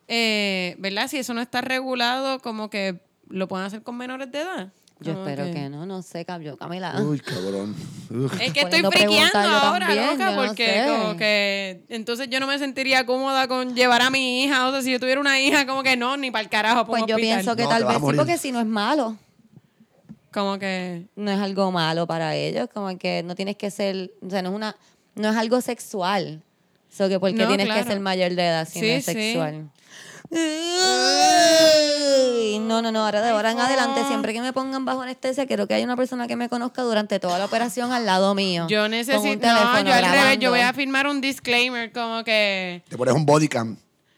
[0.08, 1.08] eh, ¿verdad?
[1.08, 4.72] Si eso no está regulado, como que lo pueden hacer con menores de edad.
[5.02, 7.00] Yo espero que no, no sé, yo, Camila.
[7.02, 7.74] Uy, cabrón.
[8.40, 10.84] Es que estoy friqueando ahora, también, loca, no porque sé.
[10.88, 14.68] como que entonces yo no me sentiría cómoda con llevar a mi hija.
[14.68, 16.86] O sea, si yo tuviera una hija, como que no, ni para el carajo.
[16.86, 17.20] Pues yo hospital.
[17.20, 19.16] pienso que No, tal vez sí, porque si no es malo.
[20.32, 21.06] Como que.
[21.16, 24.50] no es algo malo para ellos, como que no tienes que ser, o sea, no
[24.50, 24.76] es una,
[25.14, 26.42] no es algo sexual.
[26.90, 27.82] So que porque No, tienes claro.
[27.84, 29.34] que ser mayor de edad si no Sí, es sí.
[30.34, 31.78] Ay,
[32.60, 35.66] No, no, no, ahora de ahora en adelante, siempre que me pongan bajo anestesia, quiero
[35.66, 38.66] que haya una persona que me conozca durante toda la operación al lado mío.
[38.68, 39.46] Yo necesito.
[39.46, 42.82] No, yo al revés, yo voy a firmar un disclaimer, como que.
[42.88, 43.76] Te pones un body cam,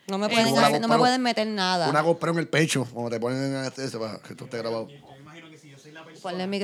[0.08, 1.88] No me pueden, hacer- no me pueden meter nada.
[1.90, 4.88] una GoPro en el pecho, cuando te ponen en anestesia para que esto esté grabado.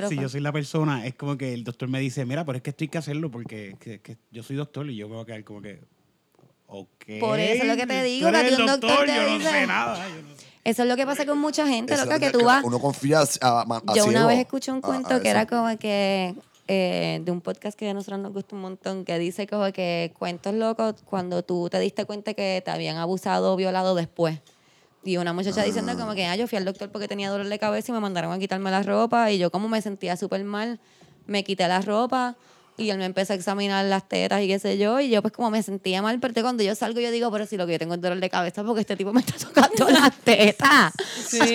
[0.09, 2.63] Si yo soy la persona, es como que el doctor me dice, mira, pero es
[2.63, 5.23] que esto hay que hacerlo porque que- que yo soy doctor y yo me voy
[5.23, 5.81] a quedar como que,
[6.71, 7.21] ok.
[7.21, 9.07] Por eso es lo que te tú digo, eres que a ti el un doctor
[9.07, 10.09] te yo no dice- sé nada.
[10.09, 10.47] yo no sé.
[10.63, 12.63] Eso es lo que pasa con mucha gente, Eso loca, es que tú vas...
[12.65, 16.35] Uno confía a, a- Yo una vez escuché un cuento a que era como que
[16.69, 20.13] eh, de un podcast que a nosotros nos gusta un montón, que dice como que
[20.19, 24.39] cuentos locos cuando tú te diste cuenta que te habían abusado o violado después.
[25.03, 27.59] Y una muchacha diciendo como que, ah, yo fui al doctor porque tenía dolor de
[27.59, 30.79] cabeza y me mandaron a quitarme la ropa y yo como me sentía súper mal,
[31.27, 32.37] me quité la ropa
[32.81, 35.33] y él me empezó a examinar las tetas y qué sé yo y yo pues
[35.33, 37.79] como me sentía mal, pero cuando yo salgo yo digo, pero si lo que yo
[37.79, 40.93] tengo es dolor de cabeza porque este tipo me está tocando las tetas.
[41.29, 41.55] Sí, sí.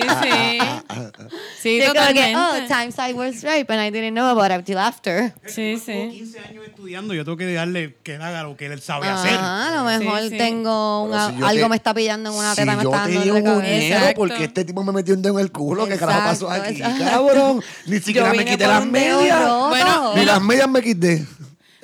[1.60, 2.36] Sí, Yo como que, totalmente.
[2.36, 5.32] oh, times I was rape and I didn't know about it till after.
[5.46, 6.18] Sí, Tengo sí.
[6.18, 9.34] 15 años estudiando, yo tengo que darle que él haga lo que él sabe hacer.
[9.34, 10.38] Ajá, a lo mejor Sí, sí.
[10.38, 12.96] tengo una- si algo te- me está pillando en una si teta y me está
[13.08, 14.12] dando de cabeza.
[14.14, 15.86] porque este tipo me metió un dedo en el culo.
[15.86, 17.04] ¿Qué carajo pasó aquí, exacto.
[17.04, 17.62] cabrón?
[17.86, 19.48] Ni siquiera me quité las medias.
[19.68, 21.15] Bueno, Ni las medias me quité.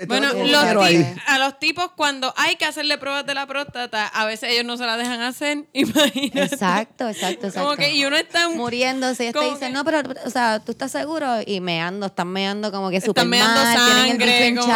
[0.07, 1.15] Bueno, los ahí.
[1.27, 4.77] a los tipos cuando hay que hacerle pruebas de la próstata, a veces ellos no
[4.77, 5.65] se la dejan hacer.
[5.73, 6.43] Imagínate.
[6.43, 7.63] Exacto, exacto, exacto.
[7.63, 10.73] Como que y uno está muriéndose y este dice, que- no, pero, o sea, ¿tú
[10.73, 11.27] estás seguro?
[11.47, 14.73] Y meando, están meando como que súper mal, tienen el sangre, bicho como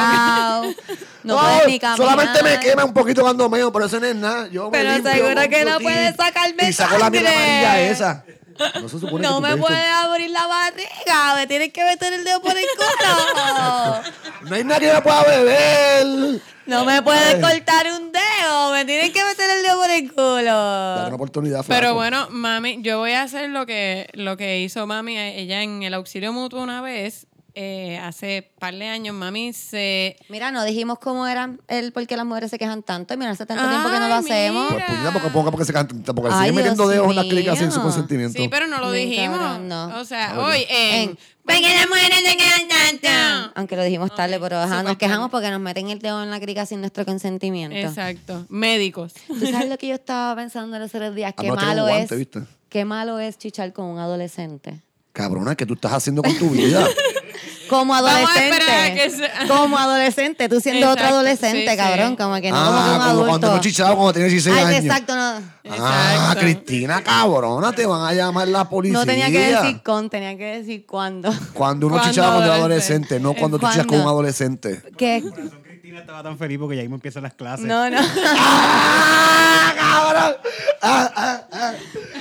[0.62, 0.76] que-
[1.24, 4.46] no No, ni solamente me quema un poquito cuando meo, pero eso no es nada.
[4.48, 8.24] Yo me Pero limpio seguro que no puedes sacarme Y saco la mierda amarilla esa.
[8.82, 12.24] No se supone No que me puedes abrir la barriga, me tienes que meter el
[12.24, 14.02] dedo por el culo.
[14.48, 16.40] No hay nadie que me pueda beber.
[16.66, 20.92] No me puedes cortar un dedo, me tienes que meter el dedo por el Dale
[20.92, 21.14] una culo.
[21.16, 25.16] oportunidad, Pero bueno, mami, yo voy a hacer lo que, lo que hizo mami.
[25.18, 27.26] Ella en el auxilio mutuo una vez,
[27.58, 30.14] eh, hace par de años, mami se...
[30.28, 33.14] Mira, no dijimos cómo eran el por qué las mujeres se quejan tanto.
[33.14, 34.72] Y mira, hace tanto tiempo que no lo hacemos.
[34.72, 37.58] Pues, puñeta, porque ponga porque se cantan, porque Ay, siguen metiendo dedos en las clínicas
[37.58, 38.38] sin su consentimiento.
[38.40, 39.38] Sí, pero no lo dijimos.
[39.38, 39.98] cabrón, no.
[39.98, 41.10] O sea, Ah, hoy en...
[41.10, 41.18] En-
[41.48, 43.52] las mujeres se quejan tanto.
[43.54, 46.40] Aunque lo dijimos tarde, pero ajá, nos quejamos porque nos meten el dedo en la
[46.40, 47.76] crica sin nuestro consentimiento.
[47.76, 48.44] Exacto.
[48.50, 49.14] Médicos.
[49.28, 51.32] ¿Tú sabes lo que yo estaba pensando los otros días?
[51.36, 52.18] Ah, Qué malo guante, es.
[52.18, 52.40] ¿viste?
[52.68, 54.82] Qué malo es chichar con un adolescente.
[55.12, 56.86] Cabrona, ¿qué tú estás haciendo con tu vida?
[57.68, 58.58] Como adolescente.
[58.94, 60.48] que Como adolescente.
[60.48, 61.76] Tú siendo otro adolescente, sí, sí.
[61.76, 62.16] cabrón.
[62.16, 63.26] Como que no como que ah, un como adulto.
[63.28, 64.84] cuando no chichaba cuando tenía 16 Ay, años.
[64.84, 65.22] exacto, no.
[65.22, 66.40] Ah, Exacto.
[66.40, 68.98] Cristina, cabrona, te van a llamar la policía.
[68.98, 71.30] No tenía que decir con, tenía que decir cuándo.
[71.52, 73.18] Cuando uno Cuando chichaba cuando era adolescente.
[73.20, 74.82] no cuando tú chichas con un adolescente.
[74.96, 75.22] ¿Qué?
[75.28, 77.66] Por razón Cristina estaba tan feliz porque ya mismo empiezan las clases.
[77.66, 77.98] No, no.
[78.00, 80.36] ¡Ah, cabrón!
[80.82, 81.72] Ah, ah, ah.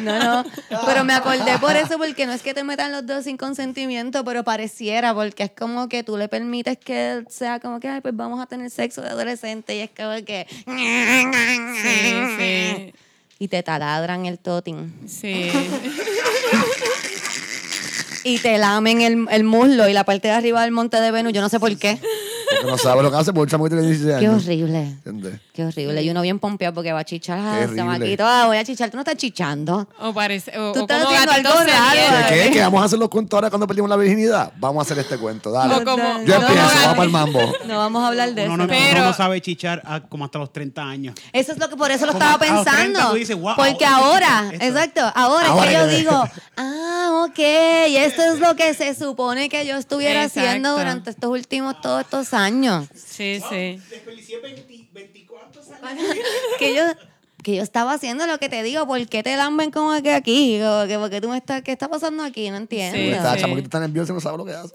[0.01, 0.45] No, no.
[0.85, 4.23] Pero me acordé por eso, porque no es que te metan los dos sin consentimiento,
[4.23, 8.15] pero pareciera, porque es como que tú le permites que sea como que, ay, pues
[8.15, 10.47] vamos a tener sexo de adolescente, y es como que.
[11.81, 12.93] Sí, sí.
[13.37, 14.93] Y te taladran el totin.
[15.07, 15.51] Sí.
[18.23, 21.31] Y te lamen el, el muslo y la parte de arriba del monte de Venus,
[21.33, 21.99] yo no sé por qué.
[22.49, 24.43] Porque no sabe lo que hace por un chamo que tiene 16 Qué años.
[24.43, 24.79] horrible.
[25.05, 25.39] ¿Entiendes?
[25.53, 26.03] Qué horrible.
[26.03, 27.39] Y uno bien pompeado porque va a chichar.
[27.39, 28.89] Ah, voy a chichar.
[28.89, 29.87] Tú no estás chichando.
[29.99, 30.51] O parece.
[30.59, 31.89] O, Tú o estás como haciendo gatito algo raro.
[31.91, 32.23] serial.
[32.29, 32.51] ¿De qué?
[32.51, 34.51] ¿Que vamos a hacer los cuentos ahora cuando perdimos la virginidad?
[34.57, 35.75] Vamos a hacer este cuento, dale.
[35.75, 37.39] O como- Yo no, empiezo, no, vamos para el mambo.
[37.65, 38.57] No vamos a hablar de Uno eso.
[38.63, 41.15] no, Pero- uno no sabe chichar a- como hasta los 30 años.
[41.33, 43.09] Eso es lo que por eso lo Como estaba a los 30 pensando.
[43.11, 46.23] tú dices, wow, porque ahora, esto- exacto, ahora, que yo que- digo,
[46.57, 47.39] ah, ok,
[47.89, 50.47] y esto es lo que se supone que yo estuviera Exacto.
[50.47, 52.87] haciendo durante estos últimos todos estos años.
[52.95, 53.79] Sí, sí.
[53.89, 56.03] Desperdicié 20, 24 años.
[56.59, 56.83] que yo
[57.43, 60.59] que yo estaba haciendo lo que te digo, ¿por qué te lamben como que aquí?
[60.59, 62.49] Como que porque tú me estás, ¿qué está pasando aquí?
[62.49, 62.97] No entiendo.
[62.97, 63.41] Sí, Esta sí.
[63.41, 64.73] chamaquita está nerviosa y no sabe lo que hace.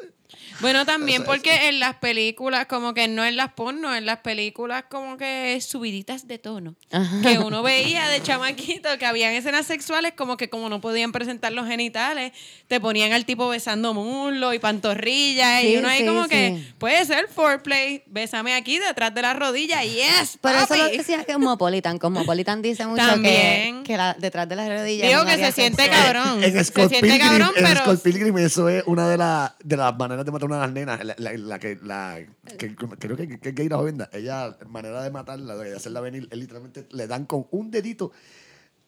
[0.61, 4.85] Bueno, también porque en las películas, como que no en las porno, en las películas
[4.91, 6.74] como que subiditas de tono.
[6.93, 7.20] Ajá.
[7.23, 11.53] Que uno veía de chamaquito que habían escenas sexuales como que como no podían presentar
[11.53, 12.32] los genitales,
[12.69, 16.28] te ponían al tipo besando muslo y pantorrillas Sí, y uno ahí sí, como sí.
[16.31, 21.24] que puede ser foreplay, bésame aquí detrás de la rodilla, yes, Pero eso lo decía
[21.24, 21.99] Cosmopolitan.
[21.99, 23.82] Cosmopolitan dice mucho que, También.
[23.85, 25.09] que la- detrás de las rodillas.
[25.09, 26.12] Digo que se siente sexual.
[26.12, 26.45] cabrón.
[26.45, 29.57] En se Scott siente Pilgrim, cabrón, en pero Scott Pilgrim eso es una de, la-
[29.62, 31.05] de las maneras de matar una de las nenas.
[31.05, 32.18] La, la- la que, la,
[32.59, 33.98] que creo que, que es gay la joven.
[34.12, 38.12] Ella, manera de matarla, de hacerla venir, es literalmente le dan con un dedito.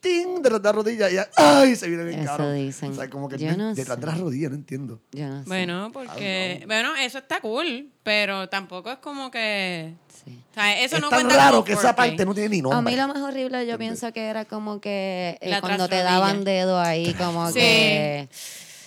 [0.01, 0.43] ¡Ting!
[0.43, 1.76] Detrás de la rodilla y ella, ¡ay!
[1.76, 2.90] Se viene bien Eso dicen.
[2.90, 5.01] O sea, como que Yo no detrás de la rodilla, no entiendo.
[5.12, 5.48] Yo no sé.
[5.48, 9.94] bueno, porque bueno, eso está cool, pero tampoco es como que
[10.24, 10.40] Sí.
[10.51, 12.78] o sea, eso es no tan cuenta raro que esa parte no tiene ni nombre.
[12.78, 16.43] A mí lo más horrible yo pienso que era como que eh, cuando te daban
[16.43, 17.55] dedo ahí, como Sí.
[17.60, 18.28] que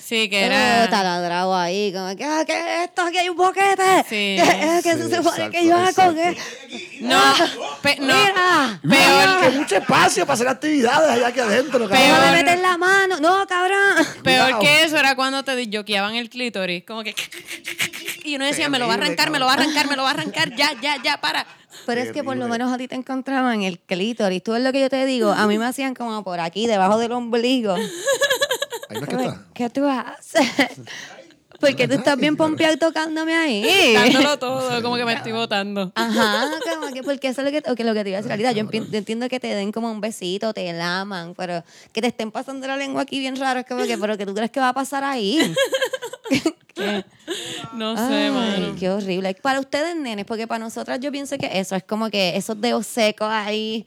[0.07, 3.01] Sí, que era era taladrado ahí, como que, ah, ¿qué es esto?
[3.01, 4.03] Aquí hay un boquete.
[4.07, 4.37] Sí.
[4.37, 6.37] ¿Qué es que Sí, se supone que yo haga con él?
[7.01, 7.21] No,
[7.81, 8.05] pe- no.
[8.05, 11.89] Mira, Peor que mucho espacio para hacer actividades allá aquí adentro.
[11.89, 12.31] cabrón.
[12.31, 13.19] me metes la mano.
[13.19, 14.05] No, cabrón.
[14.23, 17.15] Peor que eso era cuando te yoqueaban el clítoris, como que
[18.23, 20.03] y uno decía, me lo va a arrancar, me lo va a arrancar, me lo
[20.03, 21.45] va a arrancar, ya, ya, ya, para.
[21.85, 24.41] Pero es que por lo menos a ti te encontraban el clítoris.
[24.43, 25.31] Tú ves lo que yo te digo.
[25.31, 27.75] A mí me hacían como por aquí, debajo del ombligo.
[28.89, 29.45] Ahí no es que está.
[29.53, 30.47] ¿Qué tú haces?
[31.59, 33.93] Porque tú estás bien pompeado tocándome ahí.
[33.93, 35.91] Dándolo todo, como que me estoy botando.
[35.95, 38.51] Ajá, como que porque eso es lo que, lo te iba a decir ahorita.
[38.51, 41.63] Yo yo entiendo que te den como un besito, te laman, pero
[41.93, 44.33] que te estén pasando la lengua aquí bien raro, es como que, pero que tú
[44.33, 45.53] crees que va a pasar ahí.
[46.75, 47.05] ¿Qué?
[47.73, 48.75] No sé, Ay, mano.
[48.77, 49.33] qué horrible.
[49.35, 52.85] Para ustedes, nenes, porque para nosotras yo pienso que eso es como que esos dedos
[52.85, 53.85] secos ahí.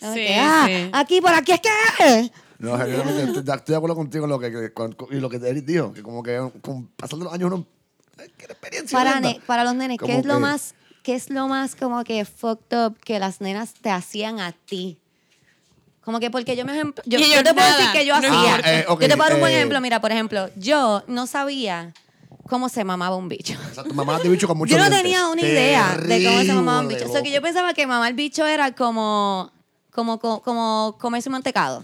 [0.00, 0.90] Sí, que, ah, sí.
[0.92, 2.30] aquí, por aquí es que.
[2.60, 5.36] No, genuinamente, estoy, estoy de acuerdo contigo en lo que, que- con- y lo que
[5.36, 7.66] Eric dijo, que como que con pasando los años uno
[8.36, 8.96] quiere experiencia.
[8.98, 12.04] Para, ne- para los nenes, ¿qué es lo que- más, qué es lo más como
[12.04, 14.98] que fucked up que las nenas te hacían a ti?
[16.02, 18.26] Como que porque yo me ejemplo, yo, yo te puedo nada, decir que yo no
[18.28, 18.54] hacía.
[18.56, 19.56] Ah, eh, ok, yo te puedo dar un buen eh.
[19.56, 19.80] ejemplo.
[19.80, 21.92] Mira, por ejemplo, yo no sabía
[22.48, 23.52] cómo se mamaba un bicho.
[23.68, 25.02] Exacto, mamá de bicho con mucho Yo no dientes.
[25.02, 27.10] tenía una idea de cómo se mamaba un Terrible, bicho.
[27.10, 29.50] O sea, que yo pensaba que mamar bicho era como,
[29.92, 31.82] como, como, como comerse un mantecado.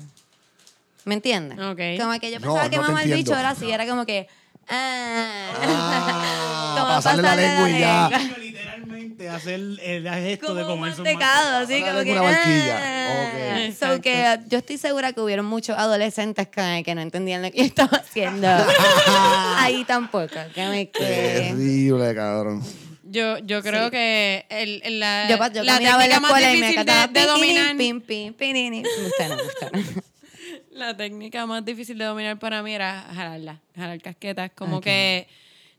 [1.06, 1.58] ¿Me entiendes?
[1.58, 1.80] Ok.
[1.98, 4.28] Como que yo No, pensaba que no mamar el bicho era así, era como que...
[4.68, 8.08] Ah, Ah, como pasarle la lengua y ya.
[8.10, 8.38] lengua.
[8.38, 12.12] Literalmente hacer el, el gesto de Como un mantecado, así Pasarle como que...
[12.12, 12.78] una barquilla.
[12.82, 13.68] ah.
[13.68, 13.74] Ok.
[13.78, 17.58] So que yo estoy segura que hubieron muchos adolescentes que, que no entendían lo que
[17.58, 18.48] yo estaba haciendo.
[19.58, 20.34] Ahí tampoco.
[20.54, 20.86] Que me.
[20.86, 22.62] Terrible, cabrón.
[23.04, 23.90] Yo, yo creo Sí.
[23.92, 26.84] que el, el- la, Yo, yo la en la técnica más escuela y me difícil
[26.86, 28.82] de, de pim, dominar pim, pim, pirini.
[28.82, 30.02] Me gusta, no, me gusta, no.
[30.76, 34.50] La técnica más difícil de dominar para mí era jalarla, jalar casquetas.
[34.54, 35.26] Como que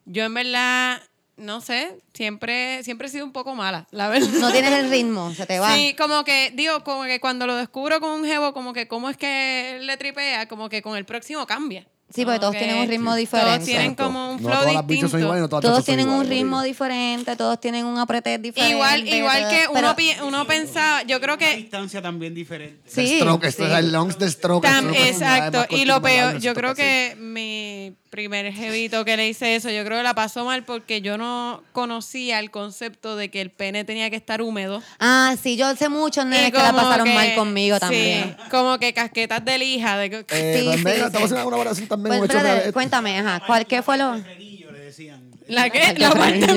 [0.06, 1.02] yo en verdad,
[1.38, 4.28] no sé, siempre, siempre he sido un poco mala, la verdad.
[4.40, 5.76] No tienes el ritmo, se te va.
[5.76, 9.10] Sí, como que, digo, como que cuando lo descubro con un jevo, como que cómo
[9.10, 11.88] es que le tripea, como que con el próximo cambia.
[12.14, 13.66] Sí, porque todos tienen un ritmo Todos diferente.
[13.66, 14.04] tienen Exacto.
[14.06, 15.20] como un No flow todas las bichas son distinto.
[15.26, 17.98] iguales, no todas las Todos chachas son tienen un iguales, ritmo diferente, todos tienen un
[18.00, 18.74] apreté diferente.
[18.76, 22.90] Igual, igual que uno, pi- uno pensaba, yo creo Una que distancia también diferente.
[22.90, 23.50] Sí, stroke, sí.
[23.50, 24.66] este es el lungs de stroke.
[24.66, 25.58] Tam- es una- exacto.
[25.60, 29.70] más Y lo peor, yo esto creo que mi primer jevito que le hice eso,
[29.70, 33.52] yo creo que la pasó mal porque yo no conocía el concepto de que el
[33.52, 34.82] pene tenía que estar húmedo.
[35.00, 38.36] Ah, sí, yo sé muchos nenes que la pasaron que- mal conmigo sí, también.
[38.50, 40.00] como que casquetas de lija.
[40.00, 41.36] De, que- Eh, Sí, también, sí, estamos sí.
[41.36, 42.18] haciendo una oración también.
[42.18, 44.18] Pues, espérate, cuéntame, ajá, ¿cuál, ¿qué fue lo...?
[44.20, 45.32] Frenillo le decían.
[45.48, 45.94] ¿La qué?
[46.00, 46.48] La parte-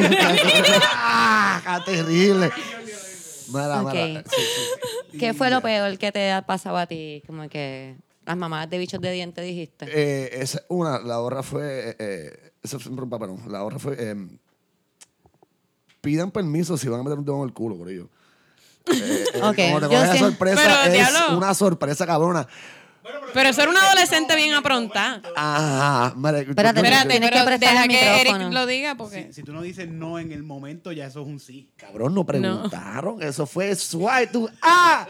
[0.94, 1.82] ¡Ah!
[1.84, 2.50] ¡Qué terrible!
[3.48, 4.22] Mala, mala.
[4.30, 4.36] Sí,
[5.12, 5.18] sí.
[5.18, 7.22] ¿Qué fue lo peor que te ha pasado a ti?
[7.26, 7.96] Como que
[8.30, 9.86] las mamadas de bichos de dientes dijiste.
[9.88, 11.96] Eh, esa, una, la otra fue.
[11.98, 13.38] Eh, eso fue un papá, no.
[13.48, 13.96] La otra fue.
[13.98, 14.14] eh,
[16.00, 18.08] pidan permiso si van a meter un dedo en el culo, por ello.
[18.90, 21.36] Eh, eh, Ok, Como te yo sorpresa, Pero, es diablo.
[21.38, 22.46] una sorpresa cabrona.
[23.32, 25.22] Pero eso era una adolescente bien aprontada.
[25.36, 26.14] Ajá.
[26.16, 28.50] Mire, Espérate, Espérate, Tienes que pero prestar deja el que Eric micrófono.
[28.60, 29.24] lo diga porque...
[29.28, 31.70] Si, si tú no dices no en el momento, ya eso es un sí.
[31.76, 33.22] Cabrón, no preguntaron.
[33.22, 34.26] Eso fue suave.
[34.28, 35.06] Tú, ¡ah!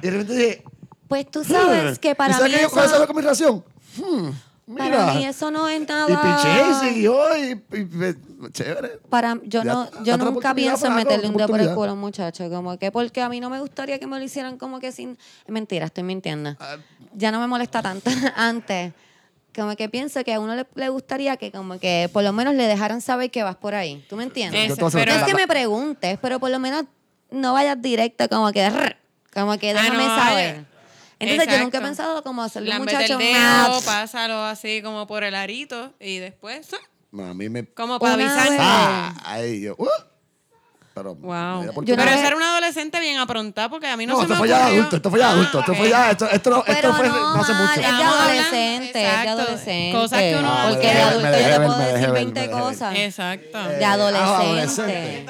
[0.00, 0.62] Y de repente dije.
[1.08, 3.06] Pues tú sabes que para ¿Y sabes mí qué yo eso...
[3.06, 3.64] con mi relación?
[3.96, 4.28] Hmm,
[4.66, 4.88] mira.
[5.06, 6.06] Para mí eso no es nada...
[6.08, 7.40] Y piché y siguió y,
[7.72, 9.00] y- y- chévere.
[9.08, 11.92] Para, yo Ya, no, yo nunca pienso en meterle un dedo por el culo a
[11.94, 14.78] un muchacho, como que porque a mí no me gustaría que me lo hicieran como
[14.80, 15.16] que sin...
[15.46, 16.54] Mentira, estoy mintiendo.
[16.60, 16.76] Ah.
[17.14, 18.92] Ya no me molesta tanto antes.
[19.56, 22.54] Como que pienso que a uno le, le gustaría que como que por lo menos
[22.54, 24.04] le dejaran saber que vas por ahí.
[24.08, 24.72] ¿Tú me entiendes?
[24.72, 26.84] Eso, pero- no es que me preguntes, pero por lo menos
[27.30, 28.70] no vayas directo como que...
[29.34, 30.64] Como que Ah, déjame no, saber.
[31.20, 35.24] Entonces yo nunca he pensado como hacerle un muchacho el dedo, pásalo así como por
[35.24, 36.66] el arito y después...
[36.68, 36.78] ¡zua!
[37.10, 37.64] No, a mí me.
[37.66, 38.48] Como para avisar.
[38.60, 39.14] ¡Ah!
[39.24, 39.74] Ahí yo.
[39.78, 39.88] ¡uh!
[40.94, 41.14] Pero.
[41.14, 41.70] Wow.
[41.70, 41.96] oportunidad.
[42.04, 44.38] Pero vez- era una adolescente bien aprontada porque a mí no, No, se esto me
[44.40, 46.92] fue ya adulto, esto fue ya Ah, adulto, esto fue ya, esto, esto, no, esto
[46.94, 47.80] fue no, no hace mal, mucho.
[47.80, 49.92] es de adolescente, es de adolescente.
[49.98, 52.46] cosas que uno- Ah, Porque me de adulto yo te puedo decir ver, 20 me
[52.46, 52.62] dejé ver.
[52.62, 52.94] cosas.
[52.96, 53.58] Exacto.
[53.58, 55.26] Eh, De ah, adolescente.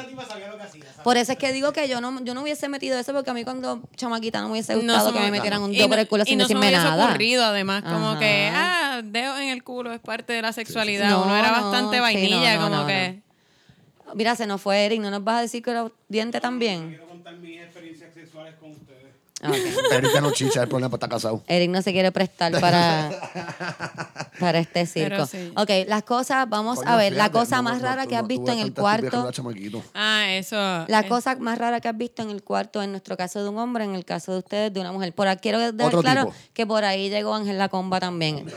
[1.04, 3.34] Por eso es que digo que yo no, yo no hubiese metido eso porque a
[3.34, 5.76] mí cuando chamaquita no me hubiese No gustado se que me me- metieran un y
[5.76, 7.08] dedo no- por el culo y sin no se me decirme hubiese nada.
[7.10, 8.18] ocurrido además, como Ajá.
[8.18, 11.10] que, ah, dedo en el culo es parte de la sexualidad.
[11.10, 13.20] No, Uno era no, bastante sí, vainilla, no, no, como no, que...
[14.14, 16.88] Mira, se nos fue Eric, ¿no nos vas a decir que los dientes también?
[16.90, 18.97] Quiero contar mis experiencias sexuales con ustedes.
[19.42, 19.56] Ah, ok.
[19.92, 21.42] Eric ya no chicha, el problema está casado.
[21.46, 23.10] Eric no se quiere prestar para,
[24.40, 25.26] para este circo.
[25.26, 25.52] sí.
[25.56, 28.26] Ok, las cosas, vamos Coño, a ver, la cosa no, más no, rara que has
[28.26, 29.30] visto en el cuarto.
[29.94, 30.56] Ah, eso.
[30.88, 33.58] La cosa más rara que has visto en el cuarto, en nuestro caso de un
[33.58, 35.12] hombre, en el caso de ustedes de una mujer.
[35.12, 36.36] Por aquí quiero dejar Otro claro tipo.
[36.52, 38.44] que por ahí llegó Ángel La Comba también.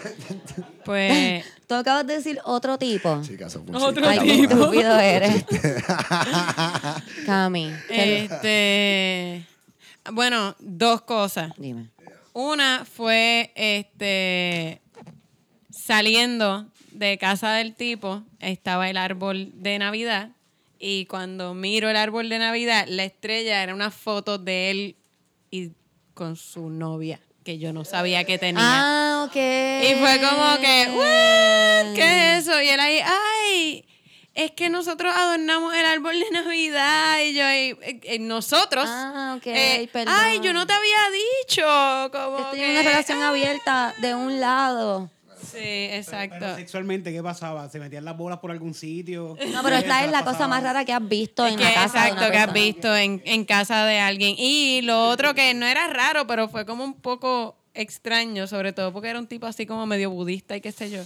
[0.84, 1.46] Pues...
[1.68, 3.24] Tú acabas de decir otro tipo.
[3.24, 4.56] Sí, un Otro Ay, qué tipo.
[4.56, 5.46] estúpido eres.
[7.26, 9.46] Cami, ¿qué- Este...
[10.12, 11.52] Bueno, dos cosas.
[11.58, 11.90] dime.
[12.34, 14.82] Una fue este
[15.70, 20.30] saliendo de casa del tipo, estaba el árbol de Navidad
[20.80, 24.96] y cuando miro el árbol de Navidad, la estrella era una foto de él
[25.50, 25.72] y
[26.14, 28.62] con su novia, que yo no sabía que tenía.
[28.64, 29.36] Ah, ok.
[29.36, 31.96] Y fue como que, "What?
[31.96, 32.62] ¿qué es eso?
[32.62, 33.86] Y él ahí, ay,
[34.34, 38.86] es que nosotros adornamos el árbol de Navidad y yo ahí, eh, eh, nosotros.
[38.88, 40.14] Ah, ok, eh, perdón.
[40.18, 40.98] ay, yo no te había
[41.46, 42.10] dicho.
[42.12, 45.10] Como Estoy que, en una relación abierta de un lado.
[45.52, 46.38] Sí, exacto.
[46.40, 47.68] Pero sexualmente, ¿qué pasaba?
[47.68, 49.36] ¿Se metían las bolas por algún sitio?
[49.52, 52.04] No, pero esta es la cosa más rara que has visto en Que- la casa
[52.04, 54.36] de exacto, una que has visto en, en casa de alguien.
[54.38, 58.94] Y lo otro que no era raro, pero fue como un poco extraño, sobre todo
[58.94, 61.02] porque era un tipo así como medio budista y qué sé yo.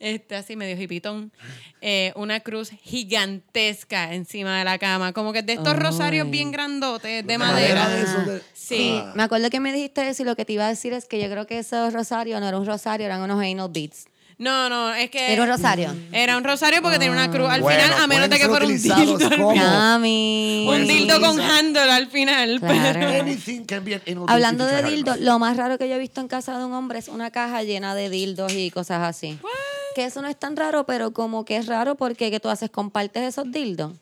[0.00, 1.32] Este, así medio hipitón.
[1.80, 5.12] Eh, una cruz gigantesca encima de la cama.
[5.12, 7.88] Como que de estos rosarios bien grandotes de madera madera.
[7.96, 8.98] de esos de- Sí.
[9.02, 9.12] Ah.
[9.14, 11.20] Me acuerdo que me dijiste eso y lo que te iba a decir es que
[11.20, 14.06] yo creo que esos rosarios no era un rosario, eran unos anal beads.
[14.36, 15.32] No, no, es que.
[15.32, 15.94] Era un rosario.
[16.10, 18.66] Era un rosario porque tenía una cruz al Bueno, final, a menos de que fuera
[18.66, 19.18] un dildo.
[19.54, 20.66] Mami.
[20.68, 22.58] Un dildo con handle al final.
[22.58, 22.98] Claro.
[23.00, 23.24] pero-
[24.32, 24.82] Hablando dildo.
[24.82, 27.06] de dildos, lo más raro que yo he visto en casa de un hombre es
[27.06, 29.38] una caja llena de dildos y cosas así.
[29.94, 32.70] Que eso no es tan raro, pero como que es raro porque ¿qué tú haces?
[32.70, 33.92] ¿Compartes esos dildos?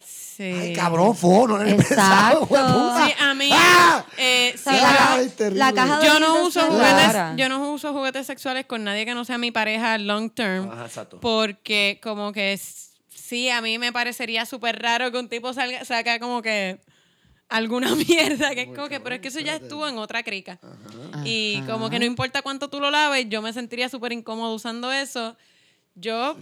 [0.00, 0.44] Sí.
[0.44, 2.46] Ay, cabrón, fo, no eres Exacto.
[2.46, 3.04] pesado.
[3.06, 3.50] Sí, a mí.
[3.52, 4.04] ¡Ah!
[4.18, 5.58] eh, La, caja- terrible.
[5.58, 7.34] la caja de yo no uso es juguetes, rara.
[7.36, 10.70] yo no uso juguetes sexuales con nadie que no sea mi pareja long term.
[10.70, 11.18] Ajá, exacto.
[11.20, 12.56] Porque como que
[13.12, 16.78] sí, a mí me parecería súper raro que un tipo salga, saca como que
[17.48, 20.58] alguna mierda, que es como que, pero es que eso ya estuvo en otra crica.
[21.24, 24.92] Y como que no importa cuánto tú lo laves, yo me sentiría súper incómodo usando
[24.92, 25.36] eso.
[26.00, 26.36] Yo,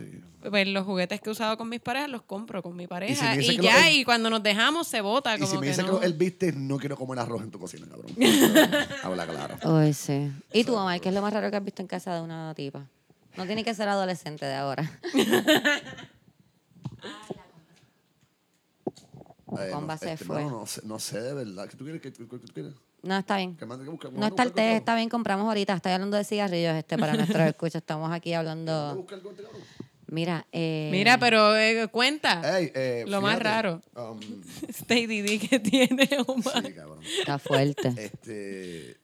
[0.50, 3.40] pues los juguetes que he usado con mis parejas los compro con mi pareja.
[3.40, 5.34] Y, que ya, lo- y cuando nos dejamos se bota.
[5.34, 5.98] Y Como si me que dice no.
[5.98, 8.10] que él viste, no quiero comer arroz en tu cocina, cabrón.
[9.02, 9.56] Habla claro.
[9.62, 10.30] Ay, sí.
[10.52, 10.98] ¿Y tu mamá?
[10.98, 12.84] ¿Qué es lo más raro que has visto en casa de una tipa?
[13.38, 14.90] No tiene que ser adolescente de ahora.
[19.60, 21.68] Eh, no, este, mano, no, sé, no sé de verdad.
[21.68, 22.02] ¿Qué tú quieres?
[22.02, 22.72] ¿Qué, qué- qué tú quieres?
[23.02, 23.56] No, está bien.
[24.12, 25.74] No está el té, está bien, compramos ahorita.
[25.74, 27.76] Estoy hablando de cigarrillos este para nuestros escuchas.
[27.82, 29.06] Estamos aquí hablando.
[29.08, 29.42] este?
[30.08, 33.82] Mira, eh, Mira, pero eh, cuenta Ey, eh, lo más raro.
[33.96, 34.20] um,
[34.68, 36.64] Stay DD que tiene Omar.
[36.64, 37.00] sí, cabrón.
[37.18, 37.88] está fuerte.
[37.96, 38.96] Este.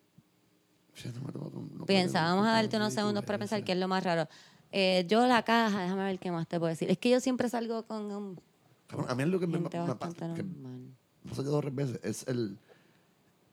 [1.04, 4.28] no vamos a darte unos segundos para pensar qué es lo más raro.
[4.70, 6.90] Eh, yo la caja, déjame ver qué más te puedo decir.
[6.90, 8.40] Es que yo siempre salgo con un
[8.92, 10.34] Cabrón, a mí es lo que me, me- me pasa.
[11.24, 11.98] No sé, dos veces.
[12.02, 12.58] Es el.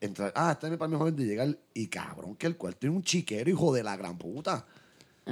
[0.02, 0.32] Entrar.
[0.36, 1.58] Ah, este es para mejor de llegar.
[1.74, 4.66] Y cabrón, que el cuarto tiene un chiquero, hijo de la gran puta.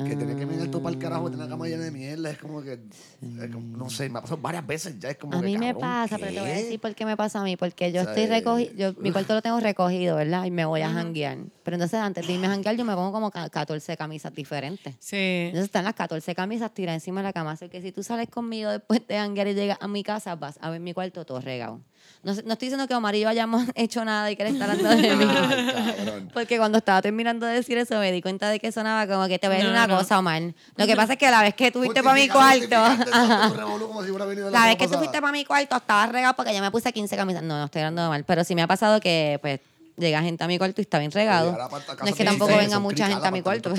[0.05, 2.31] Que tenía que mirar todo para el carajo, tener la cama llena de mierda.
[2.31, 2.73] Es como que.
[2.75, 5.11] es como- no sé, me ha pasado varias veces ya.
[5.11, 6.63] Es como A que, mí me cabrón, pasa, pero te voy a ¿qué?
[6.63, 7.57] decir por qué me pasa a mí.
[7.57, 10.45] Porque yo O sea, estoy eh, recogido, yo, mi cuarto lo tengo recogido, ¿verdad?
[10.45, 11.39] Y me voy a janguear.
[11.63, 14.95] Pero entonces antes de irme a janguear, yo me pongo como ca- 14 camisas diferentes.
[15.01, 15.17] Sí.
[15.17, 17.53] Entonces están las 14 camisas tiradas encima de la cama.
[17.53, 20.59] Así que si tú sales conmigo después de janguear y llegas a mi casa, vas
[20.61, 21.81] a ver mi cuarto todo regado.
[22.23, 24.89] No, estoy diciendo que Omar y yo hayamos hecho nada y que él está hablando
[24.91, 25.25] de mí.
[25.29, 26.29] Ay.
[26.35, 29.39] Porque cuando estaba terminando de decir eso, me di cuenta de que sonaba como que
[29.39, 29.99] te voy a decir No, una no.
[29.99, 30.43] cosa, Omar.
[30.77, 32.77] Lo que pasa es que la vez que tú fuiste para mi cuarto,
[33.81, 34.11] como si
[34.51, 34.99] la vez que tú pasada.
[34.99, 37.43] fuiste para mi cuarto, estaba regado porque yo me puse 15 camisas.
[37.43, 38.25] No, no estoy hablando de mal.
[38.25, 39.61] Pero sí me ha pasado que, pues,
[39.97, 41.53] llega gente a mi cuarto y está bien regado.
[41.53, 43.75] No es que tampoco venga son mucha gente a mi cuarto.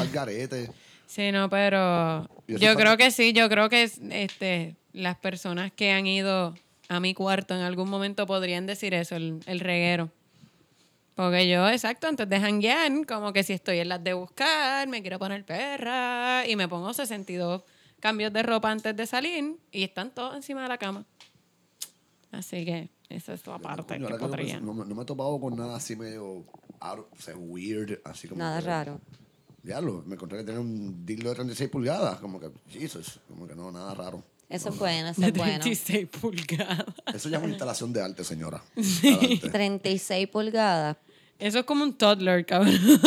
[1.08, 5.92] Sí, no, pero yo creo que sí, yo creo que es, este, las personas que
[5.92, 6.54] han ido
[6.90, 10.10] a mi cuarto en algún momento podrían decir eso, el, el reguero.
[11.16, 15.02] Porque yo, exacto, antes de janguear, como que si estoy en las de buscar, me
[15.02, 17.64] quiero poner perra y me pongo 62
[18.00, 21.06] cambios de ropa antes de salir y están todos encima de la cama.
[22.32, 24.60] Así que esa es la parte Coño, que podría.
[24.60, 26.46] no, me- no me he topado con nada así medio
[26.80, 29.02] out, o sea, weird, así como Nada que- raro.
[29.64, 33.46] Ya lo, me encontré que tenía un dildo de 36 pulgadas, como que, Jesus, como
[33.46, 34.24] que no, nada raro.
[34.50, 35.60] Eso es bueno, eso De es bueno.
[35.60, 36.86] 36 pulgadas.
[37.14, 38.62] Eso ya es una instalación de arte, señora.
[38.76, 39.50] Adelante.
[39.50, 40.98] 36 pulgadas.
[41.38, 42.78] Eso es como un toddler, cabrón.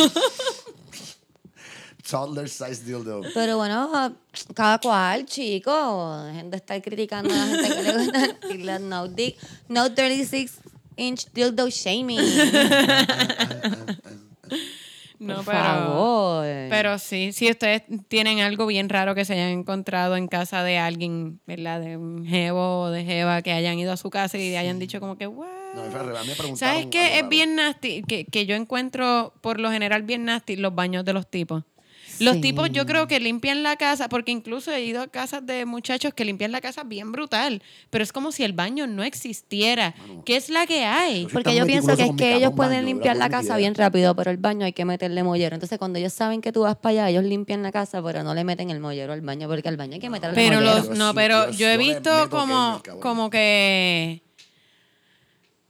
[2.09, 3.21] Toddler size dildo.
[3.33, 4.13] Pero bueno,
[4.53, 6.25] cada cual, chicos.
[6.25, 8.79] Dejen de estar criticando a la gente que le gusta el dildo.
[8.79, 9.35] No, di-
[9.69, 10.51] no 36
[10.97, 12.19] inch dildo shaming.
[15.43, 15.63] Por pero.
[15.63, 16.45] favor.
[16.69, 20.77] Pero sí, si ustedes tienen algo bien raro que se hayan encontrado en casa de
[20.77, 21.81] alguien, ¿verdad?
[21.81, 24.99] De un jevo o de jeva que hayan ido a su casa y hayan dicho
[24.99, 27.19] como que, preguntaron ¿Sabes qué?
[27.19, 31.13] Es bien nasty, que, que yo encuentro por lo general bien nasty los baños de
[31.13, 31.63] los tipos.
[32.19, 32.41] Los Sí.
[32.41, 36.13] tipos yo creo que limpian la casa, porque incluso he ido a casas de muchachos
[36.13, 39.95] que limpian la casa bien brutal, pero es como si el baño no existiera.
[40.25, 41.27] ¿Qué es la que hay?
[41.31, 44.31] Porque yo pienso que es que ellos pueden baño, limpiar la casa bien rápido, pero
[44.31, 45.55] el baño hay que meterle mollero.
[45.55, 48.33] Entonces, cuando ellos saben que tú vas para allá, ellos limpian la casa, pero no
[48.33, 50.75] le meten el mollero al baño, porque al baño hay que meterle Pero mollero.
[50.89, 54.21] los, no, pero yo he visto como, como que,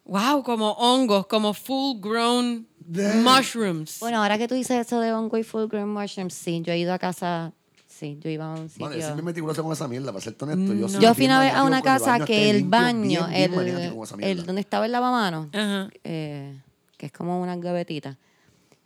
[0.05, 3.99] wow, como hongos, como full grown mushrooms.
[3.99, 6.77] Bueno, ahora que tú dices eso de hongo y full grown mushrooms, sí, yo he
[6.77, 7.53] ido a casa,
[7.87, 8.87] sí, yo iba a un sitio.
[8.87, 10.73] Mano, yo bien meticuloso con esa mierda, para ser honesto.
[10.73, 12.99] Yo, Yo fui una vez a una el casa baño, que esté el limpio, baño,
[12.99, 15.89] bien, bien el, con esa el donde estaba el lavamanos, Ajá.
[16.03, 16.59] eh,
[16.97, 18.17] que es como una gavetita,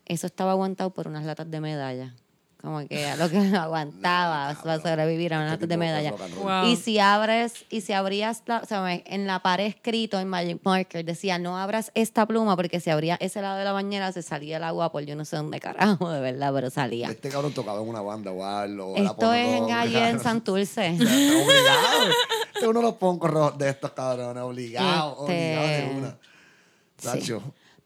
[0.05, 2.13] eso estaba aguantado por unas latas de medalla.
[2.61, 6.11] Como que a lo que no aguantaba para sobrevivir a unas Este de medalla.
[6.41, 6.65] Wow.
[6.65, 10.59] Y si abres, y si abrías, la- o sea, en la pared escrito en Magic
[10.63, 14.23] Marker decía, no abras esta pluma porque si abría ese lado de la bañera se
[14.23, 17.09] salía el agua por yo no sé dónde carajo, de verdad, pero salía.
[17.09, 18.95] Este cabrón tocaba en una banda o algo.
[18.97, 19.95] la Esto es en cabrón.
[19.95, 20.89] en Santurce.
[20.89, 22.11] obligado.
[22.57, 26.17] Este uno de los poncos rojos de estos cabrones, obligado, Este, obligado de una.
[27.21, 27.33] sí.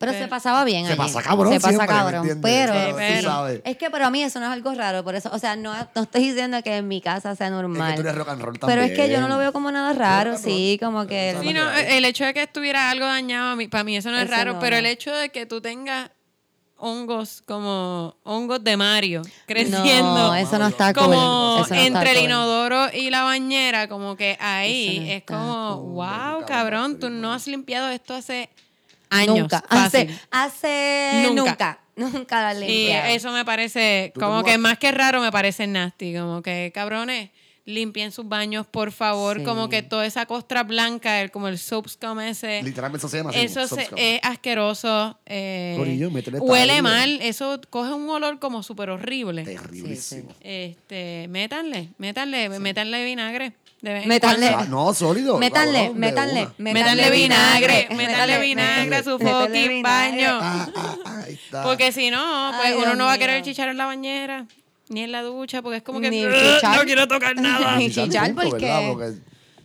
[0.02, 0.98] Pero se pasaba bien Se allí.
[1.02, 2.40] pasa cabrón Se pasa siempre, ¿me cabrón.
[2.42, 3.62] Pero, Sí, pero- sabes.
[3.64, 5.04] es que para mí eso no es algo raro.
[5.06, 7.92] Por eso, o sea, no, no estoy diciendo que en mi casa sea normal.
[7.92, 9.72] Es que tú eres rock and roll pero es que yo no lo veo como
[9.72, 11.38] nada raro, sí, como que...
[11.42, 14.18] Sí, no, el hecho de que estuviera algo dañado, a mí- para mí eso no
[14.18, 16.10] es Eso raro, no, pero el hecho de que tú tengas
[16.84, 19.84] hongos como hongos de Mario creciendo.
[19.84, 21.04] No, eso no está cool.
[21.04, 22.26] como Eso no está entre el cool.
[22.26, 25.92] inodoro y la bañera, como que ahí no es como, cool.
[25.94, 28.50] wow, cabrón, tú no has limpiado esto hace
[29.12, 29.38] años.
[29.38, 29.64] Nunca.
[29.70, 30.20] Hace, fácil.
[30.32, 31.42] hace Nunca.
[31.52, 31.80] nunca.
[31.96, 33.08] Nunca, la Y limpiado.
[33.14, 36.16] eso me parece, como que más que raro, me parece nasty.
[36.16, 37.30] Como que, cabrones,
[37.66, 39.38] limpien sus baños, por favor.
[39.40, 39.44] Sí.
[39.44, 42.64] Como que toda esa costra blanca, el, como el soap scum ese.
[42.64, 45.20] Literalmente eso se llama así, Eso se- es asqueroso.
[45.28, 46.10] eh, Corillo,
[46.42, 47.20] huele mal.
[47.22, 49.44] Eso coge un olor como súper horrible.
[49.44, 50.34] Terriblísimo.
[50.42, 53.54] Este, métanle, métanle, métanle vinagre.
[53.84, 55.40] Ah, no, sólido.
[55.40, 56.00] Métanle, una.
[56.58, 60.40] Métanle vinagre, métanle vinagre a su fucking baño.
[60.42, 61.64] Ah, ah, ah, ahí está.
[61.64, 64.46] Porque si no, pues Ay, uno Dios no va a querer chichar en la bañera,
[64.90, 66.78] ni en la ducha, porque es como que Ni "Ugh, chichar".
[66.78, 67.76] no quiero tocar nada.
[67.78, 68.90] Ni chichar punto, porque- ¿verdad?
[68.92, 69.14] Porque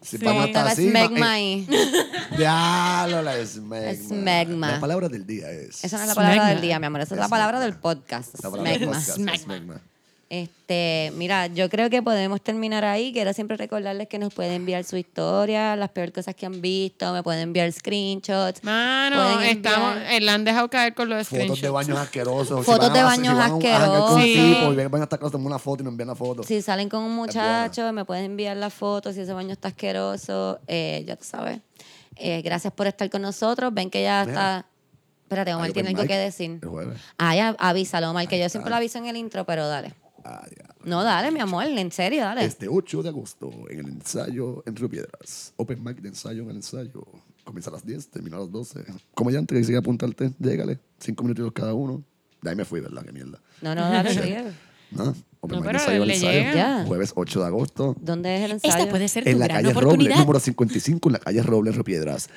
[0.02, 0.24] si Sí.
[0.24, 1.66] la así, smegma ma- ahí.
[1.70, 3.94] eh, Diablo, la smegma.
[4.08, 4.70] Smegma.
[4.72, 5.84] La palabra del día es.
[5.84, 6.50] Esa no es la palabra Smegma.
[6.52, 7.00] del día, mi amor.
[7.02, 8.34] Esa es la palabra del podcast.
[8.42, 8.94] La palabra del Smegma.
[8.98, 9.80] podcast, smegma.
[10.28, 13.12] Este, mira, yo creo que podemos terminar ahí.
[13.12, 17.12] Quiero siempre recordarles que nos pueden enviar su historia, las peores cosas que han visto,
[17.12, 18.64] me pueden enviar screenshots.
[18.64, 21.72] Mano, Pueden estamos, enviar- eh, la han dejado caer con los Fotos de screenshots.
[21.72, 22.66] baños asquerosos.
[22.66, 24.24] Fotos de baños van a- a janguear con asquerosos.
[24.24, 26.42] tipo y van a estar tomando una foto y nos envían la foto.
[26.42, 29.12] Si salen con un muchacho, me pueden enviar la foto.
[29.12, 31.60] Si ese baño está asqueroso, eh, ya tú sabes.
[32.16, 33.72] Eh, gracias por estar con nosotros.
[33.72, 34.32] Ven que ya Mira.
[34.58, 34.66] está.
[35.22, 36.58] Espérate, Omar Ay, tiene algo que decir.
[36.62, 36.98] El jueves.
[37.18, 39.92] Ah, ya, avísalo, Omar, que yo siempre lo aviso en el intro, pero dale.
[40.26, 40.44] Ah.
[40.84, 42.44] No, dale, mi amor, en serio, dale.
[42.44, 45.52] Este 8 de agosto, en el ensayo en Río Piedras.
[45.56, 47.04] Open mic de ensayo en el ensayo.
[47.44, 48.84] Comienza a las 10, termina a las 12.
[49.14, 50.80] Como ya antes que sigue apuntarte, llégale.
[50.98, 52.02] Cinco minutos cada uno.
[52.42, 53.04] De ahí me fui, ¿verdad?
[53.04, 53.40] Qué mierda.
[53.62, 54.44] No, no, dale, sigue.
[54.90, 55.14] ¿No?
[55.40, 56.40] Open No, mic de ensayo en el ensayo.
[56.54, 56.84] Ya.
[56.86, 57.96] Jueves 8 de agosto.
[58.00, 58.74] ¿Dónde es el ensayo?
[58.74, 61.74] Esta puede ser tu En la gran calle Robles, número 55, en la calle Robles,
[61.74, 62.30] Río Piedras.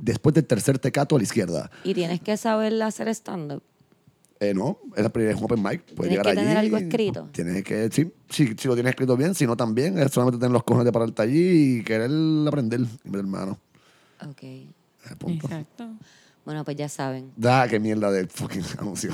[0.00, 1.70] Después del tercer tecato a la izquierda.
[1.82, 3.62] Y tienes que saber hacer stand-up.
[4.42, 5.84] Eh, no, es la primera es un open mic.
[5.94, 6.40] Puedes Tienes llegar que allí.
[6.40, 7.28] tener algo escrito.
[7.30, 10.50] Tienes que, sí, sí, si lo tienes escrito bien, si no también, es solamente tener
[10.50, 12.10] los cojones de pararte allí y querer
[12.48, 13.56] aprender, mi hermano.
[14.28, 14.42] Ok.
[14.42, 14.68] Eh,
[15.16, 15.46] punto.
[15.46, 15.90] Exacto.
[16.44, 17.32] Bueno, pues ya saben.
[17.36, 19.12] Da, qué mierda de fucking anuncio.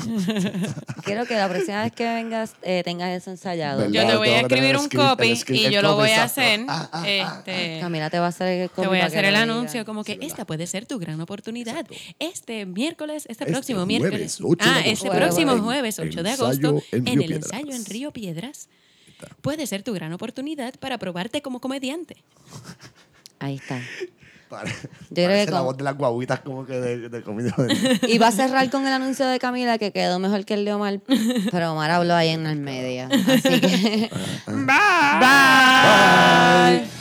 [1.05, 3.80] Quiero que la próxima vez que vengas eh, tengas eso ensayado.
[3.80, 3.92] ¿Verdad?
[3.92, 6.40] Yo te voy a escribir un script, copy script, y yo lo voy a exacto.
[6.40, 6.60] hacer.
[6.68, 9.26] Ah, ah, ah, este, Camila te va a hacer el Te copy voy a hacer
[9.26, 11.86] el anuncio como que Sí, esta puede ser tu gran oportunidad.
[12.18, 14.38] Este miércoles, este, Este próximo jueves, miércoles.
[14.42, 18.10] 8 de ah, este próximo jueves, 8 de agosto, en en, el ensayo en Río
[18.10, 18.70] Piedras.
[19.42, 22.16] Puede ser tu gran oportunidad para probarte como comediante.
[23.38, 23.82] Ahí está.
[24.48, 24.72] Pare-
[25.14, 27.54] creo parece que la con- voz de las guaguitas como que de, de comida.
[27.58, 30.64] de- Y va a cerrar con el anuncio de Camila que quedó mejor que el
[30.64, 31.00] de Omar,
[31.50, 33.08] pero Omar habló ahí en el medio.
[33.10, 34.10] Así que.
[34.46, 35.20] Bye.
[35.20, 36.97] Bye.